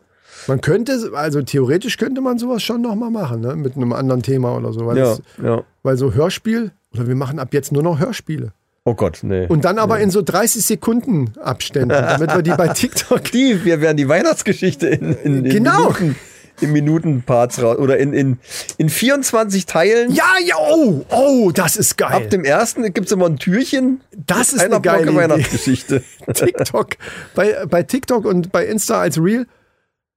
Man 0.46 0.60
könnte, 0.60 1.10
also 1.14 1.42
theoretisch 1.42 1.96
könnte 1.96 2.20
man 2.20 2.38
sowas 2.38 2.62
schon 2.62 2.82
nochmal 2.82 3.10
machen, 3.10 3.40
ne? 3.40 3.56
mit 3.56 3.76
einem 3.76 3.92
anderen 3.92 4.22
Thema 4.22 4.56
oder 4.56 4.72
so. 4.72 4.86
Weil, 4.86 4.98
Ja, 4.98 5.12
es, 5.12 5.22
ja. 5.42 5.62
weil 5.82 5.96
so 5.96 6.12
Hörspiel, 6.14 6.72
oder 6.92 7.06
wir 7.06 7.14
machen 7.14 7.38
ab 7.38 7.48
jetzt 7.52 7.72
nur 7.72 7.82
noch 7.82 7.98
Hörspiele. 7.98 8.52
Oh 8.86 8.94
Gott, 8.94 9.20
nee. 9.22 9.46
Und 9.46 9.64
dann 9.64 9.78
aber 9.78 9.98
in 10.00 10.10
so 10.10 10.20
30 10.20 10.62
Sekunden 10.64 11.32
Abständen, 11.40 11.88
damit 11.88 12.34
wir 12.34 12.42
die 12.42 12.50
bei 12.50 12.68
TikTok. 12.74 13.24
die, 13.32 13.64
wir 13.64 13.80
werden 13.80 13.96
die 13.96 14.08
Weihnachtsgeschichte 14.08 14.88
in, 14.88 15.14
in, 15.24 15.44
in 15.46 15.50
Genau. 15.50 15.78
Minuten, 15.78 16.16
in 16.60 16.72
Minutenparts 16.72 17.62
raus 17.62 17.78
oder 17.78 17.96
in, 17.98 18.12
in, 18.12 18.38
in 18.76 18.90
24 18.90 19.64
Teilen. 19.64 20.12
Ja, 20.12 20.24
ja, 20.44 20.56
oh, 20.58 21.04
oh, 21.10 21.50
das 21.50 21.76
ist 21.76 21.96
geil. 21.96 22.12
Ab 22.12 22.30
dem 22.30 22.44
ersten 22.44 22.82
gibt 22.92 23.06
es 23.06 23.12
immer 23.12 23.26
ein 23.26 23.38
Türchen. 23.38 24.02
das 24.26 24.52
ist 24.52 24.60
eine 24.60 24.80
geile 24.82 25.04
Blocke. 25.04 25.18
Weihnachtsgeschichte. 25.18 26.02
TikTok. 26.34 26.90
Bei, 27.34 27.64
bei 27.66 27.82
TikTok 27.84 28.26
und 28.26 28.52
bei 28.52 28.66
Insta 28.66 29.00
als 29.00 29.18
Reel. 29.18 29.46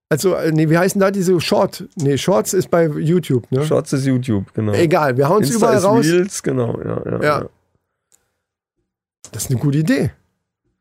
Also, 0.09 0.35
äh, 0.35 0.51
nee, 0.51 0.69
wie 0.69 0.77
heißen 0.77 0.99
da 1.01 1.11
diese 1.11 1.39
Short? 1.41 1.85
Nee, 1.95 2.17
Shorts 2.17 2.53
ist 2.53 2.71
bei 2.71 2.87
YouTube, 2.87 3.51
ne? 3.51 3.65
Shorts 3.65 3.91
ist 3.93 4.05
YouTube, 4.05 4.53
genau. 4.53 4.73
Egal, 4.73 5.17
wir 5.17 5.27
hauen 5.27 5.43
es 5.43 5.51
überall 5.51 5.77
raus. 5.77 6.05
Reels, 6.05 6.43
genau. 6.43 6.79
Ja, 6.81 7.01
ja, 7.05 7.23
Ja. 7.23 7.45
Das 9.31 9.43
ist 9.43 9.51
eine 9.51 9.59
gute 9.59 9.79
Idee. 9.79 10.11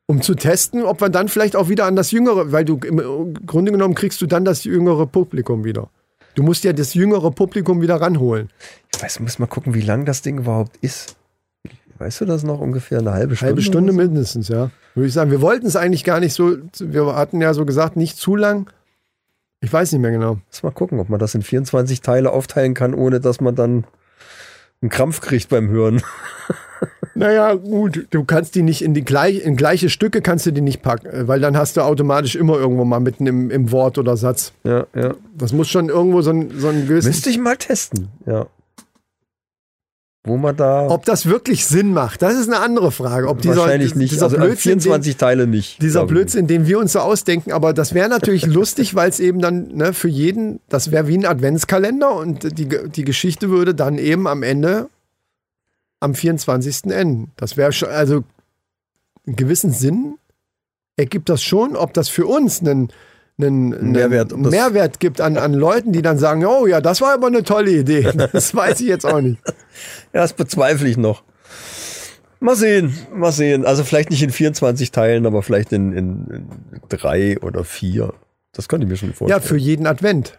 Um 0.06 0.22
zu 0.22 0.36
testen, 0.36 0.84
ob 0.84 1.00
wir 1.00 1.08
dann 1.08 1.28
vielleicht 1.28 1.56
auch 1.56 1.68
wieder 1.68 1.84
an 1.86 1.96
das 1.96 2.12
Jüngere, 2.12 2.52
weil 2.52 2.64
du 2.64 2.78
im 2.78 3.34
Grunde 3.44 3.72
genommen 3.72 3.96
kriegst 3.96 4.20
du 4.20 4.26
dann 4.26 4.44
das 4.44 4.62
jüngere 4.62 5.06
Publikum 5.06 5.64
wieder. 5.64 5.90
Du 6.36 6.44
musst 6.44 6.62
ja 6.62 6.72
das 6.72 6.94
jüngere 6.94 7.32
Publikum 7.32 7.80
wieder 7.80 7.96
ranholen. 7.96 8.50
Ich 8.94 9.02
weiß, 9.02 9.18
muss 9.18 9.40
mal 9.40 9.46
gucken, 9.46 9.74
wie 9.74 9.80
lang 9.80 10.04
das 10.04 10.22
Ding 10.22 10.38
überhaupt 10.38 10.76
ist. 10.80 11.16
Weißt 11.98 12.20
du 12.20 12.24
das 12.26 12.44
noch 12.44 12.60
ungefähr 12.60 12.98
eine 12.98 13.12
halbe 13.12 13.34
Stunde? 13.34 13.48
Halbe 13.48 13.62
Stunde 13.62 13.92
so? 13.92 13.96
mindestens, 13.98 14.48
ja. 14.48 14.70
Würde 14.94 15.08
ich 15.08 15.14
sagen. 15.14 15.30
Wir 15.30 15.40
wollten 15.40 15.66
es 15.66 15.76
eigentlich 15.76 16.04
gar 16.04 16.20
nicht 16.20 16.34
so, 16.34 16.56
wir 16.78 17.16
hatten 17.16 17.40
ja 17.40 17.54
so 17.54 17.64
gesagt, 17.64 17.96
nicht 17.96 18.16
zu 18.18 18.36
lang. 18.36 18.70
Ich 19.60 19.72
weiß 19.72 19.92
nicht 19.92 20.00
mehr 20.00 20.10
genau. 20.10 20.38
Muss 20.48 20.62
mal 20.62 20.70
gucken, 20.70 21.00
ob 21.00 21.08
man 21.08 21.18
das 21.18 21.34
in 21.34 21.42
24 21.42 22.00
Teile 22.00 22.32
aufteilen 22.32 22.74
kann, 22.74 22.94
ohne 22.94 23.20
dass 23.20 23.40
man 23.40 23.54
dann 23.54 23.84
einen 24.82 24.90
Krampf 24.90 25.20
kriegt 25.20 25.48
beim 25.48 25.68
Hören. 25.68 26.02
Naja, 27.14 27.54
gut, 27.54 28.08
du 28.10 28.24
kannst 28.24 28.54
die 28.56 28.62
nicht 28.62 28.82
in 28.82 28.92
die 28.92 29.02
gleich, 29.02 29.42
in 29.42 29.56
gleiche 29.56 29.88
Stücke 29.88 30.20
kannst 30.20 30.44
du 30.44 30.50
die 30.50 30.60
nicht 30.60 30.82
packen, 30.82 31.06
äh, 31.06 31.26
weil 31.26 31.40
dann 31.40 31.56
hast 31.56 31.78
du 31.78 31.80
automatisch 31.80 32.36
immer 32.36 32.58
irgendwo 32.58 32.84
mal 32.84 33.00
mitten 33.00 33.26
im, 33.26 33.50
im 33.50 33.72
Wort 33.72 33.96
oder 33.96 34.18
Satz. 34.18 34.52
Ja, 34.64 34.86
ja. 34.94 35.14
Das 35.34 35.54
muss 35.54 35.68
schon 35.68 35.88
irgendwo 35.88 36.20
so 36.20 36.30
ein, 36.30 36.50
so 36.58 36.68
ein 36.68 36.86
gewisses. 36.86 37.06
Müsste 37.06 37.30
ich 37.30 37.38
mal 37.38 37.56
testen, 37.56 38.08
ja. 38.26 38.46
Wo 40.26 40.36
man 40.36 40.56
da 40.56 40.88
Ob 40.88 41.04
das 41.04 41.26
wirklich 41.26 41.66
Sinn 41.66 41.92
macht, 41.92 42.20
das 42.20 42.34
ist 42.34 42.48
eine 42.48 42.58
andere 42.58 42.90
Frage. 42.90 43.28
Ob 43.28 43.40
dieser, 43.40 43.58
wahrscheinlich 43.58 43.94
nicht, 43.94 44.12
dieser 44.12 44.24
also 44.24 44.36
Blödsinn, 44.36 44.80
24 44.80 45.16
Teile 45.16 45.46
nicht. 45.46 45.80
den, 45.80 45.86
dieser. 45.86 46.04
Blödsinn, 46.04 46.48
den 46.48 46.66
wir 46.66 46.80
uns 46.80 46.92
so 46.92 46.98
ausdenken, 46.98 47.52
aber 47.52 47.72
das 47.72 47.94
wäre 47.94 48.08
natürlich 48.08 48.44
lustig, 48.46 48.96
weil 48.96 49.08
es 49.08 49.20
eben 49.20 49.40
dann 49.40 49.68
ne, 49.68 49.92
für 49.92 50.08
jeden, 50.08 50.58
das 50.68 50.90
wäre 50.90 51.06
wie 51.06 51.16
ein 51.16 51.26
Adventskalender 51.26 52.12
und 52.12 52.58
die, 52.58 52.68
die 52.68 53.04
Geschichte 53.04 53.50
würde 53.50 53.74
dann 53.74 53.98
eben 53.98 54.26
am 54.26 54.42
Ende 54.42 54.88
am 56.00 56.14
24. 56.14 56.86
enden. 56.86 57.30
Das 57.36 57.56
wäre 57.56 57.72
schon, 57.72 57.88
also 57.88 58.24
einen 59.26 59.36
gewissen 59.36 59.70
Sinn 59.70 60.18
ergibt 60.96 61.28
das 61.28 61.42
schon, 61.42 61.76
ob 61.76 61.94
das 61.94 62.08
für 62.08 62.26
uns 62.26 62.60
einen, 62.60 62.88
einen, 63.38 63.74
einen 63.74 63.92
Mehrwert, 63.92 64.32
das- 64.32 64.38
Mehrwert 64.50 65.00
gibt 65.00 65.20
an, 65.20 65.36
an 65.36 65.52
Leuten, 65.54 65.92
die 65.92 66.02
dann 66.02 66.18
sagen, 66.18 66.44
oh 66.46 66.66
ja, 66.66 66.80
das 66.80 67.00
war 67.00 67.12
aber 67.14 67.26
eine 67.26 67.42
tolle 67.42 67.70
Idee. 67.70 68.10
Das 68.32 68.54
weiß 68.54 68.80
ich 68.80 68.88
jetzt 68.88 69.04
auch 69.06 69.20
nicht. 69.20 69.38
Ja, 70.14 70.22
das 70.22 70.32
bezweifle 70.32 70.88
ich 70.88 70.96
noch. 70.96 71.22
Mal 72.40 72.56
sehen, 72.56 72.96
mal 73.14 73.32
sehen. 73.32 73.66
Also 73.66 73.84
vielleicht 73.84 74.08
nicht 74.10 74.22
in 74.22 74.30
24 74.30 74.90
Teilen, 74.90 75.26
aber 75.26 75.42
vielleicht 75.42 75.70
in, 75.72 75.92
in, 75.92 76.26
in 76.30 76.48
drei 76.88 77.38
oder 77.40 77.62
vier. 77.64 78.14
Das 78.52 78.68
könnte 78.68 78.84
ich 78.86 78.90
mir 78.90 78.96
schon 78.96 79.10
Ja, 79.10 79.14
vorstellen. 79.14 79.42
für 79.42 79.56
jeden 79.58 79.86
Advent. 79.86 80.38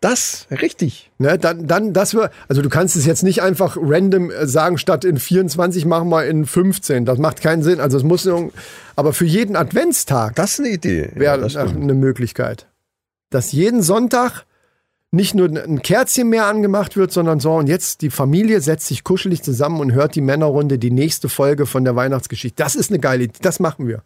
Das, 0.00 0.46
richtig. 0.50 1.10
Ne, 1.18 1.38
dann, 1.38 1.66
dann, 1.66 1.92
das 1.92 2.14
wir, 2.14 2.30
also 2.48 2.62
du 2.62 2.68
kannst 2.68 2.96
es 2.96 3.06
jetzt 3.06 3.22
nicht 3.22 3.42
einfach 3.42 3.76
random 3.80 4.30
äh, 4.30 4.46
sagen, 4.46 4.78
statt 4.78 5.04
in 5.04 5.18
24 5.18 5.86
machen 5.86 6.08
wir 6.10 6.26
in 6.26 6.44
15. 6.44 7.04
Das 7.04 7.18
macht 7.18 7.40
keinen 7.40 7.62
Sinn. 7.62 7.80
Also 7.80 7.96
es 7.96 8.02
muss, 8.02 8.28
aber 8.94 9.12
für 9.12 9.24
jeden 9.24 9.56
Adventstag 9.56 10.34
Das 10.34 10.52
ist 10.54 10.60
eine 10.60 10.70
Idee. 10.70 11.10
Ja, 11.14 11.20
wäre 11.20 11.50
stimmt. 11.50 11.82
eine 11.82 11.94
Möglichkeit. 11.94 12.66
Dass 13.30 13.52
jeden 13.52 13.82
Sonntag 13.82 14.44
nicht 15.12 15.34
nur 15.34 15.48
ein 15.48 15.82
Kerzchen 15.82 16.28
mehr 16.28 16.46
angemacht 16.46 16.96
wird, 16.96 17.10
sondern 17.12 17.40
so, 17.40 17.54
und 17.54 17.68
jetzt 17.68 18.02
die 18.02 18.10
Familie 18.10 18.60
setzt 18.60 18.86
sich 18.86 19.02
kuschelig 19.02 19.42
zusammen 19.42 19.80
und 19.80 19.92
hört 19.92 20.14
die 20.14 20.20
Männerrunde 20.20 20.78
die 20.78 20.90
nächste 20.90 21.28
Folge 21.28 21.64
von 21.64 21.84
der 21.84 21.96
Weihnachtsgeschichte. 21.96 22.62
Das 22.62 22.74
ist 22.74 22.90
eine 22.90 22.98
geile 22.98 23.24
Idee. 23.24 23.38
Das 23.40 23.60
machen 23.60 23.88
wir. 23.88 24.02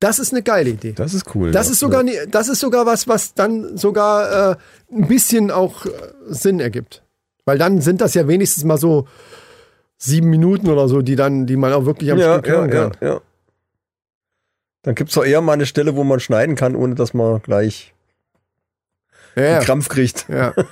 Das 0.00 0.18
ist 0.20 0.32
eine 0.32 0.42
geile 0.42 0.70
Idee. 0.70 0.92
Das 0.92 1.12
ist 1.12 1.34
cool. 1.34 1.50
Das 1.50 1.66
ja. 1.66 1.72
ist 1.72 1.80
sogar, 1.80 2.04
das 2.28 2.48
ist 2.48 2.60
sogar 2.60 2.86
was, 2.86 3.08
was 3.08 3.34
dann 3.34 3.76
sogar 3.76 4.52
äh, 4.52 4.56
ein 4.92 5.08
bisschen 5.08 5.50
auch 5.50 5.86
äh, 5.86 5.90
Sinn 6.28 6.60
ergibt. 6.60 7.02
Weil 7.44 7.58
dann 7.58 7.80
sind 7.80 8.00
das 8.00 8.14
ja 8.14 8.28
wenigstens 8.28 8.64
mal 8.64 8.78
so 8.78 9.08
sieben 9.96 10.30
Minuten 10.30 10.68
oder 10.68 10.88
so, 10.88 11.02
die 11.02 11.16
dann, 11.16 11.46
die 11.46 11.56
man 11.56 11.72
auch 11.72 11.84
wirklich 11.84 12.12
am 12.12 12.18
ja, 12.18 12.34
Stück 12.34 12.46
ja, 12.46 12.52
hören 12.52 12.68
ja, 12.72 12.90
kann. 12.90 12.96
ja. 13.00 13.20
Dann 14.82 14.94
gibt 14.94 15.10
es 15.10 15.14
doch 15.14 15.24
eher 15.24 15.40
mal 15.40 15.54
eine 15.54 15.66
Stelle, 15.66 15.96
wo 15.96 16.04
man 16.04 16.20
schneiden 16.20 16.54
kann, 16.54 16.76
ohne 16.76 16.94
dass 16.94 17.12
man 17.14 17.42
gleich 17.42 17.92
Ja, 19.34 19.42
einen 19.42 19.52
ja. 19.54 19.60
Krampf 19.60 19.88
kriegt. 19.88 20.26
ja. 20.28 20.54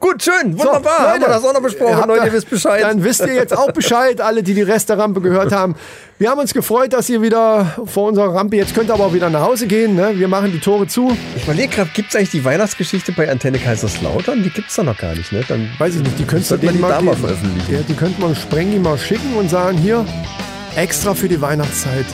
Gut, 0.00 0.22
schön, 0.22 0.58
wunderbar. 0.58 0.98
haben 0.98 1.20
wir 1.20 1.28
Leute, 1.28 1.30
das 1.32 1.44
auch 1.44 1.52
noch 1.54 1.62
besprochen. 1.62 2.08
Leute, 2.08 2.20
ihr- 2.20 2.26
ihr 2.26 2.32
wisst 2.32 2.50
Bescheid. 2.50 2.82
Dann 2.82 3.02
wisst 3.04 3.20
ihr 3.20 3.34
jetzt 3.34 3.56
auch 3.56 3.70
Bescheid, 3.72 4.20
alle, 4.20 4.42
die 4.42 4.54
die 4.54 4.62
Resterampe 4.62 5.20
gehört 5.20 5.52
haben. 5.52 5.74
Wir 6.18 6.30
haben 6.30 6.40
uns 6.40 6.54
gefreut, 6.54 6.92
dass 6.92 7.08
ihr 7.10 7.20
wieder 7.22 7.74
vor 7.86 8.08
unserer 8.08 8.34
Rampe, 8.34 8.56
jetzt 8.56 8.74
könnt 8.74 8.88
ihr 8.90 8.94
aber 8.94 9.06
auch 9.06 9.12
wieder 9.14 9.28
nach 9.30 9.42
Hause 9.42 9.66
gehen. 9.66 9.94
Ne? 9.96 10.12
Wir 10.14 10.28
machen 10.28 10.50
die 10.52 10.60
Tore 10.60 10.86
zu. 10.86 11.16
Ich 11.36 11.44
überlege 11.44 11.74
gerade, 11.74 11.90
gibt 11.94 12.10
es 12.10 12.16
eigentlich 12.16 12.30
die 12.30 12.44
Weihnachtsgeschichte 12.44 13.12
bei 13.12 13.30
Antenne 13.30 13.58
Kaiserslautern? 13.58 14.42
Die 14.42 14.50
gibt 14.50 14.68
es 14.70 14.76
da 14.76 14.82
noch 14.82 14.96
gar 14.96 15.14
nicht, 15.14 15.30
ne? 15.32 15.42
Dann 15.48 15.68
Weiß 15.78 15.94
ich 15.96 16.02
nicht, 16.02 16.18
die 16.18 16.40
Sollte 16.42 16.64
man 16.66 16.74
die 16.74 16.80
mal 16.80 16.88
da 16.88 17.00
mal 17.02 17.16
veröffentlichen? 17.16 17.74
Ja, 17.74 17.80
die 17.86 17.94
könnte 17.94 18.20
man 18.20 18.34
Sprengi 18.34 18.78
mal 18.78 18.96
schicken 18.98 19.34
und 19.36 19.50
sagen, 19.50 19.76
hier, 19.78 20.04
extra 20.74 21.14
für 21.14 21.28
die 21.28 21.40
Weihnachtszeit. 21.40 22.06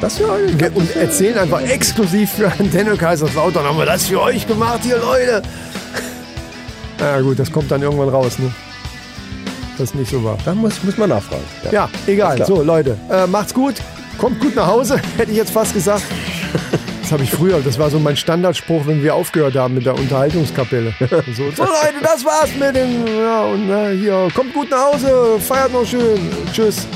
das 0.00 0.18
ja 0.18 0.26
Und 0.74 0.96
erzählen 0.96 1.38
einfach 1.38 1.62
exklusiv 1.62 2.32
für 2.32 2.52
Antenne 2.58 2.96
Kaiserslautern, 2.96 3.64
haben 3.64 3.78
wir 3.78 3.86
das 3.86 4.06
für 4.06 4.20
euch 4.20 4.46
gemacht 4.46 4.80
hier, 4.82 4.98
Leute. 4.98 5.42
Na 7.04 7.20
gut, 7.20 7.38
das 7.38 7.52
kommt 7.52 7.70
dann 7.70 7.82
irgendwann 7.82 8.08
raus, 8.08 8.38
ne? 8.38 8.50
Das 9.76 9.90
ist 9.90 9.94
nicht 9.94 10.10
so 10.10 10.24
wahr. 10.24 10.38
Da 10.44 10.54
muss, 10.54 10.82
muss 10.82 10.96
man 10.96 11.10
nachfragen. 11.10 11.44
Ja. 11.64 11.70
Ja, 11.72 11.90
egal. 12.06 12.42
So, 12.46 12.62
Leute, 12.62 12.96
äh, 13.10 13.26
macht's 13.26 13.52
gut. 13.52 13.74
Kommt 14.18 14.40
gut 14.40 14.56
nach 14.56 14.66
Hause, 14.66 14.98
hätte 15.18 15.30
ich 15.30 15.36
jetzt 15.36 15.50
fast 15.50 15.74
gesagt. 15.74 16.02
Das 17.02 17.12
habe 17.12 17.22
ich 17.24 17.30
früher, 17.30 17.60
das 17.60 17.78
war 17.78 17.90
so 17.90 17.98
mein 17.98 18.16
Standardspruch, 18.16 18.86
wenn 18.86 19.02
wir 19.02 19.14
aufgehört 19.14 19.54
haben 19.54 19.74
mit 19.74 19.84
der 19.84 19.94
Unterhaltungskapelle. 19.94 20.94
So, 21.36 21.50
so 21.54 21.64
Leute, 21.64 22.00
das 22.02 22.24
war's 22.24 22.48
mit 22.58 22.74
dem, 22.74 23.06
ja, 23.06 23.44
und 23.44 23.68
äh, 23.68 23.94
hier, 23.98 24.28
kommt 24.34 24.54
gut 24.54 24.70
nach 24.70 24.92
Hause, 24.94 25.38
feiert 25.40 25.72
noch 25.72 25.84
schön, 25.84 26.30
tschüss. 26.52 26.86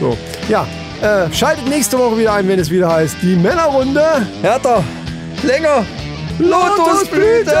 So, 0.00 0.16
ja, 0.48 0.66
äh, 1.02 1.30
schaltet 1.34 1.68
nächste 1.68 1.98
Woche 1.98 2.16
wieder 2.16 2.32
ein, 2.32 2.48
wenn 2.48 2.58
es 2.58 2.70
wieder 2.70 2.90
heißt, 2.90 3.16
die 3.20 3.36
Männerrunde 3.36 4.26
Härter, 4.40 4.82
länger, 5.42 5.84
Lotusblüte! 6.38 7.52